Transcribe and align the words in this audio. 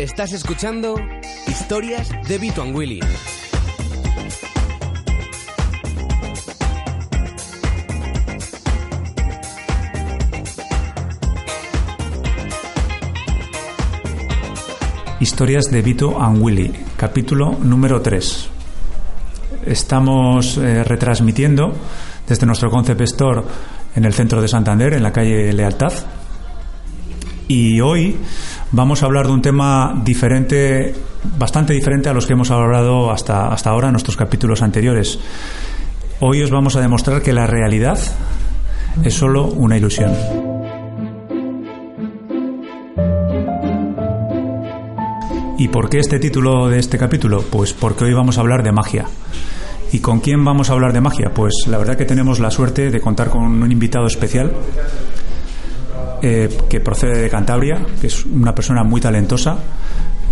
Estás 0.00 0.32
escuchando 0.32 0.94
Historias 1.46 2.08
de 2.26 2.38
Vito 2.38 2.62
and 2.62 2.74
Willy. 2.74 3.00
Historias 15.20 15.70
de 15.70 15.82
Vito 15.82 16.18
and 16.18 16.42
Willy, 16.42 16.72
capítulo 16.96 17.58
número 17.62 18.00
3. 18.00 18.48
Estamos 19.66 20.56
eh, 20.56 20.82
retransmitiendo 20.82 21.74
desde 22.26 22.46
nuestro 22.46 22.70
Concept 22.70 23.02
Store 23.02 23.42
en 23.94 24.06
el 24.06 24.14
centro 24.14 24.40
de 24.40 24.48
Santander, 24.48 24.94
en 24.94 25.02
la 25.02 25.12
calle 25.12 25.52
Lealtad. 25.52 25.92
Y 27.48 27.82
hoy 27.82 28.16
vamos 28.72 29.02
a 29.02 29.06
hablar 29.06 29.26
de 29.26 29.32
un 29.32 29.42
tema 29.42 30.00
diferente, 30.04 30.94
bastante 31.38 31.72
diferente 31.72 32.08
a 32.08 32.14
los 32.14 32.26
que 32.26 32.34
hemos 32.34 32.50
hablado 32.50 33.10
hasta, 33.10 33.48
hasta 33.48 33.70
ahora 33.70 33.88
en 33.88 33.92
nuestros 33.92 34.16
capítulos 34.16 34.62
anteriores. 34.62 35.18
Hoy 36.20 36.42
os 36.42 36.50
vamos 36.50 36.76
a 36.76 36.80
demostrar 36.80 37.22
que 37.22 37.32
la 37.32 37.46
realidad 37.46 37.98
es 39.02 39.14
solo 39.14 39.46
una 39.46 39.76
ilusión. 39.76 40.12
¿Y 45.58 45.68
por 45.68 45.90
qué 45.90 45.98
este 45.98 46.18
título 46.18 46.68
de 46.68 46.78
este 46.78 46.96
capítulo? 46.96 47.42
Pues 47.42 47.74
porque 47.74 48.04
hoy 48.04 48.14
vamos 48.14 48.38
a 48.38 48.40
hablar 48.40 48.62
de 48.62 48.72
magia. 48.72 49.04
¿Y 49.92 49.98
con 49.98 50.20
quién 50.20 50.44
vamos 50.44 50.70
a 50.70 50.72
hablar 50.72 50.92
de 50.92 51.00
magia? 51.00 51.32
Pues 51.34 51.52
la 51.66 51.76
verdad 51.76 51.96
que 51.96 52.04
tenemos 52.04 52.38
la 52.38 52.50
suerte 52.50 52.90
de 52.90 53.00
contar 53.00 53.28
con 53.28 53.42
un 53.42 53.72
invitado 53.72 54.06
especial 54.06 54.52
eh, 56.22 56.48
que 56.68 56.80
procede 56.80 57.22
de 57.22 57.30
Cantabria, 57.30 57.84
que 58.00 58.06
es 58.06 58.24
una 58.24 58.54
persona 58.54 58.82
muy 58.82 59.00
talentosa, 59.00 59.58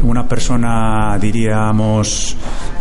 una 0.03 0.28
persona, 0.28 1.19
diríamos, 1.20 2.36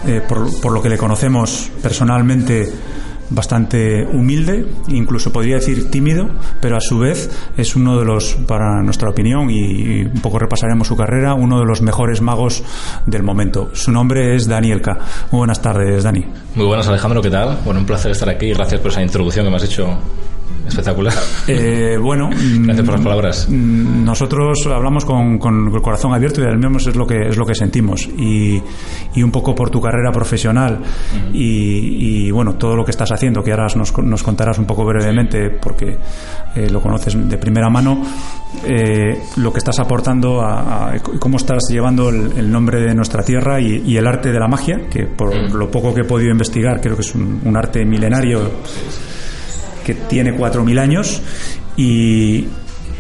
eh, 0.06 0.22
por, 0.28 0.60
por 0.62 0.72
lo 0.72 0.82
que 0.82 0.90
le 0.90 0.98
conocemos 0.98 1.72
personalmente, 1.82 2.72
bastante 3.30 4.06
humilde, 4.06 4.66
incluso 4.88 5.32
podría 5.32 5.56
decir 5.56 5.92
tímido, 5.92 6.30
pero 6.62 6.78
a 6.78 6.82
su 6.82 7.00
vez 7.00 7.30
es 7.58 7.76
uno 7.76 8.00
de 8.00 8.06
los, 8.06 8.36
para 8.48 8.82
nuestra 8.84 9.10
opinión, 9.10 9.50
y 9.50 10.04
un 10.04 10.22
poco 10.22 10.40
repasaremos 10.40 10.88
su 10.88 10.96
carrera, 10.96 11.34
uno 11.34 11.60
de 11.60 11.66
los 11.66 11.82
mejores 11.82 12.22
magos 12.22 12.64
del 13.06 13.24
momento. 13.24 13.70
Su 13.74 13.92
nombre 13.92 14.36
es 14.36 14.48
Daniel 14.48 14.82
K. 14.82 14.98
Muy 15.32 15.40
buenas 15.40 15.62
tardes, 15.62 16.04
Dani. 16.04 16.26
Muy 16.56 16.66
buenas, 16.66 16.88
Alejandro, 16.88 17.22
¿qué 17.22 17.30
tal? 17.30 17.58
Bueno, 17.66 17.82
un 17.82 17.86
placer 17.86 18.12
estar 18.12 18.30
aquí 18.30 18.48
y 18.48 18.54
gracias 18.54 18.80
por 18.80 18.92
esa 18.92 19.02
introducción 19.02 19.46
que 19.46 19.50
me 19.50 19.58
has 19.58 19.64
hecho 19.64 19.98
espectacular. 20.68 21.14
Eh, 21.48 21.98
bueno, 22.02 22.30
gracias 22.60 22.86
por 22.86 22.96
las 22.96 23.04
palabras. 23.04 23.48
Mm, 23.50 24.04
nosotros 24.04 24.68
hablamos 24.68 25.06
con, 25.06 25.38
con, 25.38 25.74
el 25.74 25.82
corazón 25.82 26.14
abierto 26.14 26.42
y 26.42 26.46
al 26.46 26.58
menos 26.58 26.88
es 26.88 26.96
lo 26.96 27.06
que 27.06 27.28
es 27.30 27.38
lo 27.38 27.46
que 27.46 27.56
sentimos. 27.56 28.08
Y, 28.08 28.62
y 29.14 29.24
un 29.24 29.32
poco 29.32 29.56
por 29.56 29.70
tu 29.70 29.82
carrera 29.82 30.12
profesional 30.12 30.80
y, 31.34 32.28
y, 32.28 32.32
bueno 32.32 32.56
todo 32.56 32.76
lo 32.76 32.84
que 32.84 32.92
estás 32.92 33.12
haciendo 33.12 33.44
que 33.44 33.52
ahora 33.52 33.68
nos, 33.76 33.98
nos 33.98 34.24
contarás 34.24 34.58
un 34.60 34.66
poco 34.66 34.86
brevemente 34.86 35.50
porque 35.50 35.98
eh, 36.56 36.70
lo 36.70 36.82
conoces 36.82 37.16
de 37.28 37.38
primera 37.38 37.70
mano 37.70 38.02
eh, 38.66 39.20
lo 39.38 39.52
que 39.52 39.60
estás 39.60 39.80
aportando 39.80 40.42
a, 40.42 40.94
a, 40.94 41.00
cómo 41.20 41.38
estás 41.38 41.64
llevando 41.70 42.10
el, 42.10 42.38
el 42.38 42.52
nombre 42.52 42.80
de 42.82 42.94
nuestra 42.94 43.24
tierra 43.24 43.60
y, 43.60 43.84
y, 43.86 43.98
el 43.98 44.08
arte 44.08 44.32
de 44.32 44.40
la 44.40 44.48
magia 44.48 44.88
que 44.90 45.06
por 45.06 45.34
lo 45.54 45.72
poco 45.72 45.94
que 45.94 46.02
he 46.02 46.06
podido 46.06 46.32
investigar 46.32 46.80
creo 46.82 46.96
que 46.96 47.02
es 47.02 47.16
un, 47.16 47.42
un 47.44 47.58
arte 47.58 47.86
milenario 47.86 48.42
que 49.88 49.94
tiene 49.94 50.38
4.000 50.38 50.80
años 50.82 51.22
y, 51.78 52.46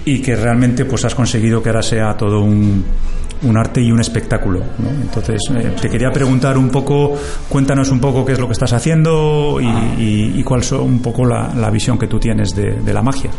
y, 0.05 0.21
que 0.21 0.37
realmente 0.37 0.85
pues 0.85 1.03
has 1.03 1.13
conseguido 1.13 1.61
que 1.61 1.67
ahora 1.67 1.81
sea 1.81 2.15
todo 2.15 2.39
un, 2.39 2.85
un 3.41 3.57
arte 3.57 3.81
y 3.81 3.91
un 3.91 3.99
espectáculo. 3.99 4.63
Entonces, 5.01 5.41
eh, 5.53 5.73
te 5.81 5.89
quería 5.89 6.11
preguntar 6.11 6.57
un 6.57 6.69
poco, 6.69 7.13
cuéntanos 7.49 7.91
un 7.91 7.99
poco 7.99 8.23
qué 8.23 8.31
es 8.31 8.39
lo 8.39 8.47
que 8.47 8.53
estás 8.53 8.71
haciendo 8.71 9.59
y, 9.59 9.65
y, 10.01 10.33
y 10.37 10.43
cuál 10.43 10.61
es 10.61 10.71
un 10.71 11.01
poco 11.01 11.25
la, 11.25 11.53
la, 11.53 11.69
visión 11.69 11.99
que 11.99 12.07
tú 12.07 12.19
tienes 12.19 12.55
de, 12.55 12.71
de 12.71 12.93
la 12.93 13.01
magia. 13.01 13.31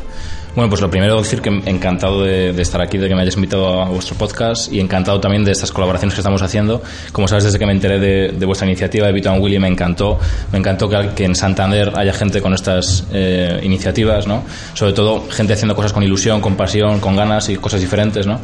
Bueno, 0.55 0.71
pues 0.71 0.81
lo 0.81 0.91
primero 0.91 1.19
decir 1.19 1.41
que 1.41 1.51
encantado 1.67 2.25
de, 2.25 2.51
estar 2.61 2.81
aquí, 2.81 2.99
de 2.99 3.09
que 3.09 3.15
me 3.15 3.23
hayas 3.23 3.37
invitado 3.37 3.81
a 3.81 3.89
vuestro 3.89 4.17
podcast 4.17 4.73
y 4.73 4.81
encantado 4.81 5.21
también 5.21 5.45
de 5.45 5.53
estas 5.53 5.71
colaboraciones 5.71 6.15
que 6.15 6.21
estamos 6.21 6.43
haciendo. 6.43 6.83
Como 7.13 7.29
sabes, 7.29 7.45
desde 7.45 7.59
que 7.59 7.67
me 7.67 7.73
enteré 7.73 7.99
de, 7.99 8.47
vuestra 8.47 8.67
iniciativa 8.67 9.07
de 9.07 9.13
Vito 9.13 9.33
Willy 9.33 9.59
me 9.59 9.69
encantó. 9.69 10.19
Me 10.51 10.59
encantó 10.59 10.89
que, 10.89 11.11
que 11.15 11.25
en 11.25 11.35
Santander 11.35 11.93
haya 11.95 12.13
gente 12.13 12.41
con 12.41 12.55
estas 12.55 13.07
eh, 13.13 13.61
iniciativas, 13.63 14.27
¿no? 14.27 14.43
Sobre 14.75 14.93
todo 14.93 15.29
gente 15.31 15.53
haciendo 15.53 15.77
cosas 15.77 15.93
con 15.93 16.03
ilusión, 16.03 16.41
con 16.41 16.57
pasión, 16.57 16.99
con 16.99 17.15
ganas 17.15 17.49
y 17.49 17.57
cosas 17.57 17.81
diferentes, 17.81 18.27
¿no? 18.27 18.41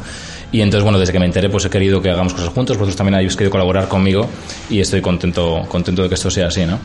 Y 0.53 0.61
entonces, 0.61 0.85
bueno, 0.85 1.01
desde 1.01 1.13
que 1.13 1.19
me 1.19 1.27
enteré, 1.27 1.49
pues 1.49 1.65
he 1.65 1.71
querido 1.71 2.01
que 2.01 2.11
hagamos 2.11 2.33
cosas 2.33 2.51
juntos. 2.51 2.77
Vosotros 2.77 2.95
también 2.95 3.17
habéis 3.17 3.35
querido 3.35 3.51
colaborar 3.51 3.89
conmigo 3.89 4.29
y 4.71 4.79
estoy 4.79 5.01
contento, 5.01 5.65
contento 5.69 6.03
de 6.03 6.09
que 6.09 6.15
esto 6.15 6.31
sea 6.31 6.47
así, 6.47 6.65
¿no? 6.65 6.79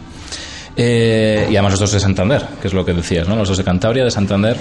Eh, 0.75 1.47
y 1.51 1.55
además 1.55 1.73
los 1.73 1.81
dos 1.81 1.91
de 1.91 1.99
Santander, 1.99 2.47
que 2.61 2.67
es 2.67 2.73
lo 2.73 2.83
que 2.83 2.93
decías, 2.93 3.27
¿no? 3.27 3.35
Los 3.35 3.47
dos 3.47 3.57
de 3.57 3.63
Cantabria, 3.63 4.03
de 4.03 4.09
Santander. 4.09 4.57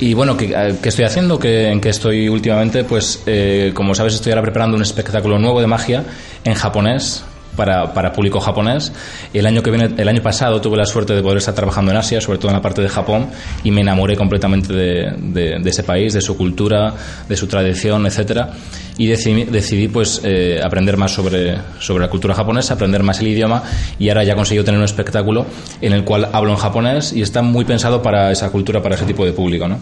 Y 0.00 0.14
bueno, 0.14 0.36
¿qué, 0.36 0.76
estoy 0.84 1.04
haciendo? 1.04 1.38
¿Qué, 1.38 1.68
¿En 1.68 1.80
qué 1.80 1.88
estoy 1.88 2.28
últimamente? 2.28 2.84
Pues, 2.84 3.22
eh, 3.26 3.72
como 3.74 3.94
sabes, 3.94 4.14
estoy 4.14 4.32
ahora 4.32 4.42
preparando 4.42 4.76
un 4.76 4.82
espectáculo 4.82 5.38
nuevo 5.38 5.60
de 5.60 5.66
magia 5.66 6.04
en 6.44 6.54
japonés 6.54 7.24
para, 7.58 7.92
para 7.92 8.12
público 8.12 8.38
japonés. 8.38 8.92
El 9.34 9.44
año 9.44 9.62
que 9.62 9.70
viene, 9.70 9.90
el 9.98 10.08
año 10.08 10.22
pasado 10.22 10.60
tuve 10.60 10.76
la 10.76 10.86
suerte 10.86 11.12
de 11.14 11.22
poder 11.22 11.38
estar 11.38 11.54
trabajando 11.54 11.90
en 11.90 11.98
Asia, 11.98 12.20
sobre 12.20 12.38
todo 12.38 12.48
en 12.50 12.54
la 12.54 12.62
parte 12.62 12.80
de 12.80 12.88
Japón, 12.88 13.26
y 13.64 13.72
me 13.72 13.80
enamoré 13.80 14.16
completamente 14.16 14.72
de, 14.72 15.12
de, 15.18 15.58
de 15.58 15.70
ese 15.70 15.82
país, 15.82 16.14
de 16.14 16.20
su 16.20 16.36
cultura, 16.36 16.94
de 17.28 17.36
su 17.36 17.48
tradición, 17.48 18.06
etcétera. 18.06 18.52
Y 18.96 19.06
decidí, 19.06 19.44
decidí 19.44 19.88
pues 19.88 20.20
eh, 20.24 20.60
aprender 20.64 20.96
más 20.96 21.12
sobre, 21.12 21.58
sobre 21.80 22.04
la 22.04 22.10
cultura 22.10 22.34
japonesa, 22.34 22.74
aprender 22.74 23.02
más 23.02 23.20
el 23.20 23.28
idioma, 23.28 23.62
y 23.98 24.08
ahora 24.08 24.22
ya 24.22 24.34
he 24.34 24.36
conseguido 24.36 24.64
tener 24.64 24.78
un 24.78 24.84
espectáculo 24.84 25.46
en 25.80 25.92
el 25.92 26.04
cual 26.04 26.28
hablo 26.32 26.52
en 26.52 26.58
japonés 26.58 27.12
y 27.12 27.22
está 27.22 27.42
muy 27.42 27.64
pensado 27.64 28.00
para 28.02 28.30
esa 28.30 28.50
cultura, 28.50 28.80
para 28.80 28.94
ese 28.94 29.04
tipo 29.04 29.24
de 29.24 29.32
público, 29.32 29.66
¿no? 29.66 29.78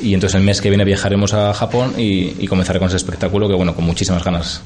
Y 0.00 0.14
entonces 0.14 0.36
el 0.36 0.42
mes 0.42 0.60
que 0.60 0.68
viene 0.68 0.84
viajaremos 0.84 1.32
a 1.34 1.52
Japón 1.54 1.94
y, 1.96 2.36
y 2.38 2.46
comenzaré 2.46 2.78
con 2.78 2.88
ese 2.88 2.98
espectáculo 2.98 3.48
que, 3.48 3.54
bueno, 3.54 3.74
con 3.74 3.84
muchísimas 3.84 4.22
ganas. 4.22 4.62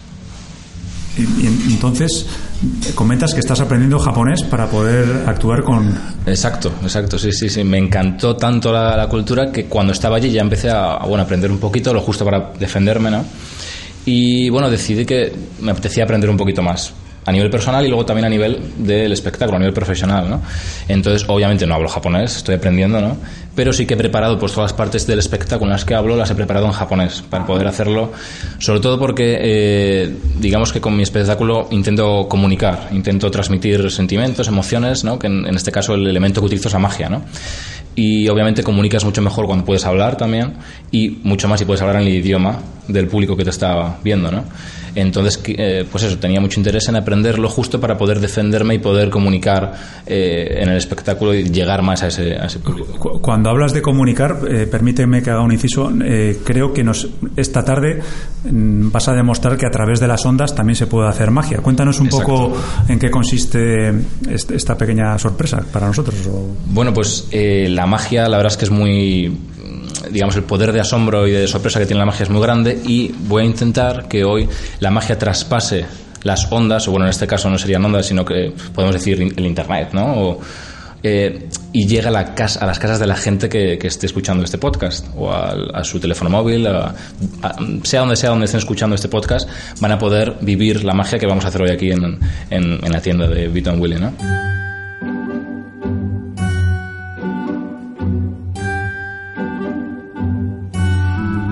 Y, 1.21 1.73
entonces, 1.73 2.27
comentas 2.95 3.35
que 3.35 3.41
estás 3.41 3.61
aprendiendo 3.61 3.99
japonés 3.99 4.43
para 4.43 4.67
poder 4.67 5.25
actuar 5.27 5.63
con... 5.63 5.95
Exacto, 6.27 6.73
exacto, 6.83 7.19
sí, 7.19 7.33
sí, 7.33 7.49
sí. 7.49 7.65
Me 7.65 7.79
encantó 7.79 8.37
tanto 8.37 8.73
la, 8.73 8.97
la 8.97 9.09
cultura 9.09 9.51
que 9.51 9.67
cuando 9.67 9.93
estaba 9.93 10.17
allí 10.17 10.31
ya 10.31 10.43
empecé 10.43 10.71
a, 10.71 10.95
a, 10.95 11.07
bueno, 11.07 11.25
aprender 11.25 11.51
un 11.51 11.59
poquito, 11.59 11.93
lo 11.93 12.01
justo 12.01 12.25
para 12.25 12.53
defenderme, 12.59 13.11
¿no? 13.11 13.25
Y 14.05 14.49
bueno, 14.49 14.71
decidí 14.71 15.05
que 15.05 15.33
me 15.61 15.73
apetecía 15.73 16.05
aprender 16.05 16.31
un 16.31 16.37
poquito 16.37 16.63
más 16.63 16.93
a 17.25 17.33
nivel 17.33 17.51
personal 17.51 17.85
y 17.85 17.89
luego 17.89 18.05
también 18.05 18.25
a 18.25 18.29
nivel 18.29 18.59
del 18.79 19.13
espectáculo, 19.13 19.57
a 19.57 19.59
nivel 19.59 19.75
profesional, 19.75 20.29
¿no? 20.29 20.43
Entonces, 20.89 21.25
obviamente 21.29 21.67
no 21.67 21.75
hablo 21.75 21.89
japonés, 21.89 22.37
estoy 22.37 22.55
aprendiendo, 22.55 23.01
¿no? 23.01 23.17
Pero 23.55 23.73
sí 23.73 23.85
que 23.85 23.95
he 23.95 23.97
preparado 23.97 24.39
pues 24.39 24.53
todas 24.53 24.71
las 24.71 24.77
partes 24.77 25.07
del 25.07 25.19
espectáculo 25.19 25.67
en 25.67 25.73
las 25.73 25.85
que 25.85 25.95
hablo, 25.95 26.17
las 26.17 26.31
he 26.31 26.35
preparado 26.35 26.67
en 26.67 26.73
japonés 26.73 27.23
para 27.29 27.45
poder 27.45 27.67
hacerlo, 27.67 28.13
sobre 28.59 28.81
todo 28.81 28.99
porque 28.99 29.39
eh, 29.41 30.17
digamos 30.39 30.73
que 30.73 30.81
con 30.81 30.97
mi 30.97 31.03
espectáculo 31.03 31.69
intento 31.71 32.27
comunicar, 32.29 32.89
intento 32.93 33.31
transmitir 33.31 33.91
sentimientos, 33.91 34.49
emociones, 34.49 35.05
¿no? 35.05 35.19
Que 35.19 35.27
en, 35.27 35.47
en 35.47 35.55
este 35.55 35.73
caso 35.73 35.95
el 35.95 36.07
elemento 36.07 36.41
que 36.41 36.47
utilizo 36.47 36.69
es 36.69 36.75
la 36.75 36.81
magia, 36.81 37.09
¿no? 37.09 37.23
Y 37.95 38.29
obviamente 38.29 38.63
comunicas 38.63 39.05
mucho 39.05 39.23
mejor 39.23 39.47
cuando 39.47 39.65
puedes 39.65 39.85
hablar 39.85 40.17
también 40.17 40.55
y 40.91 41.19
mucho 41.23 41.49
más 41.49 41.61
si 41.61 41.67
puedes 41.67 41.83
hablar 41.83 41.97
en 41.97 42.09
el 42.09 42.15
idioma 42.15 42.59
del 42.89 43.07
público 43.07 43.37
que 43.37 43.45
te 43.45 43.51
está 43.51 43.99
viendo, 44.03 44.31
¿no? 44.31 44.45
Entonces, 44.95 45.41
eh, 45.47 45.85
pues 45.91 46.05
eso, 46.05 46.19
tenía 46.19 46.41
mucho 46.41 46.59
interés 46.59 46.89
en 46.89 46.97
aprenderlo 46.97 47.49
justo 47.49 47.81
para 47.81 47.97
poder 47.97 48.21
defenderme 48.21 48.75
y 48.75 48.79
poder 48.79 49.11
comunicar 49.11 49.73
eh, 50.07 50.59
en 50.63 50.69
el 50.69 50.77
espectáculo 50.77 51.35
y 51.35 51.45
llegar 51.45 51.83
más 51.83 52.03
a 52.03 52.09
ese, 52.09 52.35
a 52.35 52.47
ese 52.47 52.59
público. 52.59 53.21
Cuando 53.21 53.51
hablas 53.51 53.73
de 53.73 53.83
comunicar, 53.83 54.41
eh, 54.49 54.67
permíteme 54.67 55.23
que 55.23 55.31
haga 55.31 55.43
un 55.43 55.53
inciso, 55.53 55.93
eh, 56.03 56.41
creo 56.45 56.73
que 56.73 56.83
nos, 56.83 57.09
esta 57.37 57.65
tarde 57.65 58.01
mm, 58.51 58.91
vas 58.91 59.09
a 59.09 59.13
demostrar 59.13 59.57
que 59.57 59.67
a 59.67 59.71
través 59.71 60.01
de 60.01 60.09
las 60.09 60.25
ondas 60.27 60.55
también 60.55 60.77
se 60.77 60.87
puede 60.87 61.09
hacer 61.09 61.31
magia. 61.31 61.59
Cuéntanos 61.59 62.01
un 62.01 62.07
Exacto. 62.07 62.27
poco 62.27 62.57
en 62.89 62.99
qué 62.99 63.11
consiste 63.11 63.93
esta 64.29 64.77
pequeña 64.77 65.17
sorpresa 65.19 65.63
para 65.73 65.87
nosotros. 65.87 66.17
O... 66.27 66.49
Bueno, 66.67 66.93
pues 66.93 67.29
eh, 67.31 67.69
la 67.71 67.87
magia, 67.91 68.29
la 68.29 68.39
verdad 68.39 68.53
es 68.53 68.57
que 68.57 68.65
es 68.65 68.71
muy 68.71 69.37
digamos, 70.11 70.35
el 70.37 70.45
poder 70.45 70.73
de 70.73 70.81
asombro 70.81 71.27
y 71.27 71.33
de 71.33 71.47
sorpresa 71.47 71.79
que 71.79 71.87
tiene 71.87 72.01
la 72.01 72.07
magia 72.07 72.25
es 72.25 72.31
muy 72.31 72.41
grande 72.41 72.81
y 72.87 73.13
voy 73.29 73.43
a 73.43 73.47
intentar 73.47 74.09
que 74.09 74.25
hoy 74.25 74.49
la 74.81 74.91
magia 74.91 75.19
traspase 75.19 75.85
las 76.23 76.51
ondas, 76.51 76.87
o 76.89 76.91
bueno, 76.91 77.07
en 77.07 77.11
este 77.11 77.27
caso 77.27 77.49
no 77.49 77.59
serían 77.59 77.85
ondas, 77.85 78.07
sino 78.07 78.25
que 78.25 78.53
podemos 78.75 78.95
decir 78.95 79.21
el 79.21 79.47
Internet, 79.47 79.91
¿no? 79.93 80.39
Eh, 81.03 81.49
y 81.73 81.87
llega 81.87 82.09
a, 82.09 82.13
las 82.13 82.79
casas 82.79 82.99
de 82.99 83.07
la 83.07 83.17
gente 83.17 83.49
que, 83.49 83.79
que 83.79 83.87
esté 83.87 84.05
escuchando 84.05 84.45
este 84.45 84.59
podcast 84.59 85.07
o 85.17 85.33
a, 85.33 85.83
su 85.83 85.99
teléfono 85.99 86.29
móvil, 86.29 86.67
a, 86.67 86.95
sea 87.85 88.01
donde 88.01 88.17
sea 88.17 88.31
donde 88.31 88.45
estén 88.45 88.59
escuchando 88.59 88.97
este 88.97 89.09
podcast, 89.09 89.49
van 89.81 89.93
a 89.93 89.99
poder 89.99 90.37
vivir 90.43 90.85
la 90.85 90.93
magia 90.93 91.19
que 91.19 91.27
vamos 91.27 91.47
a 91.47 91.49
hacer 91.49 91.63
hoy 91.63 91.71
aquí 91.71 91.91
en, 91.91 92.19
en, 92.51 92.93
la 92.93 93.01
tienda 93.01 93.27
de 93.29 93.49
Vito 93.49 93.73
Willy, 93.73 93.97
¿no? 93.97 94.13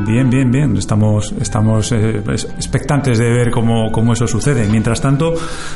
Bien, 0.08 0.31
bien, 0.31 0.50
bien. 0.50 0.75
Estamos, 0.75 1.34
estamos 1.38 1.93
eh, 1.93 2.22
expectantes 2.56 3.19
de 3.19 3.31
ver 3.31 3.50
cómo, 3.50 3.93
cómo, 3.93 4.14
eso 4.14 4.26
sucede. 4.26 4.66
Mientras 4.66 5.02
tanto, 5.02 5.34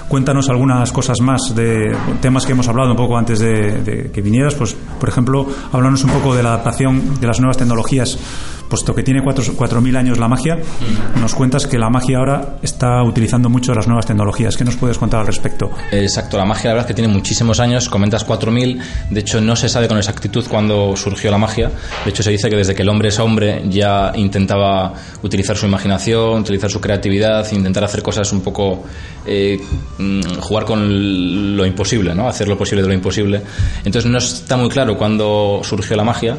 cuéntanos 0.09 0.49
algunas 0.49 0.91
cosas 0.91 1.21
más 1.21 1.55
de 1.55 1.95
temas 2.23 2.47
que 2.47 2.53
hemos 2.53 2.67
hablado 2.67 2.93
un 2.93 2.97
poco 2.97 3.19
antes 3.19 3.41
de, 3.41 3.83
de 3.83 4.11
que 4.11 4.23
vinieras. 4.23 4.55
Pues, 4.55 4.75
por 4.99 5.11
ejemplo, 5.11 5.47
háblanos 5.71 6.03
un 6.05 6.13
poco 6.13 6.35
de 6.35 6.43
la 6.43 6.55
adaptación 6.55 7.21
de 7.21 7.27
las 7.27 7.41
nuevas 7.41 7.59
tecnologías 7.59 8.19
puesto 8.73 8.95
que 8.95 9.03
tiene 9.03 9.23
4.000 9.23 9.97
años 9.99 10.19
la 10.19 10.29
magia, 10.29 10.57
nos 11.21 11.35
cuentas 11.35 11.67
que 11.67 11.79
la 11.79 11.91
magia 11.91 12.17
ahora 12.17 12.57
está 12.63 13.03
utilizando 13.03 13.51
mucho 13.51 13.75
las 13.75 13.87
nuevas 13.87 14.07
tecnologías. 14.07 14.57
¿Qué 14.57 14.65
nos 14.65 14.77
puedes 14.77 14.97
contar 14.97 15.21
al 15.21 15.27
respecto? 15.27 15.71
Exacto, 15.91 16.39
la 16.39 16.47
magia 16.47 16.71
la 16.71 16.77
verdad 16.77 16.87
es 16.89 16.95
que 16.95 17.03
tiene 17.03 17.13
muchísimos 17.13 17.61
años, 17.61 17.91
comentas 17.91 18.27
4.000, 18.27 18.81
de 19.11 19.21
hecho 19.21 19.43
no 19.43 19.57
se 19.57 19.69
sabe 19.69 19.89
con 19.89 19.99
exactitud 19.99 20.47
cuándo 20.49 20.97
surgió 20.97 21.31
la 21.31 21.37
magia, 21.37 21.71
de 22.03 22.11
hecho 22.11 22.23
se 22.23 22.31
dice 22.31 22.49
que 22.49 22.57
desde 22.57 22.75
que 22.75 22.81
el 22.81 22.89
hombre 22.89 23.09
es 23.11 23.19
hombre 23.19 23.63
ya 23.69 24.11
intentaba 24.15 24.95
utilizar 25.23 25.55
su 25.55 25.67
imaginación, 25.67 26.41
utilizar 26.41 26.71
su 26.71 26.81
creatividad, 26.81 27.53
intentar 27.53 27.85
hacer 27.85 28.03
cosas 28.03 28.33
un 28.33 28.41
poco, 28.41 28.85
eh, 29.27 29.61
mm, 29.99 30.39
jugar 30.41 30.65
con 30.65 31.59
lo 31.59 31.67
imposible, 31.67 32.15
¿no? 32.15 32.27
hacer 32.27 32.49
lo 32.49 32.57
posible 32.57 32.81
de 32.81 32.89
lo 32.89 32.95
imposible. 32.95 33.43
Entonces 33.85 34.11
no 34.11 34.17
está 34.17 34.57
muy 34.57 34.71
claro 34.71 34.97
cuándo 34.97 35.61
surgió 35.63 35.95
la 35.95 36.05
magia. 36.05 36.39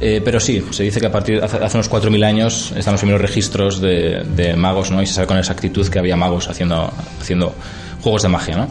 Eh, 0.00 0.20
pero 0.24 0.40
sí, 0.40 0.62
se 0.70 0.82
dice 0.82 1.00
que 1.00 1.06
a 1.06 1.12
partir 1.12 1.42
hace, 1.42 1.56
hace 1.56 1.76
unos 1.76 1.90
4.000 1.90 2.24
años 2.24 2.72
están 2.76 2.94
los 2.94 3.00
primeros 3.00 3.20
registros 3.20 3.80
de, 3.80 4.54
magos, 4.56 4.90
¿no? 4.90 5.02
Y 5.02 5.06
se 5.06 5.14
sabe 5.14 5.26
con 5.26 5.38
exactitud 5.38 5.86
que 5.88 5.98
había 5.98 6.16
magos 6.16 6.48
haciendo, 6.48 6.92
haciendo 7.20 7.54
juegos 8.02 8.22
de 8.22 8.28
magia, 8.28 8.56
¿no? 8.56 8.68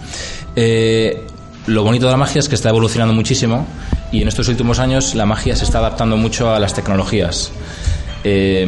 Eh, 0.56 1.26
lo 1.68 1.84
bonito 1.84 2.06
de 2.06 2.12
la 2.12 2.18
magia 2.18 2.40
es 2.40 2.48
que 2.48 2.56
está 2.56 2.70
evolucionando 2.70 3.14
muchísimo 3.14 3.66
y 4.12 4.22
en 4.22 4.28
estos 4.28 4.48
últimos 4.50 4.78
años 4.78 5.16
la 5.16 5.26
magia 5.26 5.56
se 5.56 5.66
está 5.66 5.80
adaptando 5.80 6.16
mucho 6.16 6.54
a 6.54 6.60
las 6.60 6.76
tecnologías. 6.76 7.52
Eh, 8.24 8.68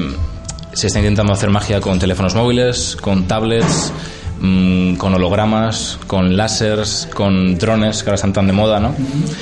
se 0.74 0.88
está 0.88 1.00
intentando 1.00 1.33
hacer 1.33 1.50
magia 1.50 1.80
con 1.80 2.00
teléfonos 2.00 2.33
móviles, 2.33 2.98
con 3.00 3.27
tablets, 3.27 3.92
Mm, 4.39 4.97
con 4.97 5.15
hologramas, 5.15 5.97
con 6.05 6.37
láseres, 6.37 7.09
con 7.11 7.57
drones 7.57 8.03
que 8.03 8.09
ahora 8.09 8.15
están 8.15 8.33
tan 8.33 8.45
de 8.45 8.53
moda, 8.53 8.79
¿no? 8.79 8.93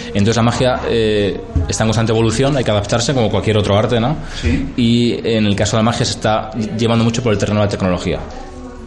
Entonces 0.08 0.38
la 0.38 0.42
magia 0.42 0.80
eh, 0.88 1.42
está 1.68 1.84
en 1.84 1.90
constante 1.90 2.14
evolución, 2.14 2.56
hay 2.56 2.64
que 2.64 2.72
adaptarse 2.72 3.14
como 3.14 3.30
cualquier 3.30 3.58
otro 3.58 3.78
arte, 3.78 4.00
¿no? 4.00 4.16
Y 4.78 5.16
en 5.28 5.46
el 5.48 5.56
caso 5.56 5.76
de 5.76 5.80
la 5.80 5.84
magia 5.84 6.06
se 6.06 6.14
está 6.14 6.50
llevando 6.78 7.04
mucho 7.04 7.22
por 7.22 7.34
el 7.34 7.38
terreno 7.38 7.60
de 7.60 7.66
la 7.66 7.70
tecnología. 7.70 8.20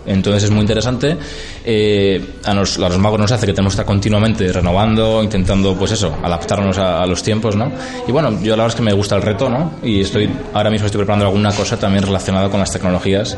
Entonces 0.07 0.45
es 0.45 0.51
muy 0.51 0.63
interesante. 0.63 1.15
Eh, 1.63 2.37
a, 2.43 2.55
los 2.55 2.79
magos 2.99 3.21
nos 3.21 3.31
hace 3.31 3.45
que 3.45 3.53
tenemos 3.53 3.73
que 3.73 3.83
estar 3.83 3.85
continuamente 3.85 4.51
renovando, 4.51 5.23
intentando, 5.23 5.75
pues 5.77 5.93
eso, 5.93 6.17
adaptarnos 6.23 6.79
a, 6.79 7.03
a, 7.03 7.07
los 7.07 7.23
tiempos, 7.23 7.55
¿no? 7.55 7.71
Y 8.07 8.13
bueno, 8.13 8.31
yo 8.41 8.57
la 8.57 8.63
verdad 8.63 8.69
es 8.69 8.75
que 8.77 8.83
me 8.83 8.95
gusta 8.95 9.17
el 9.17 9.23
reto, 9.23 9.51
¿no? 9.51 9.73
Y 9.83 10.01
estoy, 10.01 10.31
ahora 10.55 10.71
mismo 10.71 10.87
estoy 10.87 11.01
preparando 11.01 11.27
alguna 11.27 11.53
cosa 11.53 11.79
también 11.79 12.05
relacionada 12.05 12.49
con 12.49 12.61
las 12.61 12.73
tecnologías 12.73 13.37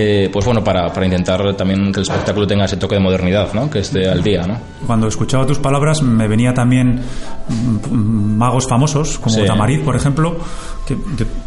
eh, 0.00 0.30
pues 0.32 0.44
bueno, 0.44 0.62
para, 0.62 0.92
para, 0.92 1.04
intentar 1.06 1.56
también 1.56 1.92
que 1.92 1.98
el 1.98 2.02
espectáculo 2.02 2.46
tenga 2.46 2.66
ese 2.66 2.76
toque 2.76 2.94
de 2.94 3.00
modernidad, 3.00 3.52
¿no? 3.52 3.68
que 3.68 3.80
esté 3.80 4.08
al 4.08 4.22
día. 4.22 4.46
¿no? 4.46 4.56
Cuando 4.86 5.08
escuchaba 5.08 5.44
tus 5.44 5.58
palabras 5.58 6.02
me 6.02 6.28
venía 6.28 6.54
también 6.54 7.00
mm, 7.48 8.36
magos 8.36 8.68
famosos, 8.68 9.18
como 9.18 9.44
Tamariz, 9.44 9.82
por 9.82 9.96
ejemplo, 9.96 10.36
que, 10.86 10.96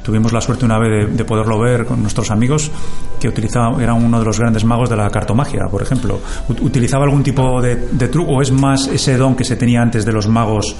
tuvimos 0.03 0.33
la 0.33 0.41
suerte 0.41 0.65
una 0.65 0.77
vez 0.77 1.15
de, 1.15 1.23
poderlo 1.23 1.59
ver 1.59 1.85
con 1.85 2.01
nuestros 2.01 2.29
amigos, 2.29 2.69
que 3.21 3.29
utilizaba, 3.29 3.81
era 3.81 3.93
uno 3.93 4.19
de 4.19 4.25
los 4.25 4.37
grandes 4.37 4.65
magos 4.65 4.89
de 4.89 4.97
la 4.97 5.09
cartomagia, 5.09 5.61
por 5.71 5.81
ejemplo. 5.81 6.19
¿Utilizaba 6.49 7.05
algún 7.05 7.23
tipo 7.23 7.61
de, 7.61 7.75
de 7.75 8.07
truco 8.09 8.33
o 8.33 8.41
es 8.41 8.51
más 8.51 8.87
ese 8.87 9.15
don 9.15 9.33
que 9.33 9.45
se 9.45 9.55
tenía 9.55 9.81
antes 9.81 10.03
de 10.03 10.11
los 10.11 10.27
magos 10.27 10.75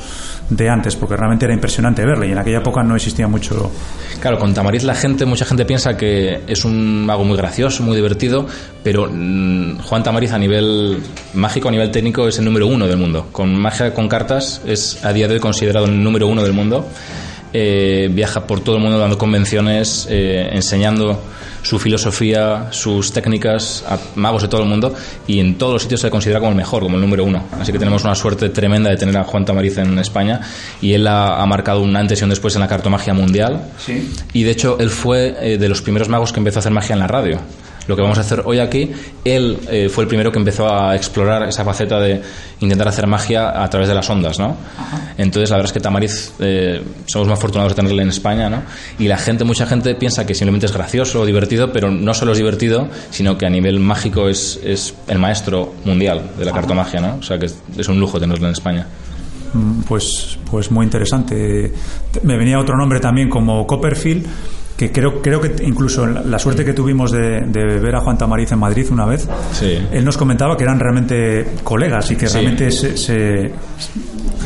de 0.52 0.70
antes? 0.70 0.96
Porque 0.96 1.16
realmente 1.16 1.46
era 1.46 1.54
impresionante 1.54 2.06
verle 2.06 2.28
y 2.28 2.32
en 2.32 2.38
aquella 2.38 2.60
época 2.60 2.84
no 2.84 2.96
existía 2.96 3.28
mucho. 3.28 3.72
Claro, 4.20 4.38
con 4.38 4.54
Tamariz 4.54 4.84
la 4.84 4.94
gente, 4.94 5.26
mucha 5.26 5.46
gente 5.46 5.66
piensa 5.66 5.98
que 5.98 6.42
es 6.46 6.64
un 6.64 7.06
mago 7.06 7.24
muy 7.24 7.38
gracioso 7.38 7.82
muy 7.84 7.96
divertido, 7.96 8.46
pero 8.84 9.10
mm, 9.12 9.80
Juan 9.80 10.04
Tamariz 10.04 10.32
a 10.32 10.38
nivel 10.38 11.02
mágico, 11.34 11.70
a 11.70 11.72
nivel 11.72 11.90
técnico, 11.90 12.28
es 12.28 12.38
el 12.38 12.46
número 12.46 12.68
uno 12.68 12.88
del 12.88 12.98
mundo. 12.98 13.28
Con 13.32 13.56
magia 13.56 13.94
con 13.94 14.08
cartas 14.08 14.62
es 14.66 15.04
a 15.04 15.14
día 15.14 15.28
de 15.28 15.36
hoy 15.36 15.40
considerado 15.40 15.86
el 15.86 16.04
número 16.04 16.28
uno 16.28 16.44
del 16.44 16.54
mundo. 16.54 16.86
Eh, 17.54 18.10
viaja 18.12 18.48
por 18.48 18.62
todo 18.62 18.78
el 18.78 18.82
mundo 18.82 18.98
dando 18.98 19.18
convenciones, 19.18 20.08
eh, 20.10 20.50
enseñando 20.54 21.20
su 21.64 21.78
filosofía, 21.80 22.68
sus 22.72 23.12
técnicas 23.12 23.84
a 23.88 24.00
magos 24.16 24.42
de 24.44 24.48
todo 24.48 24.62
el 24.62 24.68
mundo 24.68 24.94
y 25.28 25.40
en 25.40 25.58
todos 25.58 25.74
los 25.74 25.82
sitios 25.84 26.02
se 26.02 26.08
le 26.08 26.12
considera 26.12 26.40
como 26.40 26.52
el 26.52 26.58
mejor, 26.58 26.82
como 26.84 26.96
el 26.96 27.02
número 27.02 27.24
uno. 27.24 27.44
Así 27.60 27.72
que 27.72 27.80
tenemos 27.80 28.04
una 28.04 28.16
suerte 28.16 28.50
tremenda 28.50 28.90
de 28.90 28.98
tener 28.98 29.18
a 29.18 29.24
Juan 29.24 29.46
Tamariz 29.46 29.78
en 29.78 30.00
España 30.00 30.42
y 30.82 30.94
él 30.94 31.06
ha, 31.08 31.46
marcado 31.46 31.82
un 31.82 31.96
antes 31.96 32.22
y 32.22 32.24
un 32.24 32.30
después 32.30 32.56
en 32.56 32.62
la 32.62 32.68
cartomagia 32.68 33.14
mundial. 33.14 33.62
Y 34.34 34.44
de 34.44 34.52
hecho 34.52 34.78
él 34.80 34.90
fue 34.90 35.36
eh, 35.42 35.58
de 35.58 35.70
los 35.70 35.82
primeros 35.82 36.10
magos 36.10 36.32
que 36.32 36.40
empezó 36.40 36.60
a 36.60 36.62
hacer 36.62 36.72
magia 36.72 36.94
en 36.94 37.00
la 37.00 37.08
radio 37.08 37.40
lo 37.88 37.96
que 37.96 38.02
vamos 38.02 38.18
a 38.18 38.22
hacer 38.22 38.44
hoy 38.46 38.60
aquí, 38.60 38.92
él 39.26 39.58
eh, 39.70 39.90
fue 39.90 40.04
el 40.04 40.08
primero 40.08 40.32
que 40.32 40.40
empezó 40.40 40.72
a 40.72 40.96
explorar 40.96 41.48
esa 41.48 41.66
faceta 41.66 42.00
de 42.00 42.22
intentar 42.60 42.88
hacer 42.88 43.08
magia 43.08 43.64
a 43.64 43.70
través 43.70 43.90
de 43.90 43.96
las 43.96 44.10
ondas, 44.10 44.40
¿no? 44.40 44.56
Entonces, 45.18 45.50
la 45.50 45.58
verdad 45.58 45.70
es 45.70 45.74
que 45.74 45.80
Tamariz 45.80 46.34
eh, 46.40 46.82
somos 47.06 47.28
más 47.28 47.40
afortunados 47.40 47.74
de 47.74 47.76
tenerle 47.76 48.04
en 48.04 48.10
España, 48.10 48.50
¿no? 48.50 48.64
Y 49.00 49.08
la 49.08 49.18
gente, 49.18 49.44
mucha 49.44 49.66
gente 49.66 49.96
piensa 49.96 50.26
que 50.26 50.36
simplemente 50.36 50.68
es 50.68 50.74
gracioso 50.74 51.22
o 51.22 51.26
divertido, 51.26 51.72
pero 51.72 51.90
no 51.90 52.14
solo 52.14 52.34
es 52.34 52.38
divertido, 52.38 52.88
sino 53.10 53.38
que 53.38 53.46
a 53.46 53.50
nivel 53.50 53.80
mágico 53.80 54.30
es, 54.30 54.60
es 54.64 54.94
el 55.08 55.20
maestro 55.20 55.74
mundial 55.84 56.32
de 56.38 56.46
la 56.46 56.52
cartomagia, 56.52 57.02
¿no? 57.02 57.18
O 57.18 57.24
sea 57.24 57.40
que 57.40 57.48
es 57.48 57.88
un 57.88 58.00
lujo 58.00 58.20
tenerlo 58.20 58.48
en 58.48 58.54
España 58.54 58.86
mm, 59.54 59.82
pues, 59.82 60.38
pues 60.50 60.70
muy 60.72 60.86
interesante. 60.86 61.74
Me 62.24 62.38
venía 62.38 62.60
otro 62.60 62.78
nombre 62.78 63.00
también 63.00 63.30
como 63.30 63.66
Copperfield, 63.66 64.26
que 64.82 64.92
creo, 64.92 65.22
creo 65.22 65.40
que 65.40 65.64
incluso 65.64 66.08
la 66.08 66.40
suerte 66.40 66.66
que 66.66 66.74
tuvimos 66.74 67.12
de, 67.12 67.42
ver 67.52 67.96
a 67.96 68.02
Juan 68.02 68.18
Tamariz 68.18 68.52
en 68.52 68.58
Madrid 68.58 68.88
una 68.90 69.06
vez, 69.06 69.28
él 69.62 70.04
nos 70.04 70.18
comentaba 70.18 70.58
que 70.58 70.64
eran 70.64 70.80
realmente 70.80 71.46
colegas 71.64 72.10
y 72.10 72.16
que 72.16 72.28
realmente 72.28 72.72
se, 72.72 73.52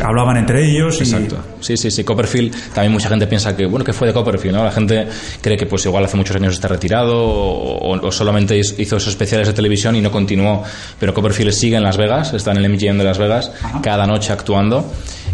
hablaban 0.03 0.35
entre 0.35 0.69
ellos. 0.69 0.99
Exacto. 0.99 1.37
Sí, 1.61 1.77
sí, 1.77 1.89
sí. 1.89 2.03
Copperfield, 2.03 2.53
también 2.73 2.91
mucha 2.91 3.07
gente 3.07 3.27
piensa 3.27 3.55
que, 3.55 3.65
bueno, 3.65 3.85
que 3.85 3.93
fue 3.93 4.09
de 4.09 4.13
Copperfield, 4.13 4.57
¿no? 4.57 4.65
La 4.65 4.71
gente 4.71 5.07
cree 5.39 5.55
que 5.55 5.67
pues 5.67 5.85
igual 5.85 6.03
hace 6.03 6.17
muchos 6.17 6.35
años 6.35 6.53
está 6.53 6.67
retirado 6.67 7.13
o, 7.15 8.11
solamente 8.11 8.57
hizo 8.57 8.97
esos 8.97 9.07
especiales 9.07 9.47
de 9.47 9.53
televisión 9.53 9.95
y 9.95 10.01
no 10.01 10.11
continuó. 10.11 10.63
Pero 10.99 11.13
Copperfield 11.13 11.53
sigue 11.53 11.77
en 11.77 11.83
Las 11.83 11.95
Vegas, 11.95 12.33
está 12.33 12.51
en 12.51 12.57
el 12.57 12.69
MGM 12.69 12.97
de 12.97 13.03
Las 13.05 13.19
Vegas, 13.19 13.53
cada 13.81 14.05
noche 14.05 14.33
actuando. 14.33 14.85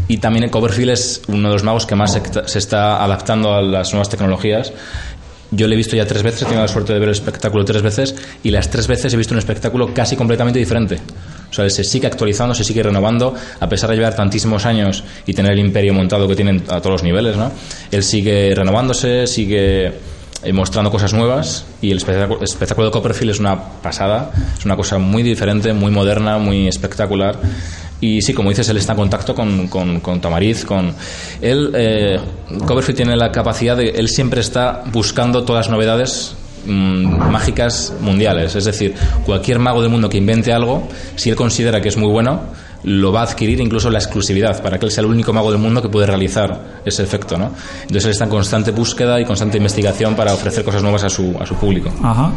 Y 0.07 0.17
también 0.17 0.47
Copperfield 0.49 0.91
es 0.91 1.21
uno 1.27 1.47
de 1.47 1.53
los 1.55 1.63
magos 1.63 1.85
que 1.85 1.95
más 1.95 2.19
se 2.45 2.59
está 2.59 3.03
adaptando 3.03 3.53
a 3.53 3.61
las 3.61 3.91
nuevas 3.93 4.09
tecnologías. 4.09 4.71
Yo 5.53 5.67
le 5.67 5.75
he 5.75 5.77
visto 5.77 5.97
ya 5.97 6.05
tres 6.05 6.23
veces, 6.23 6.43
he 6.43 6.45
tenido 6.45 6.61
la 6.61 6.69
suerte 6.69 6.93
de 6.93 6.99
ver 6.99 7.09
el 7.09 7.15
espectáculo 7.15 7.65
tres 7.65 7.81
veces 7.81 8.15
y 8.41 8.51
las 8.51 8.69
tres 8.69 8.87
veces 8.87 9.13
he 9.13 9.17
visto 9.17 9.33
un 9.33 9.39
espectáculo 9.39 9.93
casi 9.93 10.15
completamente 10.15 10.59
diferente. 10.59 10.97
O 11.49 11.53
sea, 11.53 11.69
se 11.69 11.83
sigue 11.83 12.07
actualizando, 12.07 12.55
se 12.55 12.63
sigue 12.63 12.81
renovando, 12.81 13.35
a 13.59 13.67
pesar 13.67 13.89
de 13.89 13.97
llevar 13.97 14.15
tantísimos 14.15 14.65
años 14.65 15.03
y 15.25 15.33
tener 15.33 15.51
el 15.51 15.59
imperio 15.59 15.93
montado 15.93 16.25
que 16.25 16.37
tienen 16.37 16.63
a 16.69 16.79
todos 16.79 16.91
los 16.93 17.03
niveles, 17.03 17.35
¿no? 17.35 17.51
Él 17.91 18.03
sigue 18.03 18.53
renovándose, 18.55 19.27
sigue 19.27 19.87
eh, 20.43 20.53
mostrando 20.53 20.89
cosas 20.89 21.13
nuevas 21.13 21.65
y 21.81 21.91
el 21.91 21.97
espectáculo 21.97 22.87
de 22.87 22.91
Copperfield 22.91 23.31
es 23.31 23.39
una 23.39 23.61
pasada, 23.81 24.31
es 24.57 24.63
una 24.63 24.77
cosa 24.77 24.99
muy 24.99 25.21
diferente, 25.21 25.73
muy 25.73 25.91
moderna, 25.91 26.37
muy 26.37 26.69
espectacular 26.69 27.37
y 28.01 28.19
sí, 28.23 28.33
como 28.33 28.49
dices, 28.49 28.67
él 28.67 28.77
está 28.77 28.93
en 28.93 28.97
contacto 28.97 29.35
con, 29.35 29.67
con, 29.67 30.19
Tamariz, 30.19 30.65
con... 30.65 30.93
Él, 31.39 31.71
eh, 31.75 32.19
Coverfield 32.65 32.97
tiene 32.97 33.15
la 33.15 33.31
capacidad 33.31 33.77
de... 33.77 33.89
Él 33.89 34.09
siempre 34.09 34.41
está 34.41 34.83
buscando 34.91 35.43
todas 35.43 35.67
las 35.67 35.71
novedades 35.71 36.35
mm, 36.65 37.29
mágicas 37.31 37.93
mundiales. 38.01 38.55
Es 38.55 38.65
decir, 38.65 38.95
cualquier 39.23 39.59
mago 39.59 39.83
del 39.83 39.91
mundo 39.91 40.09
que 40.09 40.17
invente 40.17 40.51
algo, 40.51 40.87
si 41.15 41.29
él 41.29 41.35
considera 41.35 41.79
que 41.79 41.89
es 41.89 41.97
muy 41.97 42.09
bueno, 42.09 42.41
lo 42.83 43.11
va 43.11 43.19
a 43.19 43.23
adquirir 43.25 43.61
incluso 43.61 43.91
la 43.91 43.99
exclusividad 43.99 44.63
para 44.63 44.79
que 44.79 44.87
él 44.87 44.91
sea 44.91 45.03
el 45.03 45.09
único 45.11 45.31
mago 45.31 45.51
del 45.51 45.61
mundo 45.61 45.79
que 45.83 45.89
puede 45.89 46.07
realizar 46.07 46.81
ese 46.83 47.03
efecto, 47.03 47.37
¿no? 47.37 47.51
Entonces 47.81 48.05
él 48.05 48.11
está 48.11 48.23
en 48.23 48.31
constante 48.31 48.71
búsqueda 48.71 49.21
y 49.21 49.25
constante 49.25 49.57
investigación 49.57 50.15
para 50.15 50.33
ofrecer 50.33 50.63
cosas 50.63 50.81
nuevas 50.81 51.03
a 51.03 51.09
su, 51.09 51.35
a 51.39 51.45
su 51.45 51.53
público. 51.53 51.91
Ajá. 52.01 52.31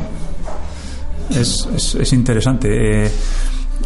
Es, 1.30 1.66
es, 1.74 1.94
es 1.94 2.12
interesante. 2.12 3.06
Eh, 3.06 3.10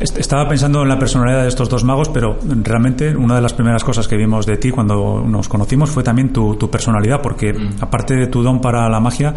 estaba 0.00 0.48
pensando 0.48 0.82
en 0.82 0.88
la 0.88 0.98
personalidad 0.98 1.42
de 1.42 1.48
estos 1.48 1.68
dos 1.68 1.84
magos, 1.84 2.08
pero 2.08 2.38
realmente 2.62 3.16
una 3.16 3.34
de 3.34 3.40
las 3.40 3.52
primeras 3.52 3.82
cosas 3.82 4.06
que 4.06 4.16
vimos 4.16 4.46
de 4.46 4.56
ti 4.56 4.70
cuando 4.70 5.24
nos 5.26 5.48
conocimos 5.48 5.90
fue 5.90 6.02
también 6.02 6.32
tu, 6.32 6.56
personalidad, 6.70 7.20
porque 7.20 7.52
mm. 7.52 7.76
aparte 7.80 8.14
de 8.14 8.26
tu 8.28 8.42
don 8.42 8.60
para 8.60 8.88
la 8.88 9.00
magia, 9.00 9.34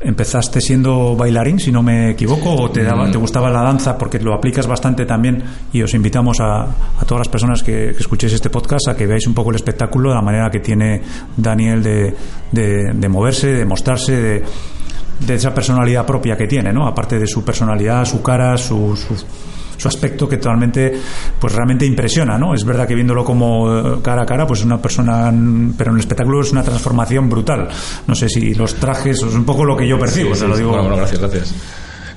empezaste 0.00 0.60
siendo 0.60 1.14
bailarín, 1.14 1.60
si 1.60 1.70
no 1.70 1.82
me 1.82 2.10
equivoco, 2.10 2.54
o 2.54 2.70
te, 2.70 2.82
daba, 2.82 3.10
te 3.10 3.18
mm. 3.18 3.20
gustaba 3.20 3.50
la 3.50 3.62
danza, 3.62 3.98
porque 3.98 4.18
lo 4.18 4.34
aplicas 4.34 4.66
bastante 4.66 5.04
también, 5.04 5.42
y 5.72 5.82
os 5.82 5.92
invitamos 5.94 6.38
a, 6.40 6.66
todas 7.06 7.20
las 7.20 7.28
personas 7.28 7.62
que, 7.62 7.90
escuchéis 7.90 8.32
este 8.32 8.50
podcast 8.50 8.88
a 8.88 8.96
que 8.96 9.06
veáis 9.06 9.26
un 9.26 9.34
poco 9.34 9.50
el 9.50 9.56
espectáculo, 9.56 10.14
la 10.14 10.22
manera 10.22 10.50
que 10.50 10.60
tiene 10.60 11.02
Daniel 11.36 11.82
de, 11.82 12.14
de, 12.50 13.08
moverse, 13.08 13.48
de 13.48 13.64
mostrarse, 13.64 14.12
de, 14.12 14.44
de, 15.20 15.34
esa 15.34 15.54
personalidad 15.54 16.06
propia 16.06 16.36
que 16.36 16.46
tiene, 16.46 16.72
¿no? 16.72 16.86
Aparte 16.86 17.18
de 17.18 17.26
su 17.26 17.44
personalidad, 17.44 18.04
su 18.06 18.22
cara, 18.22 18.56
su 18.56 18.96
su 18.96 19.14
aspecto 19.88 20.28
que 20.28 20.36
totalmente, 20.36 20.92
pues 21.38 21.54
realmente 21.54 21.86
impresiona, 21.86 22.38
¿no? 22.38 22.54
Es 22.54 22.64
verdad 22.64 22.86
que 22.86 22.94
viéndolo 22.94 23.24
como 23.24 23.76
eh, 23.76 23.98
cara 24.02 24.22
a 24.22 24.26
cara, 24.26 24.46
pues 24.46 24.60
es 24.60 24.66
una 24.66 24.80
persona, 24.80 25.32
pero 25.76 25.90
en 25.90 25.96
el 25.96 26.00
espectáculo 26.00 26.40
es 26.40 26.52
una 26.52 26.62
transformación 26.62 27.28
brutal. 27.28 27.68
No 28.06 28.14
sé 28.14 28.28
si 28.28 28.54
los 28.54 28.74
trajes, 28.74 29.18
es 29.18 29.34
un 29.34 29.44
poco 29.44 29.64
lo 29.64 29.76
que 29.76 29.86
yo 29.86 29.98
percibo, 29.98 30.34
sí, 30.34 30.46
lo 30.46 30.56
digo. 30.56 30.70
Bueno, 30.70 30.84
bueno, 30.84 30.96
gracias, 30.96 31.20
gracias. 31.20 31.54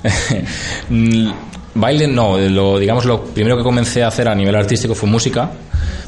Baile 1.76 2.06
no, 2.08 2.38
lo, 2.38 2.78
digamos 2.78 3.04
lo 3.04 3.22
primero 3.22 3.58
que 3.58 3.62
comencé 3.62 4.02
a 4.02 4.08
hacer 4.08 4.28
a 4.28 4.34
nivel 4.34 4.54
artístico 4.54 4.94
fue 4.94 5.08
música. 5.08 5.50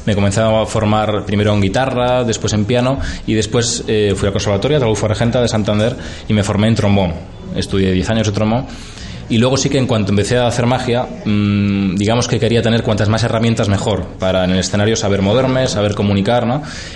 Me 0.05 0.15
comencé 0.15 0.41
a 0.41 0.65
formar 0.65 1.25
primero 1.25 1.53
en 1.53 1.61
guitarra, 1.61 2.23
después 2.23 2.53
en 2.53 2.65
piano 2.65 2.99
y 3.27 3.35
después 3.35 3.83
eh, 3.87 4.13
fui 4.15 4.25
al 4.25 4.33
conservatorio, 4.33 4.77
a 4.77 4.79
la 4.79 4.87
Argenta 4.87 5.41
de 5.41 5.47
Santander 5.47 5.95
y 6.27 6.33
me 6.33 6.43
formé 6.43 6.69
en 6.69 6.75
trombón. 6.75 7.13
Estudié 7.55 7.91
10 7.91 8.09
años 8.09 8.27
de 8.27 8.33
trombón 8.33 8.65
y 9.29 9.37
luego 9.37 9.57
sí 9.57 9.69
que 9.69 9.77
en 9.77 9.85
cuanto 9.85 10.11
empecé 10.11 10.37
a 10.37 10.47
hacer 10.47 10.65
magia, 10.65 11.07
mmm, 11.25 11.95
digamos 11.95 12.27
que 12.27 12.39
quería 12.39 12.61
tener 12.61 12.81
cuantas 12.81 13.09
más 13.09 13.23
herramientas 13.23 13.69
mejor 13.69 14.05
para 14.17 14.43
en 14.43 14.51
el 14.51 14.59
escenario 14.59 14.95
saber 14.95 15.21
moverme, 15.21 15.67
saber 15.67 15.93
comunicar. 15.93 16.39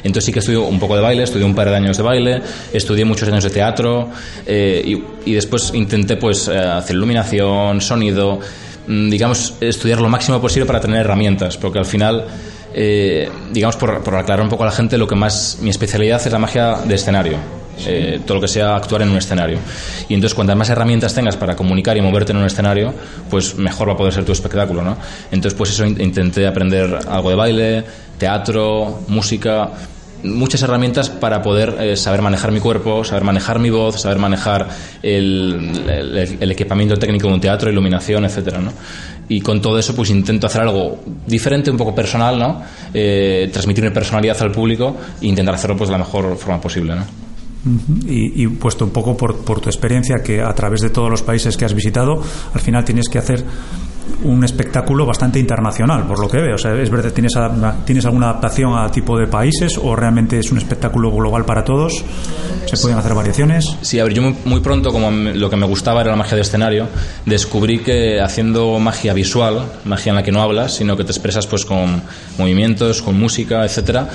Entonces 0.03 0.25
sí 0.25 0.31
que 0.31 0.39
estudié 0.39 0.57
un 0.57 0.79
poco 0.79 0.95
de 0.95 1.01
baile, 1.01 1.23
estudié 1.23 1.45
un 1.45 1.53
par 1.53 1.69
de 1.69 1.75
años 1.75 1.97
de 1.97 2.03
baile, 2.03 2.41
estudié 2.71 3.05
muchos 3.05 3.27
años 3.29 3.43
de 3.43 3.49
teatro 3.49 4.09
eh, 4.45 4.99
y, 5.25 5.33
después 5.33 5.71
intenté 5.73 6.17
pues 6.17 6.47
eh, 6.47 6.57
hacer 6.57 6.95
iluminación, 6.95 7.81
sonido, 7.81 8.39
mmm, 8.87 9.09
digamos 9.09 9.55
estudiar 9.61 10.01
lo 10.01 10.09
máximo 10.09 10.41
posible 10.41 10.65
para 10.65 10.79
tener 10.79 11.01
herramientas, 11.01 11.57
porque 11.57 11.79
al 11.79 11.85
final 11.85 12.25
eh, 12.73 13.29
digamos 13.51 13.75
por, 13.77 14.01
por 14.03 14.15
aclarar 14.15 14.43
un 14.43 14.49
poco 14.49 14.63
a 14.63 14.67
la 14.67 14.71
gente, 14.71 14.97
lo 14.97 15.07
que 15.07 15.15
más 15.15 15.59
mi 15.61 15.69
especialidad 15.69 16.21
es 16.25 16.31
la 16.31 16.39
magia 16.39 16.77
de 16.85 16.95
escenario 16.95 17.62
eh, 17.85 18.19
todo 18.25 18.35
lo 18.35 18.41
que 18.41 18.47
sea 18.47 18.75
actuar 18.75 19.01
en 19.01 19.09
un 19.09 19.17
escenario. 19.17 19.59
Y 20.09 20.13
entonces, 20.13 20.35
cuantas 20.35 20.55
más 20.55 20.69
herramientas 20.69 21.13
tengas 21.13 21.37
para 21.37 21.55
comunicar 21.55 21.97
y 21.97 22.01
moverte 22.01 22.31
en 22.31 22.37
un 22.37 22.45
escenario, 22.45 22.93
pues 23.29 23.55
mejor 23.55 23.89
va 23.89 23.93
a 23.93 23.97
poder 23.97 24.13
ser 24.13 24.25
tu 24.25 24.31
espectáculo, 24.31 24.81
¿no? 24.83 24.97
Entonces, 25.31 25.53
pues 25.57 25.71
eso 25.71 25.85
intenté 25.85 26.47
aprender 26.47 26.99
algo 27.07 27.29
de 27.29 27.35
baile, 27.35 27.83
teatro, 28.17 29.01
música, 29.07 29.69
muchas 30.23 30.61
herramientas 30.61 31.09
para 31.09 31.41
poder 31.41 31.75
eh, 31.79 31.97
saber 31.97 32.21
manejar 32.21 32.51
mi 32.51 32.59
cuerpo, 32.59 33.03
saber 33.03 33.23
manejar 33.23 33.59
mi 33.59 33.69
voz, 33.69 33.99
saber 33.99 34.17
manejar 34.17 34.67
el, 35.01 35.71
el, 35.87 36.37
el, 36.39 36.51
equipamiento 36.51 36.95
técnico 36.95 37.27
de 37.27 37.33
un 37.33 37.41
teatro, 37.41 37.69
iluminación, 37.69 38.25
etcétera, 38.25 38.59
¿no? 38.59 38.71
Y 39.29 39.41
con 39.41 39.61
todo 39.61 39.79
eso, 39.79 39.95
pues 39.95 40.09
intento 40.09 40.47
hacer 40.47 40.61
algo 40.61 40.99
diferente, 41.25 41.71
un 41.71 41.77
poco 41.77 41.95
personal, 41.95 42.37
¿no? 42.37 42.61
Eh, 42.93 43.49
transmitir 43.51 43.83
mi 43.83 43.89
personalidad 43.91 44.41
al 44.41 44.51
público 44.51 44.95
e 45.21 45.27
intentar 45.27 45.55
hacerlo 45.55 45.77
pues 45.77 45.89
de 45.89 45.93
la 45.93 45.99
mejor 45.99 46.35
forma 46.37 46.59
posible, 46.59 46.95
¿no? 46.95 47.22
Y, 48.05 48.47
puesto 48.47 48.83
un 48.83 48.91
poco 48.91 49.15
por, 49.15 49.37
por, 49.37 49.61
tu 49.61 49.69
experiencia, 49.69 50.17
que 50.23 50.41
a 50.41 50.53
través 50.53 50.81
de 50.81 50.89
todos 50.89 51.09
los 51.09 51.21
países 51.21 51.55
que 51.55 51.63
has 51.63 51.73
visitado, 51.73 52.21
al 52.53 52.59
final 52.59 52.83
tienes 52.83 53.07
que 53.07 53.19
hacer 53.19 53.45
un 54.23 54.43
espectáculo 54.43 55.05
bastante 55.05 55.39
internacional, 55.39 56.05
por 56.05 56.19
lo 56.19 56.27
que 56.27 56.37
veo. 56.37 56.55
O 56.55 56.57
sea, 56.57 56.73
¿es 56.75 56.89
verdad, 56.89 57.11
¿tienes, 57.11 57.33
¿tienes 57.85 58.05
alguna 58.05 58.29
adaptación 58.29 58.77
a 58.77 58.89
tipo 58.89 59.17
de 59.17 59.27
países 59.27 59.77
o 59.81 59.95
realmente 59.95 60.39
es 60.39 60.51
un 60.51 60.57
espectáculo 60.57 61.11
global 61.11 61.45
para 61.45 61.63
todos? 61.63 62.03
¿Se 62.65 62.77
pueden 62.77 62.97
hacer 62.97 63.13
variaciones? 63.13 63.77
Sí, 63.81 63.99
a 63.99 64.03
ver, 64.03 64.13
yo 64.13 64.21
muy, 64.45 64.59
pronto, 64.61 64.91
como 64.91 65.11
lo 65.11 65.49
que 65.49 65.55
me 65.55 65.65
gustaba 65.65 66.01
era 66.01 66.11
la 66.11 66.17
magia 66.17 66.35
de 66.35 66.41
escenario, 66.41 66.87
descubrí 67.25 67.79
que 67.79 68.19
haciendo 68.21 68.79
magia 68.79 69.13
visual, 69.13 69.65
magia 69.85 70.11
en 70.11 70.15
la 70.15 70.23
que 70.23 70.31
no 70.31 70.41
hablas, 70.41 70.75
sino 70.75 70.95
que 70.97 71.03
te 71.03 71.11
expresas 71.11 71.47
pues 71.47 71.65
con 71.65 72.01
movimientos, 72.37 73.01
con 73.01 73.19
música, 73.19 73.63
etcétera, 73.65 74.09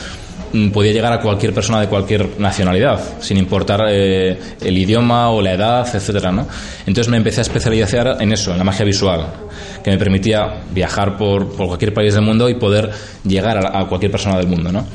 podía 0.73 0.93
llegar 0.93 1.13
a 1.13 1.21
cualquier 1.21 1.53
persona 1.53 1.81
de 1.81 1.89
cualquier 1.89 2.41
nacionalidad, 2.41 3.01
sin 3.21 3.37
importar 3.37 3.87
eh, 3.89 4.39
el 4.61 4.79
idioma 4.79 5.31
o 5.31 5.41
la 5.41 5.53
edad, 5.53 5.87
etcétera, 5.95 6.33
¿no? 6.33 6.47
Entonces 6.87 7.11
me 7.11 7.17
empecé 7.17 7.41
a 7.41 7.43
especializar 7.43 8.17
en 8.21 8.33
eso, 8.33 8.53
en 8.53 8.59
la 8.59 8.65
magia 8.65 8.85
visual, 8.85 9.27
que 9.83 9.91
me 9.91 9.99
permitía 9.99 10.63
viajar 10.73 11.17
por, 11.17 11.49
por 11.57 11.67
cualquier 11.67 11.93
país 11.93 12.15
del 12.15 12.25
mundo 12.25 12.49
y 12.49 12.55
poder 12.55 12.91
llegar 13.25 13.59
a, 13.59 13.81
a 13.81 13.87
cualquier 13.87 14.11
persona 14.11 14.37
del 14.37 14.47
mundo, 14.47 14.73
¿no? 14.73 14.87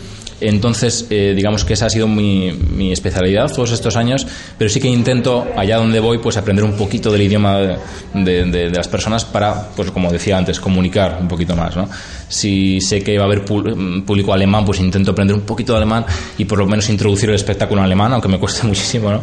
Entonces, 0.43 1.07
eh, 1.09 1.33
digamos 1.35 1.63
que 1.63 1.73
esa 1.73 1.85
ha 1.85 1.89
sido 1.89 2.05
mi, 2.07 2.51
mi, 2.51 2.91
especialidad 2.91 3.49
todos 3.49 3.71
estos 3.71 3.95
años, 3.95 4.27
pero 4.57 4.69
sí 4.69 4.81
que 4.81 4.89
intento, 4.89 5.47
allá 5.55 5.77
donde 5.77 6.01
voy, 6.01 6.17
pues 6.17 6.35
aprender 6.35 6.65
un 6.65 6.73
poquito 6.73 7.11
del 7.11 7.21
idioma 7.21 7.57
de, 7.59 7.77
de, 8.13 8.45
de, 8.45 8.69
las 8.69 8.89
personas 8.89 9.23
para, 9.23 9.69
pues 9.69 9.89
como 9.91 10.11
decía 10.11 10.37
antes, 10.37 10.59
comunicar 10.59 11.17
un 11.21 11.29
poquito 11.29 11.55
más, 11.55 11.77
¿no? 11.77 11.87
Si 12.27 12.81
sé 12.81 13.01
que 13.01 13.17
va 13.17 13.23
a 13.23 13.27
haber 13.27 13.45
público 13.45 14.33
alemán, 14.33 14.65
pues 14.65 14.81
intento 14.81 15.11
aprender 15.11 15.35
un 15.35 15.43
poquito 15.43 15.71
de 15.71 15.77
alemán 15.77 16.05
y 16.37 16.43
por 16.43 16.59
lo 16.59 16.65
menos 16.65 16.89
introducir 16.89 17.29
el 17.29 17.35
espectáculo 17.35 17.81
alemán, 17.81 18.11
aunque 18.11 18.27
me 18.27 18.37
cueste 18.37 18.67
muchísimo, 18.67 19.11
¿no? 19.11 19.21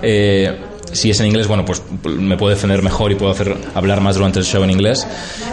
Eh, 0.00 0.71
si 0.92 1.10
es 1.10 1.20
en 1.20 1.26
inglés, 1.26 1.46
bueno, 1.46 1.64
pues 1.64 1.82
me 2.04 2.36
puedo 2.36 2.50
defender 2.50 2.82
mejor 2.82 3.12
y 3.12 3.14
puedo 3.14 3.32
hacer 3.32 3.56
hablar 3.74 4.00
más 4.00 4.16
durante 4.16 4.38
el 4.38 4.44
show 4.44 4.62
en 4.62 4.70
inglés. 4.70 5.06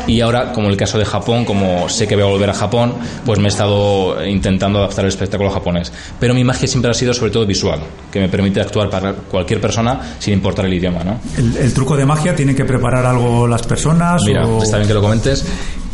Y 0.07 0.21
ahora, 0.21 0.51
como 0.53 0.69
el 0.69 0.77
caso 0.77 0.97
de 0.97 1.05
Japón, 1.05 1.45
como 1.45 1.87
sé 1.89 2.07
que 2.07 2.15
voy 2.15 2.23
a 2.23 2.27
volver 2.27 2.49
a 2.49 2.53
Japón, 2.53 2.93
pues 3.25 3.39
me 3.39 3.45
he 3.45 3.49
estado 3.49 4.25
intentando 4.25 4.79
adaptar 4.79 5.05
el 5.05 5.09
espectáculo 5.09 5.49
japonés. 5.49 5.91
Pero 6.19 6.33
mi 6.33 6.43
magia 6.43 6.67
siempre 6.67 6.91
ha 6.91 6.93
sido 6.93 7.13
sobre 7.13 7.31
todo 7.31 7.45
visual, 7.45 7.79
que 8.11 8.19
me 8.19 8.29
permite 8.29 8.61
actuar 8.61 8.89
para 8.89 9.13
cualquier 9.13 9.61
persona 9.61 10.15
sin 10.19 10.33
importar 10.33 10.65
el 10.65 10.73
idioma, 10.73 11.03
¿no? 11.03 11.19
¿El, 11.37 11.55
el 11.57 11.73
truco 11.73 11.95
de 11.95 12.05
magia 12.05 12.35
tiene 12.35 12.55
que 12.55 12.65
preparar 12.65 13.05
algo 13.05 13.47
las 13.47 13.63
personas? 13.63 14.21
Mira, 14.25 14.45
o... 14.45 14.63
está 14.63 14.77
bien 14.77 14.87
que 14.87 14.93
lo 14.93 15.01
comentes 15.01 15.45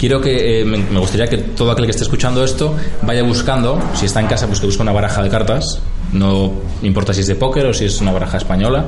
quiero 0.06 0.22
que 0.22 0.62
eh, 0.62 0.66
me 0.66 1.00
gustaría 1.00 1.28
que 1.28 1.40
todo 1.40 1.72
aquel 1.72 1.86
que 1.86 1.90
esté 1.90 2.04
escuchando 2.04 2.44
esto 2.44 2.76
vaya 3.02 3.24
buscando, 3.24 3.80
si 3.96 4.06
está 4.06 4.20
en 4.20 4.28
casa, 4.28 4.46
pues 4.46 4.60
que 4.60 4.68
busque 4.68 4.84
una 4.84 4.92
baraja 4.92 5.24
de 5.24 5.30
cartas. 5.30 5.82
No 6.14 6.54
importa 6.84 7.12
si 7.12 7.22
es 7.22 7.28
de 7.28 7.34
póker 7.34 7.66
o 7.66 7.74
si 7.74 7.86
es 7.86 8.00
una 8.02 8.12
baraja 8.12 8.38
española. 8.38 8.86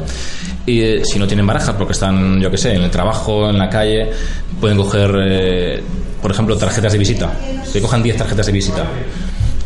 Y 0.68 0.80
eh, 0.82 1.02
si 1.04 1.18
no 1.18 1.26
tienen 1.26 1.48
barajas, 1.48 1.74
porque 1.76 1.94
están, 1.94 2.40
yo 2.40 2.52
que 2.52 2.60
sé, 2.60 2.76
en 2.76 2.84
el 2.84 2.92
trabajo, 2.92 3.50
en 3.50 3.58
la 3.58 3.68
calle, 3.68 4.12
pueden 4.62 4.78
coger, 4.78 5.12
eh, 5.20 5.84
por 6.22 6.30
ejemplo, 6.30 6.56
tarjetas 6.56 6.92
de 6.92 7.00
visita. 7.00 7.32
Que 7.74 7.82
cojan 7.82 8.04
10 8.04 8.16
tarjetas 8.16 8.46
de 8.46 8.52
visita. 8.52 8.84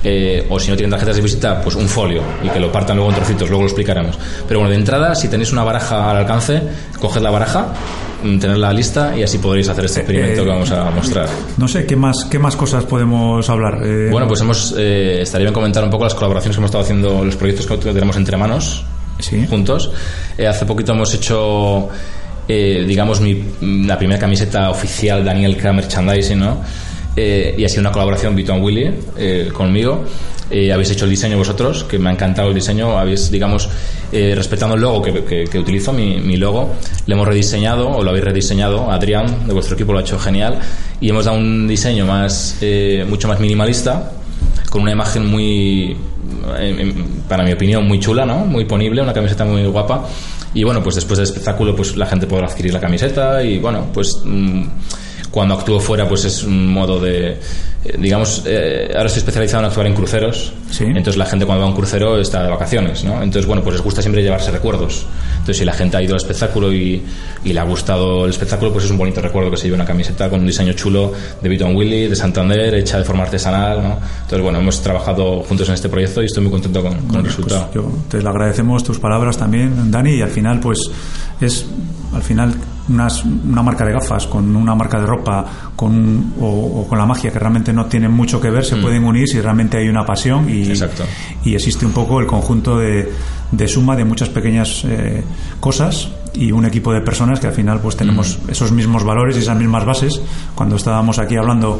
Eh, 0.05 0.47
o 0.49 0.57
si 0.57 0.71
no 0.71 0.77
tienen 0.77 0.91
tarjetas 0.91 1.17
de 1.17 1.21
visita, 1.21 1.61
pues 1.61 1.75
un 1.75 1.89
folio 1.89 2.23
y 2.41 2.47
que 2.47 2.61
lo 2.61 2.71
partan 2.71 2.95
luego 2.95 3.11
en 3.11 3.17
trocitos, 3.17 3.49
luego 3.49 3.63
lo 3.63 3.67
explicaremos. 3.67 4.17
Pero 4.47 4.61
bueno, 4.61 4.71
de 4.71 4.77
entrada, 4.77 5.15
si 5.15 5.27
tenéis 5.27 5.51
una 5.51 5.65
baraja 5.65 6.09
al 6.09 6.15
alcance, 6.15 6.61
coged 6.97 7.21
la 7.21 7.29
baraja, 7.29 7.73
tenerla 8.21 8.71
lista 8.73 9.17
y 9.17 9.23
así 9.23 9.37
podréis 9.37 9.69
hacer 9.69 9.85
este 9.85 10.01
experimento 10.01 10.41
eh, 10.41 10.43
que 10.43 10.49
vamos 10.49 10.71
a 10.71 10.89
mostrar. 10.91 11.27
No 11.57 11.67
sé, 11.67 11.85
¿qué 11.85 11.95
más, 11.95 12.25
qué 12.25 12.39
más 12.39 12.55
cosas 12.55 12.83
podemos 12.85 13.49
hablar? 13.49 13.81
Eh... 13.83 14.09
Bueno, 14.11 14.27
pues 14.27 14.41
hemos, 14.41 14.73
eh, 14.77 15.21
estaría 15.21 15.45
bien 15.45 15.53
comentar 15.53 15.83
un 15.83 15.89
poco 15.89 16.03
las 16.03 16.13
colaboraciones 16.13 16.55
que 16.55 16.59
hemos 16.59 16.69
estado 16.69 16.83
haciendo, 16.83 17.23
los 17.23 17.35
proyectos 17.35 17.65
que 17.65 17.93
tenemos 17.93 18.15
entre 18.17 18.37
manos, 18.37 18.85
¿Sí? 19.19 19.45
juntos. 19.49 19.91
Eh, 20.37 20.47
hace 20.47 20.65
poquito 20.65 20.93
hemos 20.93 21.13
hecho, 21.13 21.89
digamos, 22.47 23.21
mi, 23.21 23.43
la 23.85 23.97
primera 23.97 24.19
camiseta 24.19 24.69
oficial 24.69 25.23
Daniel 25.23 25.57
K 25.57 25.73
Merchandising, 25.73 26.39
¿no? 26.39 26.61
Eh, 27.15 27.55
y 27.57 27.65
ha 27.65 27.69
sido 27.69 27.81
una 27.81 27.91
colaboración 27.91 28.35
Vito 28.35 28.53
Willy 28.55 28.89
eh, 29.17 29.49
conmigo. 29.53 30.05
Eh, 30.51 30.71
habéis 30.71 30.91
hecho 30.91 31.05
el 31.05 31.11
diseño 31.11 31.37
vosotros, 31.37 31.83
que 31.83 31.97
me 31.97 32.09
ha 32.09 32.13
encantado 32.13 32.49
el 32.49 32.55
diseño. 32.55 32.97
Habéis, 32.97 33.31
digamos, 33.31 33.69
respetando 34.11 34.75
el 34.75 34.81
logo 34.81 35.01
que, 35.01 35.59
utilizo, 35.59 35.93
mi, 35.93 36.37
logo, 36.37 36.75
le 37.05 37.13
hemos 37.13 37.27
rediseñado, 37.27 37.89
o 37.89 38.03
lo 38.03 38.09
habéis 38.09 38.25
rediseñado. 38.25 38.91
Adrián, 38.91 39.47
de 39.47 39.53
vuestro 39.53 39.75
equipo, 39.75 39.93
lo 39.93 39.99
ha 39.99 40.01
hecho 40.01 40.19
genial. 40.19 40.59
Y 40.99 41.09
hemos 41.09 41.25
dado 41.25 41.37
un 41.37 41.67
diseño 41.67 42.05
más, 42.05 42.57
mucho 43.07 43.27
más 43.27 43.39
minimalista, 43.39 44.11
con 44.69 44.81
una 44.81 44.91
imagen 44.91 45.25
muy, 45.25 45.95
para 47.27 47.43
mi 47.43 47.53
opinión, 47.53 47.87
muy 47.87 47.99
chula, 47.99 48.25
¿no? 48.25 48.45
Muy 48.45 48.65
ponible, 48.65 49.01
una 49.01 49.13
camiseta 49.13 49.45
muy 49.45 49.65
guapa. 49.65 50.05
Y 50.53 50.63
bueno, 50.63 50.83
pues 50.83 50.95
después 50.95 51.17
del 51.17 51.25
espectáculo, 51.25 51.75
pues 51.75 51.95
la 51.95 52.05
gente 52.05 52.27
podrá 52.27 52.47
adquirir 52.47 52.73
la 52.73 52.79
camiseta 52.79 53.41
y 53.43 53.59
bueno, 53.59 53.87
pues. 53.93 54.21
Mmm, 54.25 54.63
cuando 55.31 55.55
actúo 55.55 55.79
fuera 55.79 56.07
pues 56.07 56.25
es 56.25 56.43
un 56.43 56.67
modo 56.67 56.99
de 56.99 57.39
digamos 57.97 58.43
eh, 58.45 58.91
ahora 58.93 59.07
estoy 59.07 59.19
especializado 59.21 59.63
en 59.63 59.69
actuar 59.69 59.87
en 59.87 59.95
cruceros 59.95 60.53
¿Sí? 60.69 60.83
entonces 60.83 61.17
la 61.17 61.25
gente 61.25 61.45
cuando 61.45 61.61
va 61.61 61.67
a 61.67 61.69
un 61.71 61.75
crucero 61.75 62.19
está 62.19 62.43
de 62.43 62.49
vacaciones 62.49 63.03
¿no? 63.03 63.15
entonces 63.23 63.47
bueno 63.47 63.63
pues 63.63 63.75
les 63.75 63.83
gusta 63.83 64.03
siempre 64.03 64.21
llevarse 64.21 64.51
recuerdos 64.51 65.07
entonces 65.31 65.57
si 65.57 65.65
la 65.65 65.73
gente 65.73 65.97
ha 65.97 66.01
ido 66.03 66.13
al 66.13 66.17
espectáculo 66.17 66.71
y, 66.71 67.01
y 67.43 67.53
le 67.53 67.59
ha 67.59 67.63
gustado 67.63 68.25
el 68.25 68.29
espectáculo 68.29 68.71
pues 68.71 68.85
es 68.85 68.91
un 68.91 68.99
bonito 68.99 69.19
recuerdo 69.19 69.49
que 69.49 69.57
se 69.57 69.63
lleve 69.63 69.75
una 69.75 69.85
camiseta 69.85 70.29
con 70.29 70.41
un 70.41 70.45
diseño 70.45 70.73
chulo 70.73 71.11
de 71.41 71.49
Beaton 71.49 71.75
Willy 71.75 72.07
de 72.07 72.15
Santander 72.15 72.75
hecha 72.75 72.99
de 72.99 73.03
forma 73.03 73.23
artesanal 73.23 73.81
¿no? 73.81 73.93
entonces 73.93 74.41
bueno 74.41 74.59
hemos 74.59 74.79
trabajado 74.81 75.41
juntos 75.41 75.67
en 75.69 75.73
este 75.73 75.89
proyecto 75.89 76.21
y 76.21 76.25
estoy 76.25 76.43
muy 76.43 76.51
contento 76.51 76.83
con, 76.83 76.93
con 76.93 77.07
bueno, 77.07 77.19
el 77.21 77.25
resultado 77.25 77.69
pues 77.73 77.83
yo 77.83 77.91
te 78.09 78.21
le 78.21 78.29
agradecemos 78.29 78.83
tus 78.83 78.99
palabras 78.99 79.37
también 79.37 79.89
Dani 79.89 80.17
y 80.17 80.21
al 80.21 80.29
final 80.29 80.59
pues 80.59 80.79
es 81.39 81.65
al 82.13 82.21
final 82.21 82.53
unas, 82.89 83.23
una 83.23 83.63
marca 83.63 83.85
de 83.85 83.93
gafas 83.93 84.27
con 84.27 84.55
una 84.55 84.75
marca 84.75 84.99
de 84.99 85.05
ropa 85.05 85.45
con, 85.75 86.33
o, 86.39 86.81
o, 86.81 86.87
con 86.87 86.97
la 86.97 87.05
magia 87.05 87.31
que 87.31 87.39
realmente 87.39 87.71
no 87.71 87.85
tienen 87.85 88.11
mucho 88.11 88.41
que 88.41 88.49
ver 88.49 88.65
se 88.65 88.75
mm. 88.75 88.81
pueden 88.81 89.03
unir 89.03 89.27
si 89.27 89.39
realmente 89.39 89.77
hay 89.77 89.87
una 89.87 90.05
pasión 90.05 90.49
y, 90.49 90.63
Exacto. 90.63 91.03
y 91.43 91.55
existe 91.55 91.85
un 91.85 91.93
poco 91.93 92.19
el 92.19 92.27
conjunto 92.27 92.77
de, 92.77 93.11
de 93.51 93.67
suma 93.67 93.95
de 93.95 94.05
muchas 94.05 94.29
pequeñas 94.29 94.83
eh, 94.85 95.23
cosas 95.59 96.09
y 96.33 96.51
un 96.51 96.65
equipo 96.65 96.93
de 96.93 97.01
personas 97.01 97.39
que 97.39 97.47
al 97.47 97.53
final 97.53 97.79
pues 97.79 97.95
tenemos 97.95 98.39
mm. 98.45 98.51
esos 98.51 98.71
mismos 98.71 99.03
valores 99.03 99.35
y 99.37 99.39
esas 99.39 99.57
mismas 99.57 99.85
bases 99.85 100.21
cuando 100.55 100.75
estábamos 100.75 101.19
aquí 101.19 101.35
hablando 101.35 101.79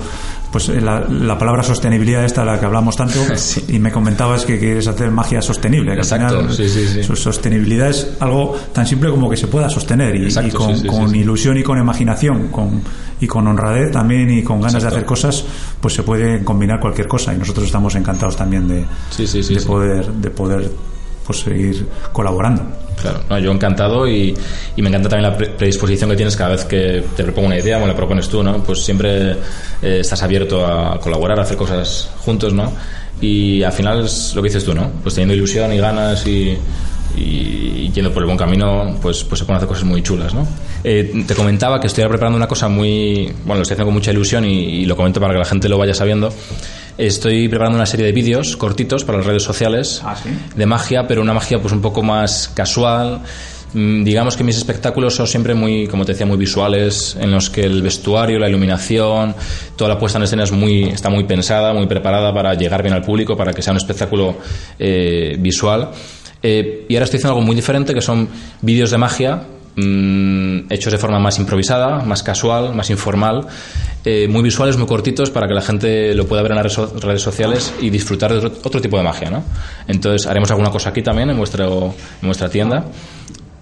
pues 0.52 0.70
eh, 0.70 0.82
la, 0.82 1.00
la 1.00 1.38
palabra 1.38 1.64
sostenibilidad 1.64 2.26
esta 2.26 2.44
la 2.44 2.60
que 2.60 2.66
hablamos 2.66 2.96
tanto 2.96 3.20
y 3.68 3.80
me 3.80 3.92
comentabas 3.92 4.46
que 4.46 4.60
quieres 4.60 4.88
hacer 4.88 5.10
magia 5.12 5.42
sostenible. 5.42 5.94
Que 5.94 6.02
Exacto, 6.02 6.40
al 6.40 6.50
final, 6.50 6.56
sí, 6.56 6.70
sí, 6.70 6.88
sí. 6.88 7.04
su 7.04 7.16
sostenibilidad 7.16 7.90
es 7.90 8.16
algo 8.20 8.58
tan 8.74 8.86
simple 8.86 9.10
como 9.10 9.30
que 9.30 9.38
se 9.38 9.48
pueda 9.48 9.70
sostener 9.70 10.16
y, 10.16 10.26
Exacto, 10.26 10.72
y 10.72 10.88
con, 10.88 11.16
ilusión 11.16 11.58
y 11.58 11.64
con 11.64 11.78
imaginación 11.78 12.50
con, 12.50 12.82
y 13.20 13.28
con 13.28 13.48
honradez 13.48 13.92
también 13.92 14.30
y 14.30 14.44
con 14.44 14.60
ganas 14.60 14.76
Exacto. 14.76 14.96
de 14.96 14.98
hacer 14.98 15.06
cosas, 15.06 15.46
pues 15.80 15.94
se 15.94 16.04
puede 16.04 16.44
combinar 16.44 16.80
cualquier 16.80 17.08
cosa 17.08 17.34
y 17.34 17.38
nosotros 17.38 17.66
estamos 17.66 17.96
encantados 17.96 18.36
también 18.36 18.68
de, 18.68 18.86
de 19.18 19.62
poder 19.62 20.12
de 20.12 20.30
poder 20.30 20.72
pues 21.26 21.40
seguir 21.40 21.88
colaborando. 22.12 22.64
Claro, 23.02 23.22
no, 23.30 23.40
yo 23.40 23.52
encantado 23.52 24.08
y, 24.08 24.36
y 24.76 24.82
me 24.82 24.90
encanta 24.90 25.10
también 25.10 25.32
la 25.32 25.36
pre- 25.38 25.48
predisposición 25.50 26.10
que 26.12 26.16
tienes 26.16 26.36
cada 26.36 26.52
vez 26.52 26.66
que 26.66 27.04
te 27.18 27.24
propongo 27.24 27.48
una 27.48 27.58
idea 27.58 27.78
o 27.78 27.82
me 27.82 27.88
la 27.88 27.96
propones 27.96 28.30
tú, 28.30 28.44
¿no? 28.44 28.64
Pues 28.64 28.84
siempre 28.86 29.32
eh, 29.82 30.00
estás 30.02 30.22
abierto 30.22 30.66
a 30.68 31.00
colaborar, 31.00 31.40
a 31.40 31.42
hacer 31.44 31.58
cosas 31.58 32.10
juntos, 32.20 32.54
¿no? 32.54 32.72
Y 33.20 33.64
al 33.64 33.72
final 33.74 34.06
es 34.06 34.34
lo 34.36 34.42
que 34.44 34.50
dices 34.50 34.64
tú, 34.64 34.74
¿no? 34.76 34.92
Pues 35.02 35.16
teniendo 35.16 35.34
ilusión 35.34 35.74
y 35.74 35.78
ganas 35.78 36.26
y, 36.28 36.56
y 37.18 37.92
yendo 37.94 38.12
por 38.12 38.22
el 38.24 38.26
buen 38.28 38.38
camino, 38.38 38.98
pues, 39.02 39.24
pues 39.24 39.40
se 39.40 39.46
pueden 39.46 39.58
hacer 39.58 39.68
cosas 39.68 39.84
muy 39.84 40.02
chulas, 40.02 40.34
¿no? 40.34 40.48
Eh, 40.84 41.24
te 41.28 41.36
comentaba 41.36 41.80
que 41.80 41.88
estoy 41.88 42.06
preparando 42.08 42.38
una 42.38 42.48
cosa 42.48 42.68
muy... 42.68 43.26
Bueno, 43.46 43.56
lo 43.58 43.62
estoy 43.62 43.74
haciendo 43.76 43.86
con 43.86 43.94
mucha 43.96 44.12
ilusión 44.12 44.46
y, 44.46 44.60
y 44.82 44.86
lo 44.86 44.96
comento 44.96 45.20
para 45.20 45.34
que 45.34 45.40
la 45.40 45.46
gente 45.46 45.70
lo 45.70 45.78
vaya 45.78 45.94
sabiendo. 45.94 46.34
Estoy 46.98 47.48
preparando 47.48 47.78
una 47.78 47.86
serie 47.86 48.06
de 48.06 48.12
vídeos 48.12 48.58
cortitos 48.58 49.04
para 49.04 49.18
las 49.20 49.28
redes 49.28 49.44
sociales 49.44 50.02
Ah, 50.04 50.16
¿sí? 50.22 50.30
de 50.56 50.66
magia, 50.66 51.08
pero 51.08 51.22
una 51.22 51.34
magia 51.34 51.60
pues 51.62 51.74
un 51.74 51.82
poco 51.82 52.04
más 52.04 52.52
casual. 52.54 53.22
Mm, 53.74 54.04
Digamos 54.04 54.36
que 54.36 54.44
mis 54.44 54.58
espectáculos 54.58 55.16
son 55.16 55.26
siempre 55.28 55.54
muy, 55.56 55.88
como 55.88 56.06
te 56.06 56.12
decía, 56.12 56.26
muy 56.26 56.38
visuales, 56.38 57.16
en 57.20 57.32
los 57.32 57.50
que 57.50 57.64
el 57.64 57.82
vestuario, 57.82 58.38
la 58.38 58.50
iluminación, 58.50 59.34
toda 59.78 59.90
la 59.90 59.98
puesta 59.98 60.18
en 60.18 60.24
escena 60.26 60.44
es 60.44 60.52
muy, 60.52 60.84
está 60.90 61.10
muy 61.10 61.24
pensada, 61.24 61.74
muy 61.74 61.88
preparada 61.88 62.34
para 62.34 62.54
llegar 62.54 62.84
bien 62.84 62.94
al 62.94 63.02
público, 63.02 63.36
para 63.38 63.54
que 63.54 63.62
sea 63.62 63.72
un 63.72 63.78
espectáculo 63.78 64.38
eh, 64.78 65.38
visual. 65.40 65.90
Eh, 66.44 66.86
y 66.90 66.96
ahora 66.96 67.06
estoy 67.06 67.18
haciendo 67.20 67.36
algo 67.36 67.46
muy 67.46 67.56
diferente, 67.56 67.94
que 67.94 68.02
son 68.02 68.28
vídeos 68.62 68.92
de 68.92 68.98
magia 68.98 69.44
mm, 69.76 70.72
hechos 70.72 70.92
de 70.92 70.98
forma 70.98 71.20
más 71.20 71.40
improvisada, 71.40 72.04
más 72.04 72.24
casual, 72.24 72.74
más 72.76 72.90
informal, 72.90 73.48
eh, 74.04 74.28
muy 74.28 74.42
visuales, 74.42 74.78
muy 74.78 74.88
cortitos 74.88 75.30
para 75.30 75.48
que 75.48 75.54
la 75.54 75.62
gente 75.62 76.14
lo 76.16 76.26
pueda 76.28 76.42
ver 76.42 76.52
en 76.52 76.58
las 76.58 76.64
redes 76.64 76.74
so- 76.74 77.00
redes 77.00 77.22
sociales 77.22 77.74
y 77.82 77.90
disfrutar 77.90 78.32
de 78.32 78.38
otro, 78.40 78.52
otro 78.64 78.82
tipo 78.82 78.98
de 78.98 79.04
magia, 79.04 79.30
¿no? 79.30 79.44
Entonces 79.88 80.28
haremos 80.28 80.50
alguna 80.52 80.70
cosa 80.72 80.90
aquí 80.90 81.02
también 81.02 81.30
en, 81.30 81.38
vuestro, 81.38 81.94
en 82.22 82.28
vuestra 82.28 82.50
tienda. 82.50 82.86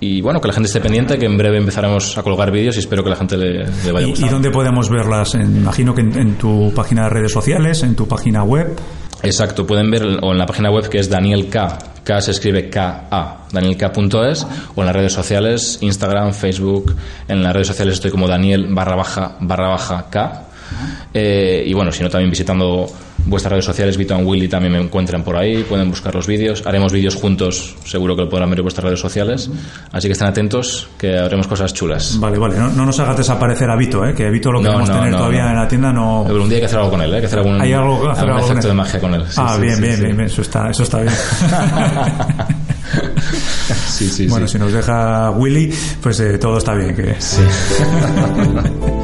Y 0.02 0.22
bueno, 0.22 0.40
que 0.40 0.48
la 0.48 0.54
gente 0.54 0.68
esté 0.68 0.80
pendiente, 0.80 1.18
que 1.20 1.26
en 1.26 1.38
breve 1.38 1.58
empezaremos 1.58 2.18
a 2.18 2.24
colgar 2.24 2.52
vídeos 2.52 2.78
y 2.78 2.80
espero 2.80 3.04
que 3.04 3.10
la 3.10 3.18
gente 3.18 3.36
le, 3.36 3.66
le 3.84 3.92
vaya 3.92 4.06
¿Y, 4.06 4.10
y 4.10 4.12
gustando. 4.12 4.34
dónde 4.36 4.50
podemos 4.50 4.90
verlas? 4.90 5.36
Imagino 5.36 5.94
que 5.94 6.00
en, 6.00 6.18
en 6.18 6.36
tu 6.36 6.72
página 6.74 7.04
de 7.04 7.10
redes 7.10 7.34
sociales, 7.34 7.84
en 7.84 7.96
tu 7.96 8.08
página 8.08 8.44
web. 8.44 8.78
Exacto, 9.22 9.68
pueden 9.68 9.92
ver 9.92 10.04
o 10.22 10.32
en 10.32 10.38
la 10.38 10.46
página 10.46 10.72
web 10.72 10.88
que 10.90 11.00
es 11.00 11.10
Daniel 11.10 11.50
K. 11.50 11.78
K 12.04 12.22
se 12.22 12.32
escribe 12.32 12.70
K-A, 12.70 13.46
danielk.es, 13.52 14.48
o 14.76 14.80
en 14.82 14.86
las 14.86 14.96
redes 14.96 15.14
sociales, 15.14 15.78
Instagram, 15.82 16.34
Facebook. 16.34 16.96
En 17.28 17.44
las 17.44 17.54
redes 17.54 17.68
sociales 17.68 17.96
estoy 17.96 18.12
como 18.12 18.28
Daniel 18.28 18.68
barra 18.70 18.96
baja 18.96 19.36
barra 19.42 19.68
baja 19.68 20.06
K. 20.10 20.44
Eh, 21.14 21.64
y 21.66 21.74
bueno, 21.74 21.92
si 21.92 22.02
no, 22.02 22.10
también 22.10 22.30
visitando 22.30 22.88
vuestras 23.30 23.52
redes 23.52 23.66
sociales, 23.66 23.98
Vito 23.98 24.16
and 24.16 24.26
Willy 24.28 24.48
también 24.48 24.74
me 24.74 24.80
encuentran 24.80 25.24
por 25.24 25.36
ahí, 25.36 25.64
pueden 25.64 25.90
buscar 25.90 26.14
los 26.14 26.28
vídeos. 26.28 26.64
Haremos 26.66 26.92
vídeos 26.92 27.16
juntos, 27.16 27.76
seguro 27.86 28.16
que 28.16 28.24
lo 28.24 28.30
podrán 28.30 28.50
ver 28.50 28.60
en 28.60 28.64
vuestras 28.64 28.86
redes 28.86 29.00
sociales. 29.00 29.50
Así 29.92 30.08
que 30.08 30.14
estén 30.14 30.28
atentos, 30.28 30.90
que 30.98 31.18
haremos 31.18 31.48
cosas 31.48 31.74
chulas. 31.74 32.20
Vale, 32.20 32.38
vale. 32.38 32.58
No, 32.58 32.70
no 32.70 32.86
nos 32.86 33.00
hagas 33.00 33.18
desaparecer 33.18 33.70
a 33.70 33.76
Vito, 33.76 34.06
¿eh? 34.06 34.14
que 34.14 34.30
Vito 34.30 34.52
lo 34.52 34.60
No, 34.60 34.70
queremos 34.70 34.90
no, 34.90 34.96
tener 34.96 35.12
todavía 35.14 35.50
en 35.50 35.56
la 35.56 35.68
tienda. 35.68 35.94
No... 35.94 36.24
Pero 36.28 36.44
un 36.44 36.50
día 36.50 36.58
hay 36.58 36.62
que 36.62 36.66
hacer 36.66 36.80
algo 36.80 36.92
con 36.92 37.02
él, 37.02 37.12
¿eh? 37.12 37.16
hay 37.16 37.22
que 37.22 37.28
hacer 37.28 37.40
algún, 37.40 37.62
Hay 37.62 37.74
algo 37.74 38.02
que 38.02 38.08
hacer 38.10 38.24
algún 38.24 38.38
algo 38.38 38.48
efecto 38.52 38.68
de 38.68 38.74
magia 38.74 39.00
con 39.00 39.14
él. 39.14 39.24
Sí, 39.28 39.36
ah, 39.38 39.54
sí, 39.56 39.62
bien, 39.62 39.76
sí, 39.76 39.82
bien, 39.82 40.00
bien, 40.00 40.18
bien. 40.18 40.28
Eso 40.28 40.42
está, 40.42 40.70
eso 40.70 40.84
está 40.84 41.02
bien. 41.02 41.14
Sí, 43.88 44.08
sí, 44.08 44.28
bueno, 44.28 44.48
si 44.48 44.58
nos 44.58 44.72
deja 44.72 45.30
Willy, 45.32 45.74
pues 46.02 46.20
eh, 46.22 46.38
todo 46.38 46.58
está 46.58 46.74
bien. 46.74 46.96
Que... 46.96 47.16
Sí. 47.20 47.42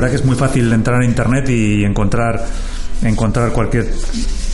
verdad 0.00 0.10
que 0.10 0.16
es 0.16 0.24
muy 0.24 0.36
fácil 0.36 0.72
entrar 0.72 1.00
a 1.00 1.04
internet 1.04 1.48
y 1.48 1.84
encontrar 1.84 2.44
encontrar 3.02 3.52
cualquier 3.52 3.86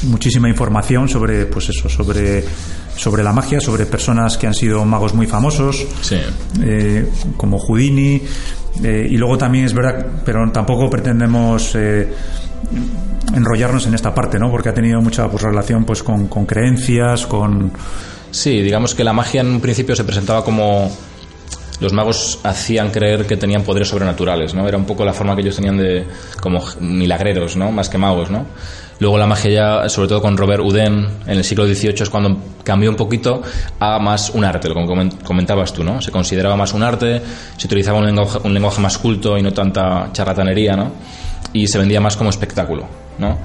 muchísima 0.04 0.48
información 0.48 1.08
sobre 1.08 1.46
pues 1.46 1.68
eso 1.68 1.88
sobre 1.88 2.44
sobre 2.96 3.22
la 3.22 3.32
magia 3.32 3.60
sobre 3.60 3.86
personas 3.86 4.36
que 4.38 4.46
han 4.46 4.54
sido 4.54 4.84
magos 4.84 5.14
muy 5.14 5.26
famosos 5.26 5.84
Sí. 6.02 6.16
eh, 6.62 7.08
como 7.36 7.58
Houdini 7.58 8.22
eh, 8.84 9.06
y 9.10 9.16
luego 9.16 9.36
también 9.38 9.64
es 9.64 9.72
verdad 9.74 10.06
pero 10.24 10.50
tampoco 10.52 10.88
pretendemos 10.90 11.74
eh, 11.74 12.08
enrollarnos 13.34 13.86
en 13.86 13.94
esta 13.94 14.14
parte 14.14 14.38
no 14.38 14.50
porque 14.50 14.68
ha 14.68 14.74
tenido 14.74 15.00
mucha 15.00 15.28
pues, 15.28 15.42
relación 15.42 15.84
pues 15.84 16.02
con, 16.02 16.28
con 16.28 16.46
creencias 16.46 17.26
con 17.26 17.72
Sí, 18.30 18.60
digamos 18.60 18.94
que 18.94 19.02
la 19.02 19.14
magia 19.14 19.40
en 19.40 19.46
un 19.46 19.60
principio 19.60 19.96
se 19.96 20.04
presentaba 20.04 20.44
como 20.44 20.90
los 21.80 21.92
magos 21.92 22.38
hacían 22.42 22.90
creer 22.90 23.26
que 23.26 23.36
tenían 23.36 23.62
poderes 23.62 23.88
sobrenaturales, 23.88 24.54
¿no? 24.54 24.66
Era 24.66 24.76
un 24.76 24.84
poco 24.86 25.04
la 25.04 25.12
forma 25.12 25.34
que 25.34 25.42
ellos 25.42 25.56
tenían 25.56 25.76
de 25.76 26.04
como 26.40 26.62
milagreros, 26.80 27.56
¿no? 27.56 27.70
Más 27.72 27.88
que 27.88 27.98
magos, 27.98 28.30
¿no? 28.30 28.46
Luego 28.98 29.18
la 29.18 29.26
magia 29.26 29.88
sobre 29.90 30.08
todo 30.08 30.22
con 30.22 30.38
Robert 30.38 30.62
Houdin, 30.62 31.06
en 31.26 31.36
el 31.36 31.44
siglo 31.44 31.66
XVIII 31.66 32.02
es 32.02 32.08
cuando 32.08 32.38
cambió 32.64 32.88
un 32.88 32.96
poquito 32.96 33.42
a 33.78 33.98
más 33.98 34.30
un 34.30 34.42
arte, 34.44 34.68
lo 34.68 34.74
que 34.74 34.80
comen- 34.80 35.22
comentabas 35.22 35.72
tú, 35.74 35.84
¿no? 35.84 36.00
Se 36.00 36.10
consideraba 36.10 36.56
más 36.56 36.72
un 36.72 36.82
arte, 36.82 37.20
se 37.58 37.66
utilizaba 37.66 37.98
un 37.98 38.06
lenguaje, 38.06 38.38
un 38.42 38.54
lenguaje 38.54 38.80
más 38.80 38.96
culto 38.96 39.36
y 39.36 39.42
no 39.42 39.52
tanta 39.52 40.08
charlatanería, 40.12 40.76
¿no? 40.76 40.92
Y 41.62 41.66
se 41.66 41.78
vendía 41.78 42.00
más 42.00 42.16
como 42.16 42.30
espectáculo, 42.30 42.86
¿no? 43.18 43.38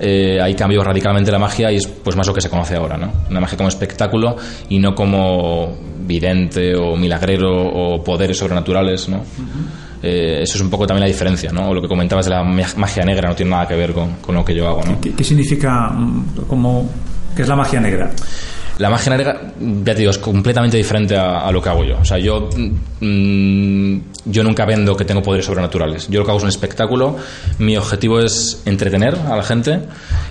Eh, 0.00 0.38
ahí 0.42 0.54
cambió 0.54 0.82
radicalmente 0.82 1.30
la 1.30 1.38
magia 1.38 1.70
y 1.72 1.76
es 1.76 1.86
pues 1.86 2.16
más 2.16 2.26
lo 2.26 2.32
que 2.34 2.40
se 2.40 2.48
conoce 2.48 2.76
ahora, 2.76 2.96
¿no? 2.96 3.12
Una 3.30 3.40
magia 3.40 3.56
como 3.56 3.68
espectáculo 3.68 4.36
y 4.68 4.78
no 4.78 4.94
como 4.94 5.76
vidente 6.06 6.74
o 6.74 6.96
milagrero 6.96 7.50
o 7.54 8.02
poderes 8.02 8.38
sobrenaturales, 8.38 9.08
¿no? 9.08 9.22
Eh, 10.02 10.40
eso 10.42 10.56
es 10.56 10.60
un 10.62 10.70
poco 10.70 10.86
también 10.86 11.00
la 11.02 11.08
diferencia, 11.08 11.50
¿no? 11.52 11.74
Lo 11.74 11.82
que 11.82 11.88
comentabas 11.88 12.24
de 12.26 12.30
la 12.30 12.42
ma- 12.44 12.62
magia 12.76 13.04
negra 13.04 13.28
no 13.28 13.34
tiene 13.34 13.50
nada 13.50 13.66
que 13.66 13.74
ver 13.74 13.92
con, 13.92 14.12
con 14.22 14.34
lo 14.34 14.44
que 14.44 14.54
yo 14.54 14.66
hago, 14.68 14.82
¿no? 14.84 15.00
¿qué, 15.00 15.12
qué 15.12 15.24
significa 15.24 15.88
mm, 15.90 16.46
como 16.46 16.88
qué 17.34 17.42
es 17.42 17.48
la 17.48 17.56
magia 17.56 17.80
negra 17.80 18.10
La 18.78 18.88
magia 18.88 19.16
negra, 19.16 19.40
ya 19.60 19.92
te 19.92 20.00
digo, 20.00 20.10
es 20.10 20.18
completamente 20.18 20.76
diferente 20.76 21.16
a, 21.16 21.40
a 21.40 21.50
lo 21.50 21.60
que 21.60 21.68
hago 21.68 21.84
yo. 21.84 21.98
O 22.00 22.04
sea, 22.04 22.18
yo, 22.18 22.48
mm, 23.00 23.98
yo 24.26 24.44
nunca 24.44 24.64
vendo 24.64 24.96
que 24.96 25.04
tengo 25.04 25.20
poderes 25.20 25.46
sobrenaturales. 25.46 26.08
Yo 26.08 26.20
lo 26.20 26.24
que 26.24 26.30
hago 26.30 26.38
es 26.38 26.44
un 26.44 26.48
espectáculo. 26.48 27.16
Mi 27.58 27.76
objetivo 27.76 28.20
es 28.20 28.62
entretener 28.66 29.16
a 29.16 29.36
la 29.36 29.42
gente. 29.42 29.80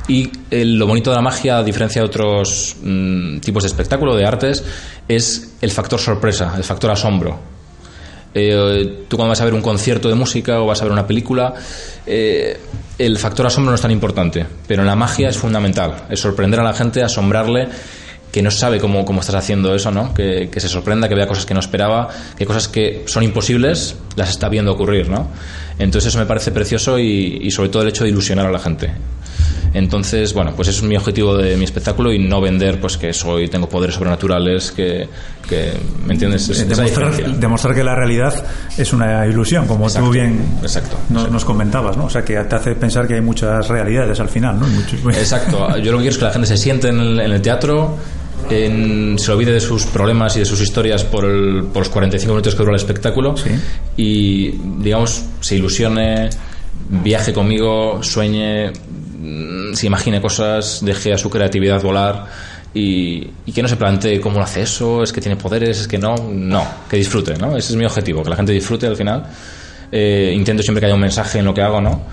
Y 0.08 0.32
eh, 0.50 0.64
lo 0.64 0.88
bonito 0.88 1.10
de 1.10 1.18
la 1.18 1.22
magia, 1.22 1.58
a 1.58 1.64
diferencia 1.64 2.02
de 2.02 2.08
otros 2.08 2.78
mm, 2.82 3.40
tipos 3.40 3.64
de 3.64 3.68
espectáculo, 3.68 4.16
de 4.16 4.26
artes, 4.26 4.64
es 5.08 5.56
el 5.62 5.72
factor 5.72 6.00
sorpresa, 6.00 6.54
el 6.56 6.64
factor 6.64 6.92
asombro. 6.92 7.58
Eh, 8.34 9.06
tú 9.08 9.18
cuando 9.18 9.30
vas 9.30 9.42
a 9.42 9.46
ver 9.46 9.54
un 9.54 9.62
concierto 9.62 10.10
de 10.10 10.16
música 10.16 10.62
o 10.62 10.68
vas 10.68 10.80
a 10.82 10.86
ver 10.86 10.92
una 10.92 11.08
película, 11.08 11.54
eh, 12.06 12.60
el 12.98 13.18
factor 13.18 13.48
asombro 13.48 13.72
no 13.72 13.76
es 13.76 13.82
tan 13.82 13.92
importante, 13.92 14.46
pero 14.68 14.84
en 14.84 14.88
la 14.88 14.96
magia 14.96 15.30
es 15.30 15.38
fundamental, 15.38 16.06
es 16.10 16.20
sorprender 16.20 16.60
a 16.60 16.64
la 16.64 16.74
gente, 16.74 17.02
asombrarle, 17.02 17.68
que 18.32 18.42
no 18.42 18.52
sabe 18.52 18.80
cómo, 18.80 19.06
cómo 19.06 19.22
estás 19.22 19.36
haciendo 19.36 19.74
eso, 19.74 19.92
¿no? 19.92 20.14
Que, 20.14 20.50
se 20.56 20.68
sorprenda, 20.68 21.08
que 21.08 21.16
vea 21.16 21.28
cosas 21.28 21.46
que 21.46 21.54
no 21.54 21.60
esperaba, 21.60 22.10
que 22.38 22.46
cosas 22.46 22.68
que 22.68 23.04
son 23.08 23.24
imposibles 23.24 23.96
las 24.16 24.30
está 24.30 24.50
viendo 24.50 24.72
ocurrir, 24.72 25.10
¿no? 25.10 25.28
Entonces 25.80 26.10
eso 26.10 26.20
me 26.20 26.26
parece 26.26 26.52
precioso 26.52 27.00
y, 27.00 27.40
y 27.42 27.52
sobre 27.52 27.70
todo 27.70 27.84
el 27.84 27.90
hecho 27.90 28.04
de 28.04 28.10
ilusionar 28.10 28.46
a 28.46 28.52
la 28.52 28.60
gente. 28.60 28.92
Entonces, 29.74 30.34
bueno, 30.34 30.54
pues 30.56 30.70
ese 30.70 30.80
es 30.80 30.84
mi 30.84 30.96
objetivo 30.98 31.36
de 31.38 31.56
mi 31.58 31.66
espectáculo 31.66 32.12
y 32.12 32.20
no 32.20 32.42
vender 32.42 32.80
pues 32.80 32.98
que 32.98 33.14
soy, 33.14 33.48
tengo 33.48 33.68
poderes 33.70 33.96
sobrenaturales, 33.96 34.72
que, 34.72 35.08
que 35.48 35.74
¿me 36.06 36.14
entiendes? 36.14 36.50
Es- 36.50 36.68
demostrar, 37.40 37.76
que 37.76 37.84
la 37.84 37.94
realidad 37.96 38.34
es 38.78 38.94
una 38.94 39.26
ilusión, 39.28 39.68
como 39.68 39.86
Exacto, 39.86 40.08
tú 40.08 40.14
bien 40.14 40.40
exacto, 40.62 40.98
no- 41.10 41.20
exacto. 41.20 41.34
nos 41.34 41.46
comentabas, 41.46 41.98
¿no? 41.98 42.06
O 42.06 42.10
sea, 42.10 42.24
que 42.24 42.36
te 42.38 42.56
hace 42.56 42.76
pensar 42.76 43.08
que 43.08 43.16
hay 43.16 43.22
muchas 43.22 43.68
realidades 43.68 44.20
al 44.20 44.30
final, 44.30 44.60
¿no? 44.60 44.68
Exacto. 45.12 45.78
Yo 45.84 45.92
lo 45.92 45.98
que 46.00 46.04
quiero 46.04 46.10
es 46.12 46.18
que 46.18 46.26
la 46.26 46.32
gente 46.32 46.48
se 46.48 46.58
siente 46.58 46.88
en 46.90 47.00
el, 47.00 47.20
en 47.20 47.32
el 47.32 47.42
teatro, 47.42 47.98
en- 48.50 49.20
se 49.20 49.32
olvide 49.32 49.52
de 49.52 49.60
sus 49.60 49.86
problemas 49.86 50.36
y 50.38 50.40
de 50.40 50.46
sus 50.46 50.62
historias 50.62 51.04
por, 51.04 51.26
el- 51.26 51.66
por 51.66 51.84
los 51.84 51.90
45 51.90 52.34
minutos 52.34 52.54
que 52.56 52.60
dura 52.60 52.72
el 52.72 52.78
espectáculo 52.78 53.36
Sí. 53.38 53.50
y, 53.98 54.52
digamos, 54.82 55.24
se 55.42 55.56
ilusione, 55.56 56.30
viaje 56.90 57.34
conmigo, 57.34 58.02
sueñe, 58.02 58.72
se 59.74 59.88
imagine 59.88 60.22
cosas, 60.22 60.84
deje 60.84 61.14
a 61.14 61.18
su 61.18 61.30
creatividad 61.30 61.82
volar. 61.82 62.26
Y, 62.74 63.28
y 63.46 63.52
que 63.54 63.62
no 63.64 63.68
se 63.68 63.76
plantee 63.76 64.20
cómo 64.20 64.38
lo 64.38 64.44
hace 64.44 64.62
eso, 64.62 65.02
es 65.02 65.12
que 65.12 65.20
tiene 65.20 65.36
poderes, 65.36 65.82
es 65.82 65.88
que 65.88 65.98
no, 65.98 66.16
no, 66.32 66.68
que 66.90 66.98
disfrute, 66.98 67.36
¿no? 67.36 67.58
Ese 67.58 67.74
es 67.74 67.76
mi 67.76 67.86
objetivo, 67.86 68.24
que 68.24 68.30
la 68.30 68.36
gente 68.36 68.52
disfrute 68.52 68.86
al 68.86 68.96
final. 68.96 69.26
Eh, 69.92 70.32
intento 70.36 70.62
siempre 70.62 70.82
que 70.82 70.86
haya 70.86 70.96
un 70.96 71.02
mensaje 71.02 71.40
en 71.40 71.46
lo 71.46 71.54
que 71.54 71.62
hago, 71.62 71.82
¿no? 71.82 72.04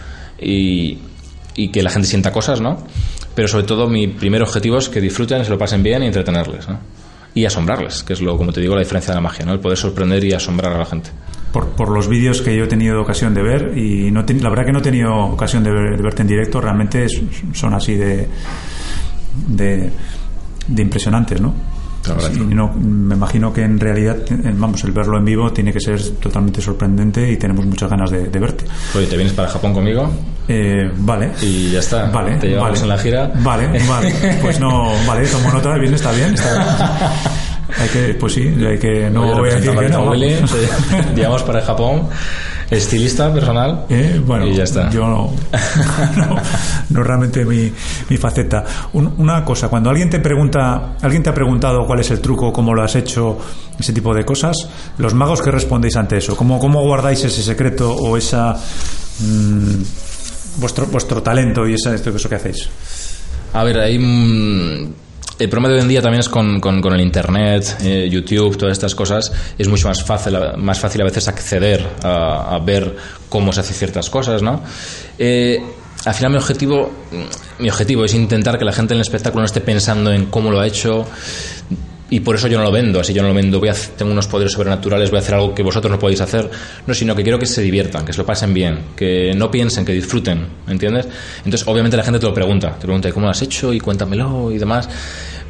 Y, 0.40 0.98
y 1.54 1.68
que 1.68 1.82
la 1.82 1.90
gente 1.90 2.08
sienta 2.08 2.32
cosas, 2.32 2.60
¿no? 2.60 2.86
Pero 3.34 3.48
sobre 3.48 3.64
todo 3.64 3.88
mi 3.88 4.06
primer 4.06 4.42
objetivo 4.42 4.78
es 4.78 4.88
que 4.88 5.00
disfruten, 5.00 5.44
se 5.44 5.50
lo 5.50 5.58
pasen 5.58 5.82
bien 5.82 6.02
y 6.02 6.06
entretenerles, 6.06 6.68
¿no? 6.68 6.78
y 7.34 7.44
asombrarles, 7.44 8.04
que 8.04 8.12
es 8.12 8.20
lo, 8.20 8.36
como 8.36 8.52
te 8.52 8.60
digo, 8.60 8.74
la 8.74 8.80
diferencia 8.80 9.12
de 9.12 9.16
la 9.16 9.20
magia, 9.20 9.44
¿no? 9.44 9.52
El 9.52 9.60
poder 9.60 9.76
sorprender 9.76 10.24
y 10.24 10.32
asombrar 10.32 10.72
a 10.72 10.78
la 10.78 10.86
gente. 10.86 11.10
Por, 11.54 11.68
por 11.68 11.88
los 11.88 12.08
vídeos 12.08 12.42
que 12.42 12.56
yo 12.56 12.64
he 12.64 12.66
tenido 12.66 13.00
ocasión 13.00 13.32
de 13.32 13.42
ver, 13.42 13.78
y 13.78 14.10
no 14.10 14.24
la 14.28 14.50
verdad 14.50 14.66
que 14.66 14.72
no 14.72 14.80
he 14.80 14.82
tenido 14.82 15.14
ocasión 15.14 15.62
de, 15.62 15.70
ver, 15.70 15.96
de 15.96 16.02
verte 16.02 16.22
en 16.22 16.28
directo, 16.28 16.60
realmente 16.60 17.06
son 17.52 17.74
así 17.74 17.94
de, 17.94 18.28
de, 19.46 19.90
de 20.66 20.82
impresionantes, 20.82 21.40
¿no? 21.40 21.54
Sí, 22.04 22.38
no, 22.38 22.72
me 22.74 23.14
imagino 23.14 23.52
que 23.52 23.62
en 23.62 23.80
realidad, 23.80 24.16
vamos, 24.56 24.84
el 24.84 24.92
verlo 24.92 25.16
en 25.16 25.24
vivo 25.24 25.52
tiene 25.52 25.72
que 25.72 25.80
ser 25.80 26.02
totalmente 26.20 26.60
sorprendente 26.60 27.30
y 27.30 27.36
tenemos 27.36 27.64
muchas 27.64 27.88
ganas 27.88 28.10
de, 28.10 28.28
de 28.28 28.38
verte. 28.38 28.64
Oye, 28.94 29.06
¿te 29.06 29.16
vienes 29.16 29.32
para 29.32 29.48
Japón 29.48 29.72
conmigo? 29.72 30.10
Eh, 30.46 30.90
vale. 30.98 31.30
Y 31.40 31.70
ya 31.70 31.78
está. 31.78 32.10
Vale. 32.10 32.36
Te 32.36 32.48
llevamos 32.48 32.72
vale. 32.72 32.82
en 32.82 32.88
la 32.88 32.98
gira. 32.98 33.32
Vale, 33.42 33.80
vale. 33.88 34.12
Pues 34.42 34.60
no, 34.60 34.92
vale, 35.06 35.26
tomo 35.28 35.50
nota, 35.50 35.78
bien, 35.78 35.94
está 35.94 36.12
bien. 36.12 36.34
Está 36.34 36.52
bien. 36.52 36.64
Hay 37.80 37.88
que, 37.88 38.14
pues 38.14 38.34
sí, 38.34 38.42
hay 38.64 38.78
que, 38.78 39.10
no 39.10 39.22
Oye, 39.22 39.34
voy 39.34 39.50
a 39.50 39.54
decir 39.56 39.70
que 39.78 39.88
no. 39.88 40.12
te 40.12 41.14
llevamos 41.16 41.42
para 41.42 41.60
Japón, 41.62 42.08
estilista 42.70 43.32
personal. 43.32 43.84
Eh, 43.90 44.20
bueno, 44.24 44.46
y 44.46 44.54
ya 44.54 44.62
está. 44.64 44.90
yo 44.90 45.06
no, 45.08 45.32
no, 46.16 46.37
no 46.90 47.02
realmente 47.02 47.44
mi, 47.44 47.72
mi 48.08 48.16
faceta. 48.16 48.64
Un- 48.92 49.14
una 49.18 49.44
cosa, 49.44 49.68
cuando 49.68 49.90
alguien 49.90 50.08
te 50.08 50.20
pregunta, 50.20 50.94
alguien 51.02 51.22
te 51.22 51.30
ha 51.30 51.34
preguntado 51.34 51.84
cuál 51.87 52.00
es 52.00 52.10
el 52.12 52.20
truco, 52.20 52.52
cómo 52.52 52.74
lo 52.74 52.82
has 52.82 52.94
hecho, 52.94 53.38
ese 53.78 53.92
tipo 53.92 54.14
de 54.14 54.24
cosas, 54.24 54.56
los 54.98 55.12
magos 55.14 55.42
que 55.42 55.50
respondéis 55.50 55.96
ante 55.96 56.18
eso, 56.18 56.37
cómo, 56.37 56.58
cómo 56.60 56.80
guardáis 56.82 57.24
ese 57.24 57.42
secreto 57.42 57.92
o 57.92 58.16
esa 58.16 58.54
mm, 59.20 60.60
vuestro 60.60 60.87
vuestro 60.87 61.22
talento 61.22 61.66
y 61.66 61.74
esto, 61.74 61.92
eso 61.92 62.28
que 62.28 62.34
hacéis. 62.37 62.68
A 63.52 63.64
ver, 63.64 63.78
hay. 63.78 63.98
El 65.38 65.48
problema 65.48 65.68
de 65.68 65.74
hoy 65.74 65.80
en 65.80 65.88
día 65.88 66.00
también 66.02 66.20
es 66.20 66.28
con, 66.28 66.60
con- 66.60 66.92
el 66.92 67.00
internet, 67.00 67.78
eh, 67.82 68.08
YouTube, 68.10 68.56
todas 68.56 68.72
estas 68.72 68.94
cosas. 68.94 69.32
Es 69.58 69.68
mucho 69.68 69.88
más 69.88 70.02
fácil, 70.02 70.36
más 70.58 70.78
fácil 70.78 71.00
a 71.00 71.04
veces 71.04 71.26
acceder 71.28 71.84
a, 72.02 72.58
ver 72.64 72.96
cómo 73.28 73.52
se 73.52 73.60
hacen 73.60 73.74
ciertas 73.74 74.10
cosas, 74.10 74.42
¿no? 74.42 74.62
Eh, 75.18 75.60
al 76.04 76.14
final 76.14 76.32
mi 76.32 76.38
objetivo, 76.38 76.90
mi 77.58 77.68
objetivo 77.68 78.04
es 78.04 78.14
intentar 78.14 78.58
que 78.58 78.64
la 78.64 78.72
gente 78.72 78.92
en 78.94 78.98
el 78.98 79.02
espectáculo 79.02 79.40
no 79.40 79.46
esté 79.46 79.60
pensando 79.60 80.12
en 80.12 80.26
cómo 80.26 80.50
lo 80.50 80.60
ha 80.60 80.66
hecho 80.66 81.06
y 82.10 82.20
por 82.20 82.36
eso 82.36 82.46
yo 82.48 82.58
no 82.58 82.64
lo 82.64 82.70
vendo, 82.70 83.00
así 83.00 83.12
yo 83.14 83.22
no 83.22 83.28
lo 83.28 83.34
vendo, 83.34 83.58
voy 83.58 83.70
a, 83.70 83.74
tengo 83.96 84.12
unos 84.12 84.26
poderes 84.28 84.52
sobrenaturales, 84.52 85.10
voy 85.10 85.18
a 85.18 85.20
hacer 85.22 85.34
algo 85.34 85.54
que 85.54 85.62
vosotros 85.62 85.90
no 85.90 85.98
podéis 85.98 86.20
hacer, 86.20 86.50
no, 86.86 86.94
sino 86.94 87.16
que 87.16 87.22
quiero 87.22 87.38
que 87.38 87.46
se 87.46 87.62
diviertan, 87.62 88.04
que 88.04 88.12
se 88.12 88.18
lo 88.18 88.26
pasen 88.26 88.52
bien, 88.54 88.78
que 88.94 89.32
no 89.34 89.50
piensen, 89.50 89.84
que 89.84 89.92
disfruten, 89.92 90.46
¿me 90.66 90.72
entiendes? 90.72 91.08
Entonces, 91.38 91.66
obviamente 91.66 91.96
la 91.96 92.04
gente 92.04 92.18
te 92.20 92.26
lo 92.26 92.34
pregunta, 92.34 92.72
te 92.78 92.82
pregunta, 92.82 93.08
¿y 93.08 93.12
cómo 93.12 93.26
lo 93.26 93.30
has 93.32 93.42
hecho? 93.42 93.72
Y 93.72 93.80
cuéntamelo 93.80 94.50
y 94.52 94.58
demás. 94.58 94.88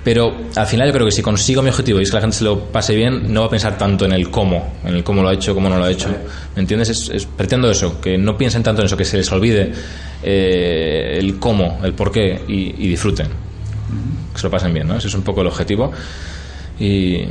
Pero 0.05 0.37
al 0.55 0.67
final 0.67 0.87
yo 0.89 0.93
creo 0.93 1.07
que 1.07 1.13
si 1.13 1.23
consigo 1.23 1.63
mi 1.63 1.71
objetivo 1.71 1.99
y 1.99 2.03
es 2.03 2.11
que 2.11 2.17
la 2.17 2.21
gente 2.21 2.37
se 2.37 2.45
lo 2.45 2.61
pase 2.67 2.95
bien, 2.95 3.33
no 3.33 3.41
va 3.41 3.47
a 3.47 3.51
pensar 3.51 3.79
tanto 3.79 4.05
en 4.05 4.13
el 4.13 4.31
cómo, 4.31 4.75
en 4.85 4.97
el 4.97 5.03
cómo 5.03 5.23
lo 5.23 5.31
ha 5.31 5.33
hecho, 5.33 5.55
cómo 5.55 5.71
no 5.71 5.79
lo 5.79 5.85
ha 5.85 5.91
hecho. 5.91 6.09
¿Me 6.55 6.61
entiendes? 6.61 6.91
Es, 6.91 7.09
es- 7.09 7.25
pretendo 7.27 7.71
eso, 7.71 8.01
que 8.03 8.19
no 8.19 8.37
piensen 8.37 8.63
tanto 8.63 8.83
en 8.83 8.87
eso, 8.87 8.99
que 8.99 9.07
se 9.07 9.17
les 9.17 9.33
olvide 9.33 9.73
eh, 10.23 11.17
el 11.19 11.39
cómo, 11.39 11.81
el 11.83 11.95
por 11.95 12.13
qué 12.13 12.41
y, 12.49 12.85
y 12.85 12.89
disfruten. 12.89 13.29
Que 14.33 14.39
se 14.39 14.47
lo 14.47 14.51
pasen 14.51 14.75
bien, 14.75 14.89
¿no? 14.89 14.97
Ese 14.97 15.09
es 15.09 15.15
un 15.15 15.23
poco 15.23 15.41
el 15.41 15.47
objetivo. 15.47 15.91
Y, 16.79 17.29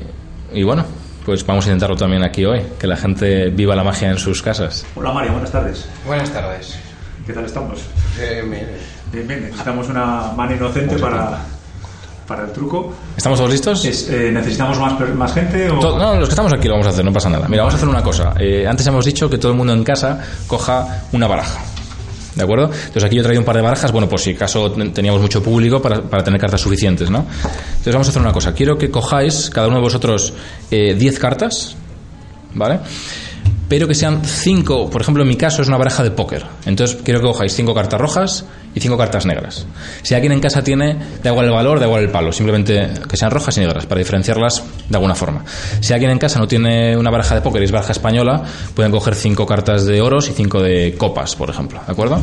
y 0.53 0.63
bueno, 0.63 0.85
pues 1.25 1.45
vamos 1.45 1.65
a 1.65 1.69
intentarlo 1.69 1.95
también 1.95 2.23
aquí 2.23 2.45
hoy, 2.45 2.61
que 2.79 2.87
la 2.87 2.97
gente 2.97 3.49
viva 3.49 3.75
la 3.75 3.83
magia 3.83 4.09
en 4.09 4.17
sus 4.17 4.41
casas. 4.41 4.85
Hola 4.95 5.11
Mario, 5.13 5.33
buenas 5.33 5.51
tardes. 5.51 5.87
Buenas 6.05 6.31
tardes. 6.31 6.77
¿Qué 7.25 7.33
tal 7.33 7.45
estamos? 7.45 7.79
Bien, 8.17 9.27
bien, 9.27 9.43
necesitamos 9.43 9.87
una 9.89 10.31
mano 10.35 10.55
inocente 10.55 10.97
para, 10.97 11.39
para 12.27 12.43
el 12.43 12.51
truco. 12.51 12.93
¿Estamos 13.15 13.39
todos 13.39 13.51
listos? 13.51 13.85
Es, 13.85 14.09
eh, 14.09 14.31
¿Necesitamos 14.31 14.77
más, 14.79 14.99
más 15.15 15.33
gente? 15.33 15.69
O... 15.69 15.97
No, 15.97 16.15
los 16.15 16.27
que 16.27 16.33
estamos 16.33 16.51
aquí 16.51 16.67
lo 16.67 16.73
vamos 16.73 16.87
a 16.87 16.89
hacer, 16.89 17.05
no 17.05 17.13
pasa 17.13 17.29
nada. 17.29 17.47
Mira, 17.47 17.63
vamos 17.63 17.75
a 17.75 17.77
hacer 17.77 17.87
una 17.89 18.03
cosa. 18.03 18.33
Eh, 18.39 18.67
antes 18.67 18.85
hemos 18.87 19.05
dicho 19.05 19.29
que 19.29 19.37
todo 19.37 19.51
el 19.51 19.57
mundo 19.57 19.71
en 19.73 19.83
casa 19.83 20.19
coja 20.47 21.03
una 21.13 21.27
baraja. 21.27 21.61
¿De 22.35 22.43
acuerdo? 22.43 22.65
Entonces 22.65 23.03
aquí 23.03 23.15
yo 23.15 23.21
he 23.21 23.23
traído 23.23 23.41
un 23.41 23.45
par 23.45 23.55
de 23.55 23.61
barajas, 23.61 23.91
bueno, 23.91 24.09
por 24.09 24.19
si 24.19 24.31
acaso 24.31 24.71
ten- 24.71 24.91
teníamos 24.91 25.21
mucho 25.21 25.43
público 25.43 25.81
para, 25.81 26.01
para 26.01 26.23
tener 26.23 26.39
cartas 26.41 26.61
suficientes, 26.61 27.09
¿no? 27.11 27.25
Entonces 27.43 27.93
vamos 27.93 28.07
a 28.07 28.09
hacer 28.09 28.21
una 28.21 28.31
cosa. 28.33 28.53
Quiero 28.53 28.77
que 28.77 28.89
cojáis, 28.89 29.49
cada 29.51 29.67
uno 29.67 29.77
de 29.77 29.83
vosotros, 29.83 30.33
eh, 30.71 30.95
10 30.95 31.19
cartas, 31.19 31.75
¿vale? 32.55 32.79
Pero 33.73 33.87
que 33.87 33.95
sean 33.95 34.23
5, 34.23 34.91
por 34.91 35.01
ejemplo, 35.01 35.23
en 35.23 35.29
mi 35.29 35.35
caso 35.35 35.63
es 35.63 35.67
una 35.67 35.77
baraja 35.77 36.03
de 36.03 36.11
póker. 36.11 36.45
Entonces 36.67 36.99
quiero 37.03 37.19
que 37.19 37.25
cojáis 37.25 37.55
5 37.55 37.73
cartas 37.73 37.99
rojas 37.99 38.45
y 38.75 38.79
5 38.79 38.95
cartas 38.99 39.25
negras. 39.25 39.65
Si 40.03 40.13
alguien 40.13 40.31
en 40.31 40.39
casa 40.39 40.63
tiene, 40.63 40.95
da 41.23 41.31
igual 41.31 41.47
el 41.47 41.53
valor, 41.53 41.79
da 41.79 41.87
igual 41.87 42.03
el 42.03 42.11
palo, 42.11 42.31
simplemente 42.31 42.87
que 43.09 43.17
sean 43.17 43.31
rojas 43.31 43.57
y 43.57 43.61
negras, 43.61 43.87
para 43.87 43.97
diferenciarlas 43.97 44.63
de 44.87 44.95
alguna 44.95 45.15
forma. 45.15 45.43
Si 45.79 45.91
alguien 45.91 46.11
en 46.11 46.19
casa 46.19 46.37
no 46.37 46.47
tiene 46.47 46.95
una 46.95 47.09
baraja 47.09 47.33
de 47.33 47.41
póker 47.41 47.63
y 47.63 47.65
es 47.65 47.71
baraja 47.71 47.93
española, 47.93 48.43
pueden 48.75 48.91
coger 48.91 49.15
5 49.15 49.43
cartas 49.47 49.87
de 49.87 50.03
oros 50.03 50.29
y 50.29 50.33
5 50.33 50.61
de 50.61 50.93
copas, 50.95 51.35
por 51.35 51.49
ejemplo, 51.49 51.81
¿de 51.83 51.91
acuerdo? 51.91 52.21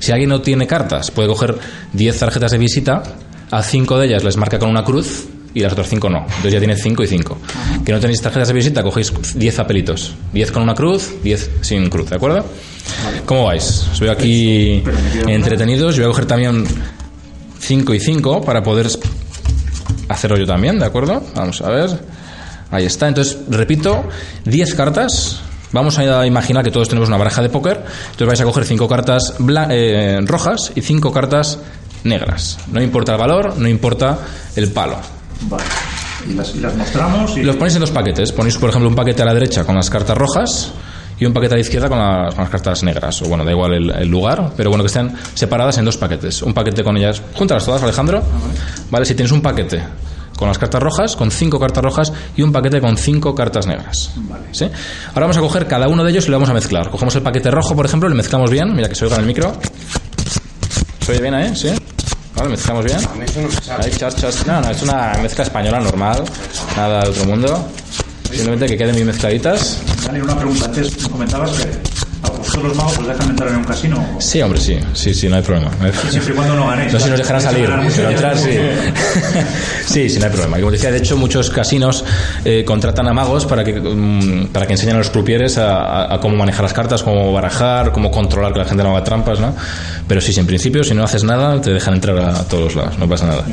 Si 0.00 0.10
alguien 0.10 0.30
no 0.30 0.40
tiene 0.40 0.66
cartas, 0.66 1.12
puede 1.12 1.28
coger 1.28 1.60
10 1.92 2.18
tarjetas 2.18 2.50
de 2.50 2.58
visita, 2.58 3.04
a 3.52 3.62
5 3.62 3.98
de 4.00 4.06
ellas 4.08 4.24
les 4.24 4.36
marca 4.36 4.58
con 4.58 4.68
una 4.68 4.82
cruz 4.82 5.28
y 5.54 5.60
las 5.60 5.72
otras 5.72 5.88
5 5.88 6.08
no. 6.08 6.18
Entonces 6.20 6.52
ya 6.52 6.58
tiene 6.58 6.76
5 6.76 7.02
y 7.02 7.06
5. 7.06 7.38
Que 7.84 7.92
no 7.92 8.00
tenéis 8.00 8.20
tarjetas 8.20 8.48
de 8.48 8.54
visita, 8.54 8.82
cogéis 8.82 9.12
10 9.34 9.54
papelitos. 9.56 10.14
10 10.32 10.52
con 10.52 10.62
una 10.62 10.74
cruz, 10.74 11.14
10 11.22 11.50
sin 11.62 11.88
cruz, 11.88 12.10
¿de 12.10 12.16
acuerdo? 12.16 12.44
¿Cómo 13.26 13.44
vais? 13.46 13.86
Os 13.92 14.00
veo 14.00 14.12
aquí 14.12 14.82
entretenidos. 15.26 15.96
Yo 15.96 16.02
voy 16.02 16.10
a 16.10 16.12
coger 16.12 16.26
también 16.26 16.64
5 17.60 17.94
y 17.94 18.00
5 18.00 18.42
para 18.42 18.62
poder 18.62 18.88
hacerlo 20.08 20.36
yo 20.38 20.46
también, 20.46 20.78
¿de 20.78 20.86
acuerdo? 20.86 21.22
Vamos 21.34 21.60
a 21.60 21.70
ver. 21.70 21.90
Ahí 22.70 22.84
está. 22.84 23.08
Entonces, 23.08 23.38
repito, 23.48 24.04
10 24.44 24.74
cartas. 24.74 25.40
Vamos 25.70 25.98
a 25.98 26.26
imaginar 26.26 26.64
que 26.64 26.70
todos 26.70 26.88
tenemos 26.88 27.08
una 27.08 27.18
baraja 27.18 27.42
de 27.42 27.50
póker. 27.50 27.84
Entonces 28.10 28.26
vais 28.26 28.40
a 28.40 28.44
coger 28.44 28.64
5 28.64 28.88
cartas 28.88 29.34
eh, 29.70 30.18
rojas 30.24 30.72
y 30.74 30.80
5 30.80 31.12
cartas 31.12 31.58
negras. 32.04 32.58
No 32.72 32.82
importa 32.82 33.12
el 33.12 33.18
valor, 33.18 33.58
no 33.58 33.68
importa 33.68 34.18
el 34.56 34.70
palo. 34.70 34.96
Vale. 35.42 35.64
Y 36.28 36.34
las, 36.34 36.54
y 36.54 36.60
las 36.60 36.74
mostramos 36.76 37.36
y... 37.36 37.42
Los 37.42 37.56
ponéis 37.56 37.74
en 37.76 37.80
dos 37.80 37.90
paquetes. 37.90 38.32
Ponéis, 38.32 38.56
por 38.58 38.70
ejemplo, 38.70 38.88
un 38.88 38.94
paquete 38.94 39.22
a 39.22 39.24
la 39.24 39.34
derecha 39.34 39.64
con 39.64 39.74
las 39.76 39.88
cartas 39.88 40.16
rojas 40.16 40.72
y 41.18 41.24
un 41.24 41.32
paquete 41.32 41.54
a 41.54 41.56
la 41.56 41.60
izquierda 41.62 41.88
con 41.88 41.98
las, 41.98 42.34
con 42.34 42.44
las 42.44 42.50
cartas 42.50 42.82
negras. 42.82 43.22
O 43.22 43.26
bueno, 43.28 43.44
da 43.44 43.52
igual 43.52 43.74
el, 43.74 43.90
el 43.90 44.08
lugar, 44.08 44.52
pero 44.56 44.70
bueno, 44.70 44.82
que 44.84 44.88
estén 44.88 45.14
separadas 45.34 45.78
en 45.78 45.84
dos 45.84 45.96
paquetes. 45.96 46.42
Un 46.42 46.52
paquete 46.54 46.82
con 46.82 46.96
ellas. 46.96 47.22
Júntalas 47.34 47.64
todas, 47.64 47.82
Alejandro. 47.82 48.22
Vale, 48.90 49.04
si 49.04 49.14
tienes 49.14 49.32
un 49.32 49.40
paquete 49.40 49.82
con 50.36 50.46
las 50.46 50.58
cartas 50.58 50.80
rojas, 50.80 51.16
con 51.16 51.32
cinco 51.32 51.58
cartas 51.58 51.82
rojas 51.82 52.12
y 52.36 52.42
un 52.42 52.52
paquete 52.52 52.80
con 52.80 52.96
cinco 52.96 53.34
cartas 53.34 53.66
negras. 53.66 54.12
¿Sí? 54.52 54.64
Ahora 55.08 55.20
vamos 55.22 55.36
a 55.36 55.40
coger 55.40 55.66
cada 55.66 55.88
uno 55.88 56.04
de 56.04 56.10
ellos 56.12 56.26
y 56.28 56.30
lo 56.30 56.36
vamos 56.36 56.50
a 56.50 56.54
mezclar. 56.54 56.90
Cogemos 56.90 57.14
el 57.16 57.22
paquete 57.22 57.50
rojo, 57.50 57.74
por 57.74 57.86
ejemplo, 57.86 58.08
le 58.08 58.14
mezclamos 58.14 58.50
bien. 58.50 58.72
Mira 58.74 58.88
que 58.88 58.94
se 58.94 59.04
oiga 59.04 59.16
en 59.16 59.22
el 59.22 59.26
micro. 59.26 59.52
¿Se 61.00 61.12
oye 61.12 61.20
bien 61.20 61.34
ahí? 61.34 61.56
¿Sí? 61.56 61.70
Vale, 62.38 62.50
mezclamos 62.50 62.84
bien. 62.84 62.98
Ahí, 63.82 63.90
chas. 63.90 64.46
No, 64.46 64.60
no, 64.60 64.70
es 64.70 64.80
una 64.82 65.12
mezcla 65.20 65.42
española 65.42 65.80
normal, 65.80 66.22
nada 66.76 67.02
de 67.02 67.08
otro 67.10 67.24
mundo. 67.24 67.68
Simplemente 68.30 68.66
que 68.66 68.76
queden 68.78 68.94
bien 68.94 69.08
mezcladitas. 69.08 69.82
Dani, 70.06 70.20
una 70.20 70.36
pregunta. 70.36 70.66
Antes 70.66 71.02
me 71.02 71.08
comentabas 71.10 71.50
que 71.50 71.97
los 72.62 72.76
magos 72.76 72.98
os 72.98 73.06
dejan 73.06 73.30
entrar 73.30 73.48
en 73.50 73.56
un 73.56 73.64
casino. 73.64 74.04
Sí, 74.20 74.40
hombre, 74.42 74.60
sí, 74.60 74.78
sí, 74.94 75.14
sí, 75.14 75.28
no 75.28 75.36
hay 75.36 75.42
problema. 75.42 75.70
Siempre 76.10 76.32
y 76.32 76.36
cuando 76.36 76.54
no 76.54 76.66
ganéis. 76.68 76.92
No 76.92 77.00
si 77.00 77.10
nos 77.10 77.18
dejarán 77.18 77.40
salir, 77.42 77.68
pero 77.96 78.10
entrar 78.10 78.36
sí. 78.38 78.50
sí, 79.86 80.08
sí, 80.08 80.18
no 80.18 80.26
hay 80.26 80.30
problema. 80.32 80.56
Como 80.58 80.70
decía, 80.70 80.90
de 80.90 80.98
hecho, 80.98 81.16
muchos 81.16 81.50
casinos 81.50 82.04
eh, 82.44 82.64
contratan 82.64 83.08
a 83.08 83.12
magos 83.14 83.46
para 83.46 83.64
que, 83.64 83.74
mm, 83.80 84.48
para 84.48 84.66
que 84.66 84.72
enseñen 84.74 84.96
a 84.96 84.98
los 84.98 85.10
croupiers 85.10 85.58
a, 85.58 85.78
a- 85.82 86.14
a 86.14 86.20
cómo 86.20 86.36
manejar 86.36 86.62
las 86.62 86.72
cartas, 86.72 87.02
cómo 87.02 87.32
barajar, 87.32 87.92
cómo 87.92 88.10
controlar 88.10 88.52
que 88.52 88.58
la 88.60 88.64
gente 88.64 88.82
no 88.82 88.90
haga 88.90 89.04
trampas, 89.04 89.40
¿no? 89.40 89.54
Pero 90.06 90.20
sí, 90.20 90.32
sí, 90.32 90.40
en 90.40 90.46
principio, 90.46 90.82
si 90.84 90.94
no 90.94 91.04
haces 91.04 91.24
nada, 91.24 91.60
te 91.60 91.70
dejan 91.70 91.94
entrar 91.94 92.18
a 92.18 92.44
todos 92.44 92.64
los 92.64 92.74
lados, 92.76 92.98
no 92.98 93.08
pasa 93.08 93.26
nada. 93.26 93.44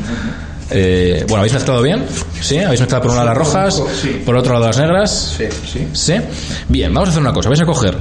Eh, 0.72 1.24
bueno, 1.28 1.41
¿habéis 1.41 1.54
mezclado 1.54 1.82
bien? 1.84 2.04
¿Sí? 2.41 2.58
¿Habéis 2.58 2.80
mezclado 2.82 3.04
por 3.04 3.12
un 3.12 3.18
lado 3.18 3.28
las 3.30 3.38
rojas, 3.38 3.84
Sí. 4.02 4.22
por 4.26 4.36
otro 4.36 4.54
lado 4.54 4.65
las 4.65 4.78
negras? 4.80 5.36
Sí. 5.38 5.46
Sí. 5.72 5.88
¿Sí? 5.94 6.13
Bien, 6.70 6.91
vamos 6.91 7.10
a 7.10 7.12
hacer 7.12 7.22
una 7.22 7.34
cosa. 7.34 7.50
Vais 7.50 7.62
a 7.62 7.65
coger 7.65 7.96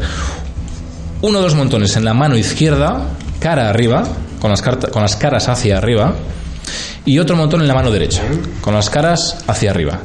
uno 1.25 1.39
o 1.39 1.43
dos 1.43 1.55
montones 1.55 1.97
en 1.97 2.05
la 2.05 2.13
mano 2.13 2.37
izquierda, 2.37 3.01
cara 3.41 3.71
arriba, 3.71 4.05
con 4.41 4.51
las, 4.51 4.61
con 4.61 5.01
las 5.01 5.17
caras 5.17 5.49
hacia 5.49 5.79
arriba, 5.79 6.15
y 7.07 7.19
otro 7.19 7.35
montón 7.35 7.63
en 7.63 7.69
la 7.69 7.75
mano 7.75 7.91
derecha, 7.91 8.23
con 8.61 8.75
las 8.75 8.91
caras 8.91 9.43
hacia 9.47 9.71
arriba. 9.71 10.01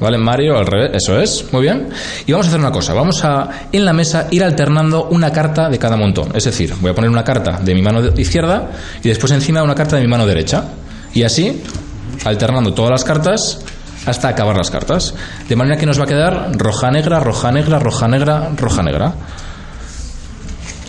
¿Vale, 0.00 0.18
Mario? 0.18 0.58
Al 0.58 0.66
revés, 0.66 0.90
eso 0.94 1.18
es, 1.18 1.50
muy 1.50 1.62
bien. 1.62 1.88
Y 2.26 2.32
vamos 2.32 2.46
a 2.46 2.50
hacer 2.50 2.60
una 2.60 2.72
cosa, 2.72 2.92
vamos 2.92 3.24
a 3.24 3.68
en 3.72 3.86
la 3.86 3.94
mesa 3.94 4.26
ir 4.30 4.44
alternando 4.44 5.04
una 5.04 5.32
carta 5.32 5.70
de 5.70 5.78
cada 5.78 5.96
montón. 5.96 6.36
Es 6.36 6.44
decir, 6.44 6.74
voy 6.80 6.90
a 6.90 6.94
poner 6.94 7.08
una 7.08 7.24
carta 7.24 7.60
de 7.62 7.74
mi 7.74 7.80
mano 7.80 8.04
izquierda 8.18 8.70
y 9.02 9.08
después 9.08 9.32
encima 9.32 9.62
una 9.62 9.74
carta 9.74 9.96
de 9.96 10.02
mi 10.02 10.08
mano 10.08 10.26
derecha. 10.26 10.64
Y 11.14 11.22
así, 11.22 11.62
alternando 12.24 12.74
todas 12.74 12.90
las 12.90 13.04
cartas 13.04 13.60
hasta 14.04 14.28
acabar 14.28 14.56
las 14.56 14.70
cartas. 14.70 15.14
De 15.48 15.56
manera 15.56 15.78
que 15.78 15.86
nos 15.86 15.98
va 15.98 16.04
a 16.04 16.08
quedar 16.08 16.52
roja 16.58 16.90
negra, 16.90 17.20
roja 17.20 17.50
negra, 17.50 17.78
roja 17.78 18.08
negra, 18.08 18.50
roja 18.56 18.82
negra. 18.82 19.14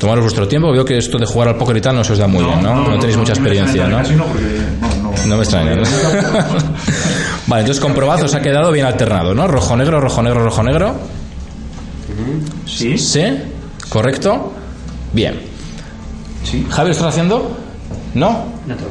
Tomaros 0.04 0.24
vuestro 0.26 0.46
tiempo, 0.46 0.70
veo 0.70 0.84
que 0.84 0.98
esto 0.98 1.18
de 1.18 1.26
jugar 1.26 1.48
al 1.48 1.56
póker 1.56 1.78
y 1.78 1.80
tal 1.80 1.96
no 1.96 2.04
se 2.04 2.12
os 2.12 2.20
da 2.20 2.28
muy 2.28 2.44
bien, 2.44 2.62
¿no? 2.62 2.90
No, 2.90 3.00
tenéis 3.00 3.16
mucha 3.16 3.32
experiencia, 3.32 3.88
¿no? 3.88 4.02
no, 4.02 5.38
me 5.38 5.44
extraña. 5.44 5.78
¿no? 5.78 5.84
vale, 7.48 7.62
entonces 7.62 7.80
comprobad, 7.80 8.22
os 8.22 8.36
ha 8.36 8.42
quedado 8.42 8.70
bien 8.74 8.86
alternado, 8.86 9.34
¿no? 9.34 9.48
Rojo, 9.48 9.78
negro, 9.78 10.02
rojo, 10.02 10.22
negro, 10.22 10.44
rojo, 10.44 10.62
negro. 10.62 10.96
Sí. 12.66 12.98
¿Sí? 12.98 13.24
¿Correcto? 13.88 14.52
Bien. 15.14 15.40
Sí. 16.44 16.68
¿Javi, 16.70 16.90
lo 16.90 16.92
estás 16.92 17.08
haciendo? 17.08 17.58
¿No? 18.14 18.44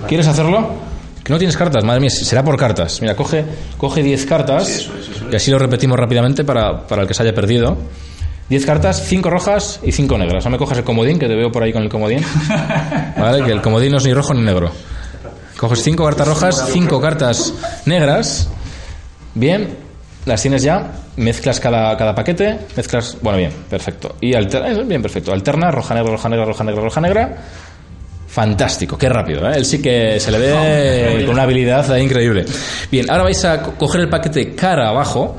¿Quieres 0.09 0.27
hacerlo? 0.29 0.77
Que 1.23 1.31
no 1.31 1.39
tienes 1.39 1.59
cartas, 1.59 1.85
madre 1.85 2.01
mía, 2.01 2.09
será 2.09 2.43
por 2.43 2.57
cartas. 2.57 3.03
Mira, 3.03 3.15
coge, 3.15 3.45
coge 3.77 4.03
10 4.03 4.25
cartas 4.25 4.89
y 5.31 5.37
así 5.37 5.51
lo 5.51 5.59
repetimos 5.59 5.99
rápidamente 5.99 6.43
para, 6.43 6.87
para 6.87 7.03
el 7.03 7.09
que 7.09 7.13
se 7.13 7.23
haya 7.23 7.35
perdido. 7.35 7.77
10 8.53 8.67
cartas, 8.67 9.03
5 9.07 9.31
rojas 9.31 9.81
y 9.83 9.93
5 9.93 10.19
negras. 10.19 10.45
No 10.45 10.51
me 10.51 10.59
cojas 10.59 10.77
el 10.77 10.85
comodín, 10.85 11.19
que 11.19 11.27
te 11.27 11.35
veo 11.35 11.51
por 11.51 11.63
ahí 11.63 11.73
con 11.73 11.83
el 11.83 11.89
comodín. 11.89 12.21
¿Vale? 13.19 13.43
Que 13.45 13.51
el 13.53 13.63
comodín 13.63 13.93
no 13.93 13.97
es 13.97 14.05
ni 14.05 14.13
rojo 14.13 14.35
ni 14.35 14.43
negro. 14.43 14.71
Coges 15.57 15.83
5 15.83 16.05
cartas 16.05 16.29
rojas, 16.29 16.69
5 16.71 17.01
cartas 17.01 17.55
negras. 17.87 18.51
Bien, 19.35 19.75
las 20.27 20.43
tienes 20.43 20.63
ya. 20.63 20.93
Mezclas 21.17 21.61
cada, 21.61 21.97
cada 21.97 22.15
paquete. 22.15 22.59
Mezclas. 22.77 23.17
Bueno, 23.23 23.39
bien, 23.39 23.53
perfecto. 23.71 24.17
Y 24.21 24.35
alterna. 24.35 24.83
Bien, 24.83 25.01
perfecto. 25.01 25.33
Alterna, 25.33 25.71
roja, 25.71 25.95
negra, 25.95 26.11
roja, 26.13 26.29
negra, 26.29 26.45
roja, 26.45 26.65
negra, 26.65 26.83
roja, 26.83 27.01
negra. 27.01 27.37
Fantástico, 28.29 28.97
qué 28.99 29.09
rápido, 29.09 29.49
¿eh? 29.51 29.53
Él 29.57 29.65
sí 29.65 29.81
que 29.81 30.19
se 30.21 30.31
le 30.31 30.39
ve 30.39 31.23
con 31.25 31.35
una 31.35 31.43
habilidad 31.45 31.97
increíble. 31.97 32.45
Bien, 32.91 33.11
ahora 33.11 33.25
vais 33.25 33.45
a 33.45 33.63
co- 33.63 33.73
coger 33.79 34.01
el 34.03 34.09
paquete 34.09 34.55
cara 34.55 34.89
abajo, 34.89 35.37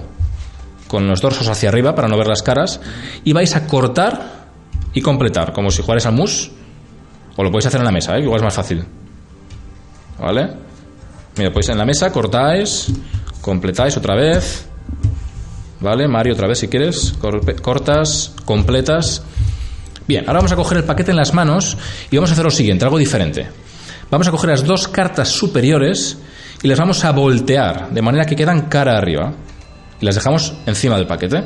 con 0.93 1.07
los 1.07 1.21
dorsos 1.21 1.47
hacia 1.47 1.69
arriba 1.69 1.95
para 1.95 2.07
no 2.07 2.15
ver 2.19 2.27
las 2.27 2.43
caras, 2.43 2.79
y 3.23 3.33
vais 3.33 3.55
a 3.55 3.65
cortar 3.65 4.45
y 4.93 5.01
completar, 5.01 5.51
como 5.51 5.71
si 5.71 5.81
jugarais 5.81 6.05
al 6.05 6.13
mus, 6.13 6.51
o 7.35 7.43
lo 7.43 7.49
podéis 7.49 7.65
hacer 7.65 7.79
en 7.79 7.85
la 7.85 7.91
mesa, 7.91 8.15
¿eh? 8.15 8.21
igual 8.21 8.37
es 8.37 8.43
más 8.43 8.53
fácil. 8.53 8.85
¿Vale? 10.19 10.49
Mira, 11.35 11.51
pues 11.51 11.67
en 11.69 11.79
la 11.79 11.85
mesa 11.85 12.11
cortáis, 12.11 12.93
completáis 13.41 13.97
otra 13.97 14.15
vez. 14.15 14.67
¿Vale? 15.79 16.07
Mario, 16.07 16.33
otra 16.33 16.47
vez 16.47 16.59
si 16.59 16.67
quieres. 16.67 17.15
Cortas, 17.63 18.35
completas. 18.45 19.23
Bien, 20.07 20.25
ahora 20.27 20.41
vamos 20.41 20.51
a 20.51 20.55
coger 20.55 20.77
el 20.77 20.83
paquete 20.83 21.09
en 21.09 21.17
las 21.17 21.33
manos 21.33 21.75
y 22.11 22.17
vamos 22.17 22.29
a 22.29 22.33
hacer 22.33 22.45
lo 22.45 22.51
siguiente, 22.51 22.85
algo 22.85 22.99
diferente. 22.99 23.47
Vamos 24.11 24.27
a 24.27 24.31
coger 24.31 24.51
las 24.51 24.63
dos 24.63 24.87
cartas 24.87 25.29
superiores 25.29 26.19
y 26.61 26.67
las 26.67 26.77
vamos 26.77 27.03
a 27.03 27.11
voltear 27.11 27.89
de 27.89 28.01
manera 28.03 28.25
que 28.25 28.35
quedan 28.35 28.69
cara 28.69 28.95
arriba 28.95 29.33
y 30.03 30.05
las 30.05 30.15
dejamos 30.15 30.53
encima 30.65 30.97
del 30.97 31.07
paquete. 31.07 31.45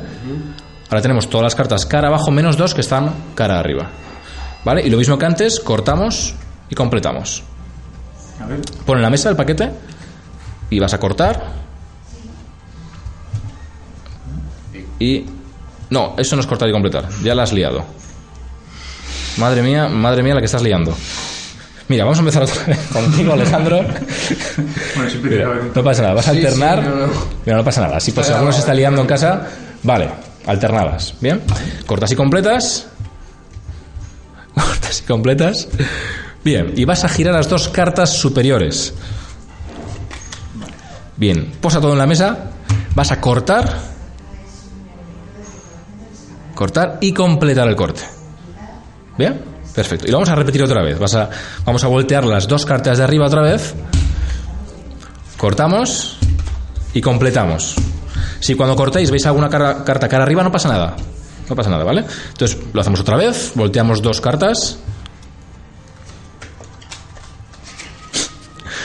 Ahora 0.90 1.00
tenemos 1.00 1.30
todas 1.30 1.44
las 1.44 1.54
cartas 1.54 1.86
cara 1.86 2.08
abajo 2.08 2.32
menos 2.32 2.56
dos 2.56 2.74
que 2.74 2.80
están 2.80 3.14
cara 3.36 3.60
arriba. 3.60 3.88
¿Vale? 4.64 4.84
Y 4.84 4.90
lo 4.90 4.98
mismo 4.98 5.16
que 5.16 5.26
antes, 5.26 5.60
cortamos 5.60 6.34
y 6.68 6.74
completamos. 6.74 7.44
A 8.42 8.46
ver. 8.46 8.60
Pon 8.84 8.96
en 8.96 9.02
la 9.02 9.10
mesa 9.10 9.30
el 9.30 9.36
paquete 9.36 9.70
y 10.70 10.80
vas 10.80 10.92
a 10.92 10.98
cortar. 10.98 11.40
Y. 14.98 15.24
No, 15.90 16.16
eso 16.18 16.34
no 16.34 16.40
es 16.40 16.48
cortar 16.48 16.68
y 16.68 16.72
completar. 16.72 17.08
Ya 17.22 17.36
la 17.36 17.44
has 17.44 17.52
liado. 17.52 17.84
Madre 19.36 19.62
mía, 19.62 19.86
madre 19.88 20.24
mía, 20.24 20.34
la 20.34 20.40
que 20.40 20.46
estás 20.46 20.62
liando. 20.62 20.96
Mira, 21.88 22.04
vamos 22.04 22.18
a 22.18 22.20
empezar 22.20 22.42
otra 22.42 22.64
vez 22.64 22.78
contigo, 22.92 23.32
Alejandro. 23.32 23.78
Bueno, 23.82 25.10
siempre 25.10 25.30
Mira, 25.30 25.48
no 25.74 25.82
pasa 25.84 26.02
nada, 26.02 26.14
vas 26.14 26.28
a 26.28 26.32
Sí, 26.32 26.40
sí, 26.40 26.46
alternar. 26.46 26.82
no, 26.84 27.06
no. 27.06 27.12
Mira, 27.46 27.56
no 27.58 27.64
pasa 27.64 27.80
nada. 27.80 27.98
Pues, 28.14 28.26
si 28.26 28.32
alguno 28.32 28.52
se 28.52 28.60
está 28.60 28.74
liando 28.74 29.00
en 29.00 29.06
casa, 29.06 29.46
vale, 29.82 30.10
alternadas. 30.46 31.14
Bien, 31.20 31.40
cortas 31.86 32.12
y 32.12 32.16
completas. 32.16 32.86
Cortas 34.54 35.00
y 35.00 35.04
completas. 35.04 35.68
Bien, 36.44 36.72
y 36.76 36.84
vas 36.84 37.04
a 37.04 37.08
girar 37.08 37.34
las 37.34 37.48
dos 37.48 37.68
cartas 37.68 38.10
superiores. 38.10 38.92
Bien, 41.16 41.52
posa 41.60 41.80
todo 41.80 41.92
en 41.92 41.98
la 41.98 42.06
mesa. 42.06 42.50
Vas 42.94 43.10
a 43.12 43.20
cortar. 43.20 43.66
Cortar 46.54 46.98
y 47.00 47.12
completar 47.12 47.68
el 47.68 47.76
corte. 47.76 48.02
Bien, 49.16 49.40
perfecto. 49.74 50.06
Y 50.06 50.10
lo 50.10 50.18
vamos 50.18 50.30
a 50.30 50.34
repetir 50.34 50.62
otra 50.62 50.82
vez. 50.82 50.98
Vamos 51.64 51.84
a 51.84 51.86
voltear 51.88 52.24
las 52.24 52.46
dos 52.48 52.64
cartas 52.64 52.98
de 52.98 53.04
arriba 53.04 53.26
otra 53.26 53.42
vez. 53.42 53.74
Cortamos 55.36 56.18
y 56.92 57.00
completamos. 57.00 57.76
Si 58.40 58.54
cuando 58.54 58.76
cortéis 58.76 59.10
veis 59.10 59.26
alguna 59.26 59.48
carta 59.48 60.08
cara 60.08 60.22
arriba, 60.24 60.42
no 60.42 60.50
pasa 60.52 60.68
nada. 60.68 60.96
No 61.48 61.56
pasa 61.56 61.70
nada, 61.70 61.84
¿vale? 61.84 62.04
Entonces 62.30 62.58
lo 62.72 62.80
hacemos 62.80 63.00
otra 63.00 63.16
vez, 63.16 63.52
volteamos 63.54 64.02
dos 64.02 64.20
cartas. 64.20 64.78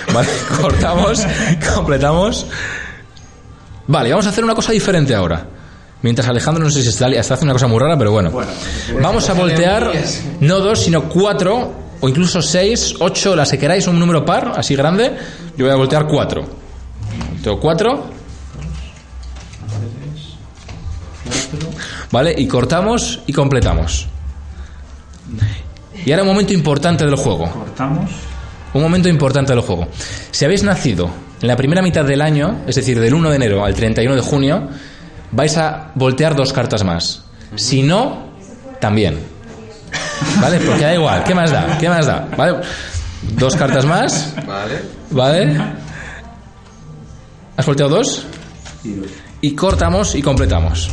Vale, 0.14 0.30
cortamos, 0.62 1.26
completamos. 1.76 2.46
Vale, 3.88 4.12
vamos 4.12 4.26
a 4.28 4.30
hacer 4.30 4.44
una 4.44 4.56
cosa 4.56 4.72
diferente 4.72 5.14
ahora. 5.14 5.46
Mientras 6.04 6.28
Alejandro 6.28 6.66
no 6.66 6.70
sé 6.70 6.84
si 6.84 6.90
está, 6.90 7.08
está 7.08 7.34
haciendo 7.34 7.52
una 7.52 7.54
cosa 7.54 7.68
muy 7.68 7.80
rara, 7.80 7.98
pero 7.98 8.12
bueno. 8.12 8.30
Vamos 9.02 9.30
a 9.30 9.34
voltear 9.34 9.90
no 10.42 10.60
dos, 10.60 10.80
sino 10.80 11.08
cuatro, 11.08 11.74
o 12.02 12.10
incluso 12.10 12.42
seis, 12.42 12.94
ocho, 13.00 13.38
las 13.38 13.50
que 13.50 13.58
queráis, 13.58 13.88
un 13.88 13.98
número 13.98 14.26
par, 14.26 14.52
así 14.58 14.76
grande. 14.76 15.16
Yo 15.58 15.66
voy 15.66 15.74
a 15.74 15.78
voltear 15.78 16.06
cuatro. 16.06 16.44
Volteo 17.32 17.58
cuatro. 17.58 18.10
¿Vale? 22.12 22.36
Y 22.38 22.48
cortamos 22.48 23.22
y 23.26 23.32
completamos. 23.32 24.08
Y 26.06 26.12
ahora 26.12 26.24
un 26.24 26.30
momento 26.30 26.52
importante 26.52 27.06
del 27.06 27.16
juego. 27.16 27.50
Cortamos. 27.50 28.12
Un 28.74 28.82
momento 28.82 29.08
importante 29.08 29.54
del 29.54 29.62
juego. 29.62 29.88
Si 30.32 30.44
habéis 30.44 30.64
nacido 30.64 31.10
en 31.42 31.48
la 31.48 31.56
primera 31.56 31.82
mitad 31.82 32.04
del 32.04 32.22
año, 32.22 32.64
es 32.68 32.76
decir, 32.76 33.00
del 33.00 33.14
1 33.14 33.30
de 33.30 33.36
enero 33.38 33.64
al 33.64 33.74
31 33.74 34.16
de 34.16 34.22
junio, 34.22 34.70
vais 35.34 35.58
a 35.58 35.92
voltear 35.96 36.36
dos 36.36 36.54
cartas 36.54 36.84
más. 36.84 37.24
Si 37.56 37.84
no, 37.84 38.30
también. 38.80 39.20
¿Vale? 40.42 40.60
Porque 40.60 40.84
da 40.84 40.94
igual. 40.94 41.24
¿Qué 41.24 41.36
más 41.36 41.52
da? 41.52 41.78
¿Qué 41.78 41.90
más 41.90 42.06
da? 42.06 42.28
¿Vale? 42.38 42.58
Dos 43.38 43.56
cartas 43.56 43.86
más. 43.86 44.34
Vale. 44.48 44.82
¿Vale? 45.12 45.62
¿Has 47.58 47.66
volteado 47.66 47.98
dos? 47.98 48.26
Y 49.42 49.56
cortamos 49.56 50.16
y 50.16 50.22
completamos. 50.22 50.90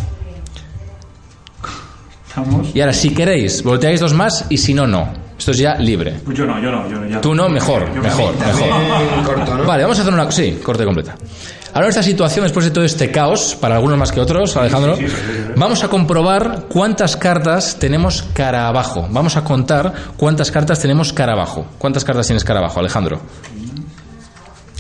Y 2.75 2.81
ahora, 2.81 2.93
si 2.93 3.11
queréis, 3.13 3.63
volteáis 3.63 4.01
dos 4.01 4.15
más 4.15 4.47
y 4.49 4.57
si 4.57 4.73
no, 4.75 4.87
no. 4.87 5.09
Esto 5.39 5.51
es 5.53 5.59
ya 5.59 5.75
libre. 5.77 6.21
Pues 6.25 6.37
yo 6.37 6.45
no, 6.47 6.61
yo 6.61 6.71
no, 6.71 6.89
yo 6.89 6.99
no. 7.01 7.09
Ya. 7.09 7.21
Tú 7.21 7.35
no, 7.35 7.49
mejor, 7.49 7.87
Yo 7.89 7.95
me- 7.95 8.09
mejor, 8.09 8.35
mejor. 8.39 9.25
Corto, 9.25 9.57
¿no? 9.57 9.65
Vale, 9.65 9.83
vamos 9.85 9.99
a 9.99 10.03
hacer 10.03 10.13
una... 10.15 10.31
Sí, 10.31 10.61
corte 10.63 10.85
completa. 10.85 11.17
Ahora 11.73 11.89
esta 11.89 12.03
situación, 12.03 12.45
después 12.45 12.65
de 12.65 12.73
todo 12.73 12.85
este 12.85 13.11
caos, 13.11 13.57
para 13.61 13.77
algunos 13.77 13.97
más 13.97 14.11
que 14.11 14.21
otros, 14.21 14.57
Alejandro, 14.57 14.97
sí, 14.97 15.09
sí, 15.09 15.15
sí, 15.15 15.17
sí. 15.17 15.53
vamos 15.57 15.85
a 15.85 15.89
comprobar 15.89 16.65
cuántas 16.69 17.17
cartas 17.17 17.77
tenemos 17.79 18.25
cara 18.33 18.67
abajo. 18.67 19.07
Vamos 19.11 19.37
a 19.37 19.45
contar 19.45 19.93
cuántas 20.17 20.51
cartas 20.51 20.81
tenemos 20.81 21.13
cara 21.13 21.33
abajo. 21.33 21.67
¿Cuántas 21.79 22.05
cartas 22.05 22.27
tienes 22.27 22.45
cara 22.45 22.59
abajo, 22.61 22.81
Alejandro? 22.81 23.21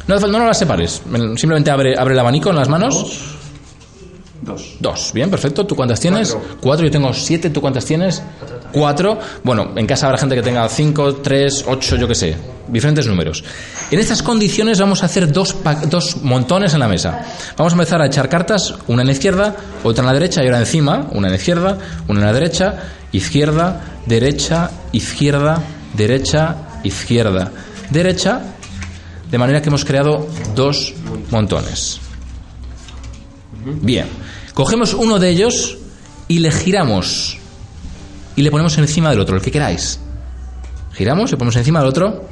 No, 0.06 0.18
no, 0.18 0.26
no 0.26 0.46
las 0.46 0.58
separes. 0.58 1.02
Simplemente 1.36 1.70
abre, 1.70 1.96
abre 1.96 2.14
el 2.14 2.20
abanico 2.20 2.50
en 2.50 2.56
las 2.56 2.68
manos. 2.68 3.36
Dos. 4.42 4.76
Dos. 4.80 5.12
Bien, 5.12 5.30
perfecto. 5.30 5.66
¿Tú 5.66 5.76
cuántas 5.76 6.00
tienes? 6.00 6.36
Cuatro. 6.60 6.84
Yo 6.84 6.90
tengo 6.90 7.12
siete. 7.12 7.50
¿Tú 7.50 7.60
cuántas 7.60 7.84
tienes? 7.84 8.22
Cuatro. 8.72 9.18
Bueno, 9.44 9.70
en 9.76 9.86
casa 9.86 10.06
habrá 10.06 10.18
gente 10.18 10.34
que 10.34 10.42
tenga 10.42 10.68
cinco, 10.68 11.16
tres, 11.16 11.64
ocho, 11.68 11.96
yo 11.96 12.08
qué 12.08 12.14
sé. 12.14 12.36
Diferentes 12.70 13.06
números. 13.06 13.42
En 13.90 13.98
estas 13.98 14.22
condiciones 14.22 14.78
vamos 14.78 15.02
a 15.02 15.06
hacer 15.06 15.32
dos, 15.32 15.56
dos 15.88 16.22
montones 16.22 16.72
en 16.74 16.80
la 16.80 16.88
mesa. 16.88 17.24
Vamos 17.56 17.72
a 17.72 17.76
empezar 17.76 18.00
a 18.00 18.06
echar 18.06 18.28
cartas, 18.28 18.74
una 18.86 19.02
en 19.02 19.08
la 19.08 19.12
izquierda, 19.12 19.56
otra 19.82 20.02
en 20.02 20.06
la 20.06 20.12
derecha 20.12 20.42
y 20.42 20.46
ahora 20.46 20.60
encima, 20.60 21.08
una 21.12 21.26
en 21.26 21.32
la 21.32 21.38
izquierda, 21.38 21.78
una 22.06 22.20
en 22.20 22.26
la 22.26 22.32
derecha, 22.32 22.78
izquierda, 23.12 23.80
derecha, 24.06 24.70
izquierda, 24.92 25.62
derecha, 25.96 26.56
izquierda, 26.84 27.50
derecha, 27.90 28.40
de 29.30 29.38
manera 29.38 29.60
que 29.60 29.68
hemos 29.68 29.84
creado 29.84 30.28
dos 30.54 30.94
montones. 31.30 32.00
Bien, 33.64 34.06
cogemos 34.54 34.94
uno 34.94 35.18
de 35.18 35.28
ellos 35.28 35.76
y 36.28 36.38
le 36.38 36.50
giramos 36.52 37.38
y 38.36 38.42
le 38.42 38.50
ponemos 38.50 38.78
encima 38.78 39.10
del 39.10 39.20
otro, 39.20 39.36
el 39.36 39.42
que 39.42 39.50
queráis. 39.50 39.98
Giramos, 40.92 41.30
le 41.30 41.36
ponemos 41.36 41.56
encima 41.56 41.80
del 41.80 41.88
otro 41.88 42.28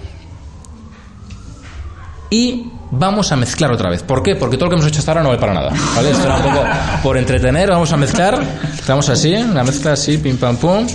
y 2.30 2.70
vamos 2.90 3.32
a 3.32 3.36
mezclar 3.36 3.72
otra 3.72 3.90
vez. 3.90 4.02
¿Por 4.02 4.22
qué? 4.22 4.36
Porque 4.36 4.56
todo 4.56 4.66
lo 4.66 4.70
que 4.70 4.76
hemos 4.76 4.86
hecho 4.88 5.00
hasta 5.00 5.12
ahora 5.12 5.22
no 5.22 5.28
vale 5.28 5.40
para 5.40 5.54
nada. 5.54 5.72
¿vale? 5.94 6.10
Esto 6.10 6.24
era 6.24 6.36
un 6.36 6.42
poco 6.42 6.64
por 7.02 7.16
entretener, 7.16 7.70
vamos 7.70 7.92
a 7.92 7.96
mezclar. 7.96 8.42
Estamos 8.74 9.08
así, 9.08 9.34
una 9.34 9.64
mezcla 9.64 9.92
así, 9.92 10.18
pim 10.18 10.36
pam 10.36 10.56
pum. 10.56 10.86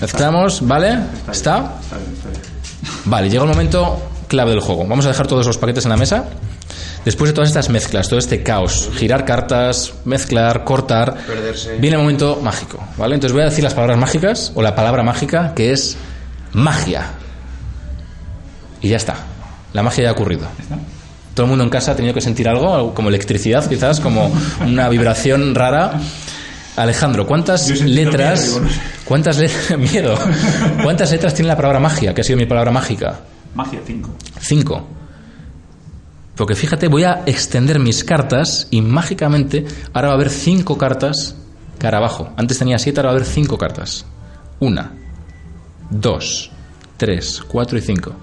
Mezclamos, 0.00 0.66
¿vale? 0.66 0.98
¿Está? 1.30 1.74
Vale, 3.04 3.30
llega 3.30 3.44
el 3.44 3.48
momento 3.48 4.02
clave 4.28 4.50
del 4.50 4.60
juego. 4.60 4.86
Vamos 4.86 5.04
a 5.06 5.08
dejar 5.08 5.26
todos 5.26 5.46
los 5.46 5.58
paquetes 5.58 5.84
en 5.84 5.90
la 5.90 5.96
mesa. 5.96 6.24
Después 7.04 7.28
de 7.30 7.34
todas 7.34 7.48
estas 7.50 7.68
mezclas, 7.68 8.08
todo 8.08 8.18
este 8.18 8.42
caos, 8.42 8.90
girar 8.96 9.26
cartas, 9.26 9.92
mezclar, 10.06 10.64
cortar, 10.64 11.14
Perderse. 11.26 11.76
viene 11.76 11.96
el 11.96 12.02
momento 12.02 12.40
mágico, 12.42 12.82
¿vale? 12.96 13.14
Entonces 13.14 13.34
voy 13.34 13.42
a 13.42 13.44
decir 13.46 13.62
las 13.62 13.74
palabras 13.74 13.98
mágicas 13.98 14.52
o 14.54 14.62
la 14.62 14.74
palabra 14.74 15.02
mágica 15.02 15.52
que 15.54 15.72
es 15.72 15.98
magia. 16.54 17.10
Y 18.80 18.88
ya 18.88 18.96
está. 18.96 19.16
La 19.74 19.82
magia 19.82 20.04
ya 20.04 20.10
ha 20.10 20.12
ocurrido. 20.12 20.46
Todo 21.34 21.44
el 21.44 21.50
mundo 21.50 21.64
en 21.64 21.70
casa 21.70 21.92
ha 21.92 21.96
tenido 21.96 22.14
que 22.14 22.20
sentir 22.20 22.48
algo, 22.48 22.94
como 22.94 23.08
electricidad 23.08 23.68
quizás, 23.68 24.00
como 24.00 24.32
una 24.64 24.88
vibración 24.88 25.54
rara. 25.54 26.00
Alejandro, 26.76 27.26
¿cuántas 27.26 27.68
letras... 27.80 28.48
miedo. 28.48 28.68
¿Cuántas 29.04 29.38
letras... 29.38 29.78
Miedo. 29.92 30.18
¿Cuántas 30.82 31.10
letras 31.12 31.34
tiene 31.34 31.48
la 31.48 31.56
palabra 31.56 31.78
magia? 31.78 32.14
Que 32.14 32.22
ha 32.22 32.24
sido 32.24 32.38
mi 32.38 32.46
palabra 32.46 32.70
mágica. 32.70 33.20
Magia 33.54 33.80
5. 33.84 34.10
Cinco. 34.40 34.86
Porque 36.36 36.54
fíjate, 36.54 36.88
voy 36.88 37.04
a 37.04 37.22
extender 37.26 37.78
mis 37.78 38.02
cartas 38.02 38.66
y 38.70 38.80
mágicamente 38.80 39.64
ahora 39.92 40.08
va 40.08 40.14
a 40.14 40.16
haber 40.16 40.30
cinco 40.30 40.76
cartas 40.78 41.36
cara 41.78 41.98
abajo. 41.98 42.32
Antes 42.36 42.58
tenía 42.58 42.78
siete, 42.78 43.00
ahora 43.00 43.10
va 43.10 43.14
a 43.14 43.16
haber 43.18 43.28
cinco 43.28 43.56
cartas. 43.56 44.04
Una, 44.58 44.92
dos, 45.90 46.50
tres, 46.96 47.42
cuatro 47.46 47.78
y 47.78 47.82
cinco. 47.82 48.14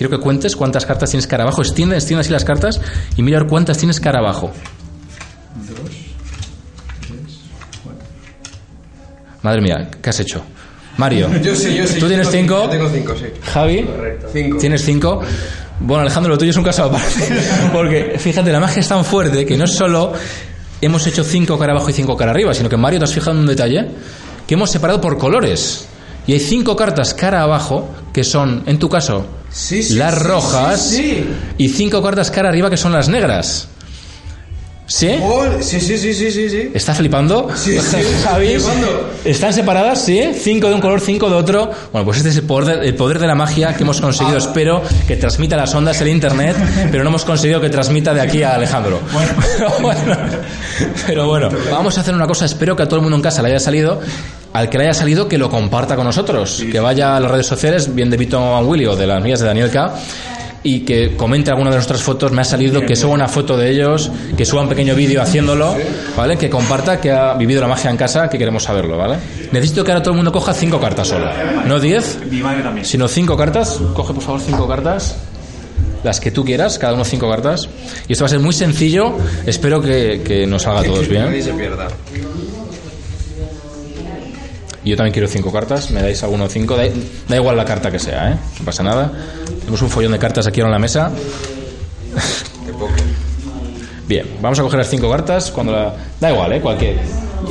Quiero 0.00 0.16
que 0.16 0.22
cuentes 0.22 0.56
cuántas 0.56 0.86
cartas 0.86 1.10
tienes 1.10 1.26
cara 1.26 1.42
abajo. 1.42 1.60
Extiende, 1.60 1.94
extiende 1.94 2.22
así 2.22 2.30
las 2.32 2.42
cartas 2.46 2.80
y 3.18 3.22
mira 3.22 3.36
a 3.36 3.42
ver 3.42 3.50
cuántas 3.50 3.76
tienes 3.76 4.00
cara 4.00 4.20
abajo. 4.20 4.50
Madre 9.42 9.60
mía, 9.60 9.90
¿qué 10.02 10.08
has 10.08 10.20
hecho? 10.20 10.42
Mario, 10.96 11.28
Yo 11.42 11.54
sí, 11.54 11.76
yo 11.76 11.86
sí. 11.86 12.00
¿tú 12.00 12.08
tienes 12.08 12.30
cinco? 12.30 12.66
Tengo 12.70 12.88
cinco, 12.88 13.14
sí. 13.14 13.26
Javi, 13.52 13.86
Cinco. 14.32 14.56
¿tienes 14.56 14.82
cinco? 14.82 15.20
Bueno, 15.80 16.00
Alejandro, 16.00 16.32
lo 16.32 16.38
tuyo 16.38 16.52
es 16.52 16.56
un 16.56 16.64
caso 16.64 16.84
aparte. 16.84 17.28
Porque 17.74 18.14
fíjate, 18.18 18.50
la 18.50 18.58
magia 18.58 18.80
es 18.80 18.88
tan 18.88 19.04
fuerte 19.04 19.44
que 19.44 19.58
no 19.58 19.64
es 19.64 19.74
solo 19.74 20.14
hemos 20.80 21.06
hecho 21.08 21.22
cinco 21.24 21.58
cara 21.58 21.72
abajo 21.74 21.90
y 21.90 21.92
cinco 21.92 22.16
cara 22.16 22.30
arriba, 22.30 22.54
sino 22.54 22.70
que 22.70 22.78
Mario, 22.78 23.00
¿te 23.00 23.04
has 23.04 23.12
fijado 23.12 23.32
en 23.32 23.40
un 23.40 23.46
detalle? 23.48 23.86
Que 24.46 24.54
hemos 24.54 24.70
separado 24.70 24.98
por 24.98 25.18
colores. 25.18 25.88
Y 26.26 26.32
hay 26.32 26.40
cinco 26.40 26.74
cartas 26.74 27.12
cara 27.12 27.42
abajo 27.42 27.90
que 28.14 28.24
son, 28.24 28.62
en 28.64 28.78
tu 28.78 28.88
caso, 28.88 29.26
Sí, 29.52 29.82
sí, 29.82 29.94
las 29.94 30.22
rojas 30.22 30.92
y 31.58 31.68
cinco 31.68 32.02
cartas 32.02 32.30
cara 32.30 32.48
arriba 32.48 32.70
que 32.70 32.76
son 32.76 32.92
las 32.92 33.08
negras. 33.08 33.68
¿Sí? 34.90 35.08
Oh, 35.22 35.44
sí, 35.60 35.80
sí, 35.80 35.96
sí, 35.96 36.12
sí, 36.12 36.32
sí, 36.32 36.50
sí. 36.50 36.70
¿Está 36.74 36.92
flipando? 36.94 37.48
Sí, 37.54 37.78
sí. 37.78 37.98
¿Están 39.24 39.52
separadas? 39.52 40.04
Sí. 40.04 40.32
Cinco 40.36 40.68
de 40.68 40.74
un 40.74 40.80
color, 40.80 41.00
cinco 41.00 41.30
de 41.30 41.36
otro. 41.36 41.70
Bueno, 41.92 42.04
pues 42.04 42.16
este 42.16 42.30
es 42.30 42.36
el 42.36 42.42
poder, 42.42 42.82
el 42.82 42.96
poder 42.96 43.20
de 43.20 43.28
la 43.28 43.36
magia 43.36 43.76
que 43.76 43.84
hemos 43.84 44.00
conseguido. 44.00 44.36
Espero 44.36 44.82
que 45.06 45.14
transmita 45.14 45.56
las 45.56 45.72
ondas 45.76 46.00
el 46.00 46.08
internet, 46.08 46.56
pero 46.90 47.04
no 47.04 47.10
hemos 47.10 47.24
conseguido 47.24 47.60
que 47.60 47.70
transmita 47.70 48.12
de 48.12 48.20
aquí 48.20 48.42
a 48.42 48.56
Alejandro. 48.56 48.98
Bueno, 49.80 50.16
pero 51.06 51.26
bueno, 51.28 51.50
vamos 51.70 51.96
a 51.96 52.00
hacer 52.00 52.14
una 52.14 52.26
cosa. 52.26 52.44
Espero 52.44 52.74
que 52.74 52.82
a 52.82 52.86
todo 52.86 52.96
el 52.96 53.02
mundo 53.02 53.16
en 53.16 53.22
casa 53.22 53.42
le 53.42 53.50
haya 53.50 53.60
salido. 53.60 54.00
Al 54.52 54.68
que 54.68 54.78
le 54.78 54.84
haya 54.84 54.94
salido, 54.94 55.28
que 55.28 55.38
lo 55.38 55.48
comparta 55.48 55.94
con 55.96 56.04
nosotros. 56.04 56.64
Que 56.70 56.80
vaya 56.80 57.16
a 57.16 57.20
las 57.20 57.30
redes 57.30 57.46
sociales, 57.46 57.94
bien 57.94 58.10
de 58.10 58.16
Vito 58.16 58.56
and 58.56 58.68
Willy 58.68 58.86
o 58.86 58.96
de 58.96 59.06
las 59.06 59.22
mías 59.22 59.40
de 59.40 59.46
Daniel 59.46 59.70
K. 59.70 59.94
Y 60.62 60.80
que 60.80 61.16
comente 61.16 61.50
alguna 61.50 61.70
de 61.70 61.76
nuestras 61.76 62.02
fotos. 62.02 62.32
Me 62.32 62.42
ha 62.42 62.44
salido 62.44 62.82
que 62.82 62.94
suba 62.94 63.14
una 63.14 63.28
foto 63.28 63.56
de 63.56 63.70
ellos, 63.70 64.10
que 64.36 64.44
suba 64.44 64.60
un 64.62 64.68
pequeño 64.68 64.94
vídeo 64.94 65.22
haciéndolo, 65.22 65.74
¿vale? 66.16 66.36
Que 66.36 66.50
comparta 66.50 67.00
que 67.00 67.10
ha 67.10 67.32
vivido 67.34 67.62
la 67.62 67.68
magia 67.68 67.90
en 67.90 67.96
casa, 67.96 68.28
que 68.28 68.36
queremos 68.36 68.64
saberlo, 68.64 68.98
¿vale? 68.98 69.16
Necesito 69.52 69.84
que 69.84 69.92
ahora 69.92 70.02
todo 70.02 70.10
el 70.12 70.16
mundo 70.16 70.32
coja 70.32 70.52
cinco 70.52 70.78
cartas 70.78 71.08
solo. 71.08 71.30
No 71.66 71.80
diez, 71.80 72.18
sino 72.82 73.08
cinco 73.08 73.36
cartas. 73.38 73.78
Coge 73.94 74.12
por 74.12 74.22
favor 74.22 74.40
cinco 74.44 74.68
cartas. 74.68 75.16
Las 76.02 76.18
que 76.20 76.30
tú 76.30 76.44
quieras, 76.44 76.78
cada 76.78 76.92
uno 76.94 77.04
cinco 77.04 77.30
cartas. 77.30 77.68
Y 78.08 78.12
esto 78.12 78.24
va 78.24 78.26
a 78.26 78.30
ser 78.30 78.40
muy 78.40 78.52
sencillo. 78.52 79.14
Espero 79.46 79.80
que, 79.80 80.22
que 80.22 80.46
nos 80.46 80.62
salga 80.62 80.80
a 80.80 80.84
todos 80.84 81.08
Que 81.08 81.18
nadie 81.18 81.30
bien. 81.32 81.44
se 81.44 81.52
pierda. 81.52 81.88
Yo 84.84 84.96
también 84.96 85.12
quiero 85.12 85.28
cinco 85.28 85.52
cartas. 85.52 85.90
Me 85.90 86.00
dais 86.00 86.22
alguno 86.22 86.48
cinco. 86.48 86.76
Da, 86.76 86.84
da 87.28 87.36
igual 87.36 87.56
la 87.56 87.64
carta 87.64 87.90
que 87.90 87.98
sea, 87.98 88.32
¿eh? 88.32 88.36
No 88.58 88.64
pasa 88.64 88.82
nada. 88.82 89.12
Tenemos 89.58 89.82
un 89.82 89.90
follón 89.90 90.12
de 90.12 90.18
cartas 90.18 90.46
aquí 90.46 90.60
ahora 90.60 90.68
en 90.68 90.72
la 90.72 90.78
mesa. 90.78 91.10
Bien, 94.08 94.26
vamos 94.40 94.58
a 94.58 94.62
coger 94.62 94.78
las 94.78 94.88
cinco 94.88 95.10
cartas. 95.10 95.50
Cuando 95.50 95.72
la... 95.72 95.94
Da 96.18 96.32
igual, 96.32 96.52
¿eh? 96.52 96.60
Cualquier. 96.60 96.98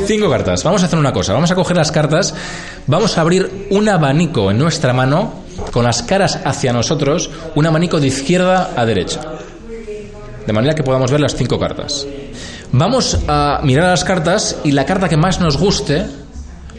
Cinco 0.06 0.30
cartas. 0.30 0.64
Vamos 0.64 0.84
a 0.84 0.88
hacer 0.88 1.00
una 1.00 1.14
cosa. 1.14 1.34
Vamos 1.34 1.52
a 1.52 1.56
coger 1.56 1.78
las 1.78 1.92
cartas. 1.92 2.34
Vamos 2.88 3.18
a 3.18 3.22
abrir 3.22 3.68
un 3.70 3.88
abanico 3.88 4.52
en 4.52 4.58
nuestra 4.58 4.92
mano 4.92 5.34
con 5.72 5.84
las 5.84 6.02
caras 6.04 6.40
hacia 6.44 6.74
nosotros. 6.74 7.30
Un 7.56 7.66
abanico 7.66 8.00
de 8.00 8.08
izquierda 8.08 8.72
a 8.76 8.86
derecha. 8.86 9.22
De 10.46 10.54
manera 10.54 10.74
que 10.74 10.84
podamos 10.84 11.12
ver 11.12 11.22
las 11.22 11.36
cinco 11.36 11.60
cartas. 11.60 12.08
Vamos 12.72 13.20
a 13.28 13.62
mirar 13.64 13.92
las 13.92 14.04
cartas 14.04 14.58
y 14.64 14.72
la 14.72 14.86
carta 14.86 15.08
que 15.08 15.18
más 15.18 15.40
nos 15.40 15.58
guste 15.58 16.06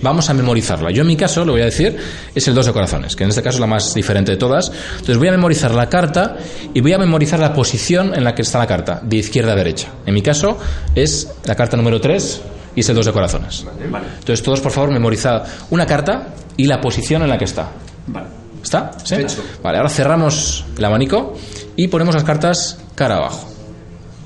vamos 0.02 0.30
a 0.30 0.34
memorizarla. 0.34 0.90
Yo 0.90 1.02
en 1.02 1.08
mi 1.08 1.16
caso, 1.16 1.44
lo 1.44 1.52
voy 1.52 1.62
a 1.62 1.66
decir, 1.66 1.96
es 2.34 2.48
el 2.48 2.54
dos 2.54 2.66
de 2.66 2.72
corazones, 2.72 3.16
que 3.16 3.24
en 3.24 3.30
este 3.30 3.42
caso 3.42 3.56
es 3.56 3.60
la 3.60 3.66
más 3.66 3.94
diferente 3.94 4.32
de 4.32 4.38
todas. 4.38 4.70
Entonces 4.92 5.18
voy 5.18 5.28
a 5.28 5.32
memorizar 5.32 5.74
la 5.74 5.88
carta 5.88 6.36
y 6.72 6.80
voy 6.80 6.92
a 6.92 6.98
memorizar 6.98 7.38
la 7.38 7.52
posición 7.52 8.14
en 8.14 8.24
la 8.24 8.34
que 8.34 8.42
está 8.42 8.58
la 8.58 8.66
carta, 8.66 9.00
de 9.02 9.16
izquierda 9.16 9.52
a 9.52 9.56
derecha. 9.56 9.88
En 10.06 10.14
mi 10.14 10.22
caso 10.22 10.58
es 10.94 11.28
la 11.44 11.54
carta 11.54 11.76
número 11.76 12.00
3 12.00 12.40
y 12.76 12.80
es 12.80 12.88
el 12.88 12.96
dos 12.96 13.06
de 13.06 13.12
corazones. 13.12 13.64
Vale. 13.90 14.06
Entonces 14.18 14.42
todos, 14.42 14.60
por 14.60 14.72
favor, 14.72 14.90
memorizad 14.90 15.44
una 15.70 15.86
carta 15.86 16.34
y 16.56 16.66
la 16.66 16.80
posición 16.80 17.22
en 17.22 17.28
la 17.28 17.38
que 17.38 17.44
está. 17.44 17.70
Vale. 18.06 18.26
¿Está? 18.62 18.92
¿Sí? 19.04 19.14
Hecho. 19.14 19.42
Vale, 19.62 19.78
ahora 19.78 19.88
cerramos 19.88 20.64
el 20.76 20.84
abanico 20.84 21.34
y 21.76 21.88
ponemos 21.88 22.14
las 22.14 22.24
cartas 22.24 22.78
cara 22.94 23.16
abajo 23.16 23.48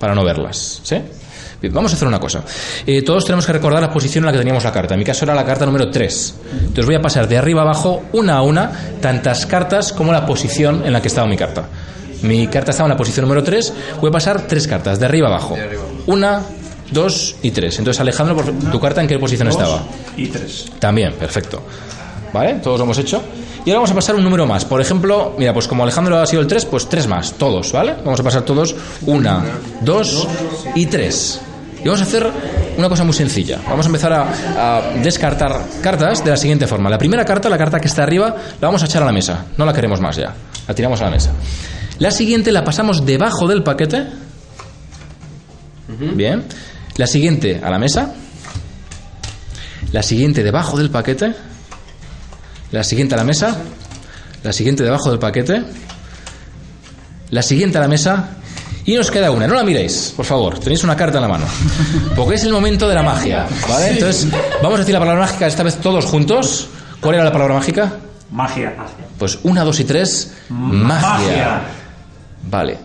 para 0.00 0.14
no 0.14 0.24
verlas. 0.24 0.80
¿Sí? 0.82 0.96
Vamos 1.72 1.92
a 1.92 1.96
hacer 1.96 2.09
una 2.09 2.20
cosa. 2.20 2.42
Eh, 2.87 3.03
todos 3.03 3.24
tenemos 3.24 3.46
que 3.46 3.53
recordar 3.53 3.81
la 3.81 3.92
posición 3.92 4.24
en 4.24 4.27
la 4.27 4.33
que 4.33 4.38
teníamos 4.38 4.64
la 4.64 4.72
carta. 4.72 4.94
En 4.94 4.98
mi 4.98 5.05
caso 5.05 5.24
era 5.24 5.35
la 5.35 5.44
carta 5.44 5.66
número 5.66 5.90
3. 5.90 6.35
Entonces 6.61 6.87
voy 6.87 6.94
a 6.94 7.03
pasar 7.03 7.29
de 7.29 7.37
arriba 7.37 7.62
abajo, 7.62 8.05
una 8.12 8.37
a 8.37 8.42
una, 8.42 8.72
tantas 9.00 9.46
cartas 9.46 9.92
como 9.92 10.12
la 10.12 10.27
posición 10.27 10.83
en 10.85 10.92
la 10.92 11.00
que 11.00 11.09
estaba 11.09 11.27
mi 11.27 11.37
carta. 11.37 11.68
Mi 12.22 12.46
carta 12.46 12.70
estaba 12.70 12.87
en 12.87 12.92
la 12.92 12.96
posición 12.96 13.24
número 13.24 13.42
3. 13.42 13.72
Voy 14.00 14.09
a 14.09 14.12
pasar 14.12 14.46
tres 14.46 14.66
cartas, 14.66 14.98
de 14.98 15.07
arriba 15.07 15.29
abajo. 15.29 15.57
Una, 16.07 16.42
dos 16.90 17.37
y 17.42 17.50
tres. 17.50 17.79
Entonces, 17.79 18.00
Alejandro, 18.00 18.37
¿tu 18.70 18.81
carta 18.81 19.00
en 19.00 19.09
qué 19.09 19.18
posición 19.18 19.48
Dos 19.48 19.57
estaba? 19.57 19.83
Y 20.16 20.29
tres. 20.29 20.66
También, 20.79 21.12
perfecto. 21.14 21.62
¿Vale? 22.33 22.55
Todos 22.55 22.79
lo 22.79 22.85
hemos 22.85 22.98
hecho. 22.98 23.22
Y 23.64 23.70
ahora 23.70 23.79
vamos 23.79 23.92
a 23.92 23.94
pasar 23.94 24.16
un 24.16 24.24
número 24.24 24.46
más. 24.46 24.64
Por 24.64 24.81
ejemplo, 24.81 25.35
mira, 25.38 25.55
pues 25.55 25.66
como 25.68 25.85
Alejandro 25.85 26.18
ha 26.18 26.27
sido 26.27 26.42
el 26.42 26.48
3, 26.48 26.66
pues 26.66 26.88
tres 26.88 27.07
más, 27.07 27.33
todos, 27.35 27.72
¿vale? 27.72 27.94
Vamos 28.05 28.20
a 28.20 28.22
pasar 28.22 28.42
todos 28.42 28.74
una, 29.07 29.42
dos 29.81 30.29
y 30.74 30.87
tres. 30.87 31.40
Y 31.85 31.87
vamos 31.87 32.01
a 32.01 32.05
hacer 32.05 32.27
una 32.79 32.88
cosa 32.88 33.05
muy 33.05 33.12
sencilla. 33.12 33.61
Vamos 33.68 33.85
a 33.85 33.88
empezar 33.88 34.12
a, 34.12 34.79
a 34.79 34.83
descartar 35.03 35.61
cartas 35.83 36.25
de 36.25 36.31
la 36.31 36.37
siguiente 36.38 36.66
forma. 36.66 36.88
La 36.88 36.97
primera 36.97 37.27
carta, 37.27 37.51
la 37.51 37.59
carta 37.59 37.79
que 37.79 37.88
está 37.88 38.05
arriba, 38.05 38.35
la 38.61 38.68
vamos 38.68 38.83
a 38.83 38.87
echar 38.87 39.03
a 39.03 39.07
la 39.07 39.12
mesa. 39.12 39.47
No 39.59 39.66
la 39.66 39.73
queremos 39.75 40.01
más 40.01 40.16
ya. 40.16 40.35
La 40.66 40.75
tiramos 40.75 41.01
a 41.03 41.05
la 41.05 41.11
mesa. 41.11 41.33
La 41.99 42.11
siguiente 42.11 42.51
la 42.53 42.64
pasamos 42.64 43.05
debajo 43.05 43.47
del 43.47 43.62
paquete. 43.62 44.07
Bien. 46.14 46.44
La 46.97 47.07
siguiente 47.07 47.61
a 47.62 47.70
la 47.70 47.79
mesa. 47.79 48.14
La 49.92 50.03
siguiente 50.03 50.42
debajo 50.42 50.79
del 50.79 50.90
paquete. 50.90 51.35
La 52.73 52.83
siguiente 52.83 53.14
a 53.14 53.18
la 53.18 53.25
mesa. 53.25 53.59
La 54.42 54.53
siguiente 54.53 54.83
debajo 54.83 55.11
del 55.11 55.18
paquete. 55.18 55.62
La 57.31 57.42
siguiente 57.42 57.79
a 57.79 57.83
la 57.83 57.88
mesa. 57.88 58.31
Y 58.87 58.94
nos 58.97 59.11
queda 59.11 59.31
una. 59.31 59.47
No 59.47 59.55
la 59.55 59.64
miréis, 59.64 60.12
por 60.16 60.27
favor. 60.27 60.59
Tenéis 60.59 60.85
una 60.85 60.94
carta 60.97 61.18
en 61.18 61.23
la 61.23 61.29
mano. 61.29 61.47
Porque 62.14 62.35
es 62.35 62.44
el 62.44 62.53
momento 62.53 62.88
de 62.88 62.94
la 62.94 63.03
magia. 63.03 63.47
¿Vale? 63.68 63.90
Entonces, 63.90 64.29
vamos 64.62 64.77
a 64.77 64.79
decir 64.81 64.92
la 64.92 65.01
palabra 65.01 65.23
mágica 65.23 65.47
esta 65.47 65.62
vez 65.62 65.77
todos 65.77 66.05
juntos. 66.05 66.68
¿Cuál 67.01 67.16
era 67.16 67.25
la 67.25 67.33
palabra 67.33 67.55
mágica? 67.55 67.94
Magia. 68.31 68.75
Pues 69.18 69.38
una, 69.44 69.64
dos 69.64 69.81
y 69.81 69.85
tres. 69.85 70.35
Magia. 70.51 71.09
Magia. 71.09 71.61
Vale. 72.51 72.79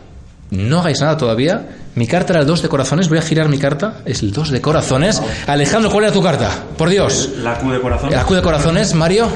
No 0.51 0.79
hagáis 0.79 1.01
nada 1.01 1.17
todavía. 1.17 1.67
Mi 1.95 2.07
carta 2.07 2.33
era 2.33 2.41
el 2.41 2.47
dos 2.47 2.61
de 2.61 2.69
corazones. 2.69 3.09
Voy 3.09 3.17
a 3.17 3.21
girar 3.21 3.49
mi 3.49 3.57
carta. 3.57 3.99
Es 4.05 4.21
el 4.21 4.31
dos 4.31 4.51
de 4.51 4.61
corazones. 4.61 5.21
Alejandro, 5.47 5.91
¿cuál 5.91 6.05
era 6.05 6.13
tu 6.13 6.23
carta? 6.23 6.49
Por 6.77 6.89
Dios. 6.89 7.29
La 7.37 7.57
Q 7.57 7.71
de 7.71 7.81
corazón. 7.81 8.11
La 8.11 8.23
Q 8.23 8.35
de 8.35 8.41
corazones, 8.41 8.93
Mario. 8.93 9.27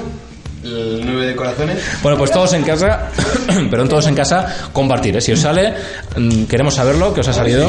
El 0.64 1.06
9 1.06 1.28
de 1.28 1.36
corazones. 1.36 1.78
Bueno, 2.02 2.18
pues 2.18 2.32
todos 2.32 2.54
en 2.54 2.64
casa, 2.64 3.10
perdón, 3.70 3.90
todos 3.90 4.08
en 4.08 4.16
casa, 4.16 4.70
compartir. 4.72 5.18
¿eh? 5.18 5.22
Si 5.22 5.32
os 5.32 5.40
sale, 5.40 5.74
mm, 6.16 6.44
queremos 6.46 6.74
saberlo, 6.74 7.14
que 7.14 7.22
os 7.22 7.28
ha 7.28 7.34
salido. 7.34 7.68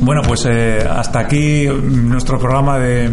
Bueno, 0.00 0.22
pues 0.26 0.46
eh, 0.46 0.84
hasta 0.88 1.20
aquí 1.20 1.66
nuestro 1.66 2.38
programa 2.38 2.78
de 2.78 3.10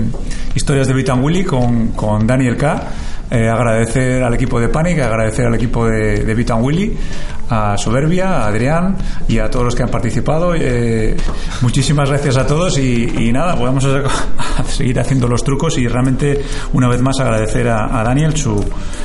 historias 0.55 0.87
de 0.87 0.93
Vito 0.93 1.13
and 1.13 1.23
Willy 1.23 1.43
con, 1.43 1.89
con 1.89 2.25
Daniel 2.25 2.57
K. 2.57 2.87
eh, 3.31 3.49
agradecer 3.49 4.23
al 4.23 4.33
equipo 4.33 4.59
de 4.59 4.69
Panic, 4.69 4.99
agradecer 4.99 5.45
al 5.45 5.55
equipo 5.55 5.85
de, 5.87 6.23
de 6.23 6.33
Vito 6.35 6.53
and 6.53 6.63
Willy, 6.65 6.97
a 7.49 7.77
Soberbia, 7.77 8.43
a 8.43 8.47
Adrián 8.47 8.97
y 9.27 9.39
a 9.39 9.49
todos 9.49 9.65
los 9.65 9.75
que 9.75 9.83
han 9.83 9.89
participado. 9.89 10.53
Eh, 10.55 11.15
muchísimas 11.61 12.09
gracias 12.09 12.35
a 12.37 12.45
todos 12.45 12.77
y, 12.77 13.05
y 13.27 13.31
nada, 13.31 13.55
podemos 13.55 13.83
hacer- 13.85 14.03
seguir 14.67 14.99
haciendo 14.99 15.27
los 15.27 15.43
trucos 15.43 15.77
y 15.77 15.87
realmente 15.87 16.41
una 16.73 16.87
vez 16.89 17.01
más 17.01 17.19
agradecer 17.19 17.67
a, 17.69 17.99
a 17.99 18.03
Daniel 18.03 18.35
su, 18.35 18.63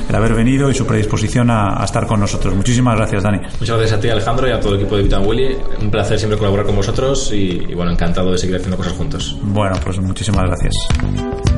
el 0.09 0.15
haber 0.15 0.33
venido 0.35 0.69
y 0.69 0.73
su 0.73 0.85
predisposición 0.85 1.49
a, 1.49 1.81
a 1.81 1.85
estar 1.85 2.05
con 2.05 2.19
nosotros. 2.19 2.53
Muchísimas 2.55 2.97
gracias, 2.97 3.23
Dani. 3.23 3.39
Muchas 3.59 3.77
gracias 3.77 3.97
a 3.97 4.01
ti, 4.01 4.09
Alejandro, 4.09 4.47
y 4.47 4.51
a 4.51 4.59
todo 4.59 4.73
el 4.75 4.81
equipo 4.81 4.97
de 4.97 5.03
Vito 5.03 5.15
and 5.17 5.25
Willy. 5.27 5.55
Un 5.81 5.89
placer 5.89 6.17
siempre 6.19 6.37
colaborar 6.37 6.65
con 6.65 6.75
vosotros 6.75 7.31
y, 7.33 7.63
y 7.69 7.73
bueno, 7.75 7.91
encantado 7.91 8.31
de 8.31 8.37
seguir 8.37 8.57
haciendo 8.57 8.75
cosas 8.77 8.93
juntos. 8.93 9.37
Bueno, 9.41 9.75
pues 9.83 9.99
muchísimas 9.99 10.43
gracias. 10.45 11.52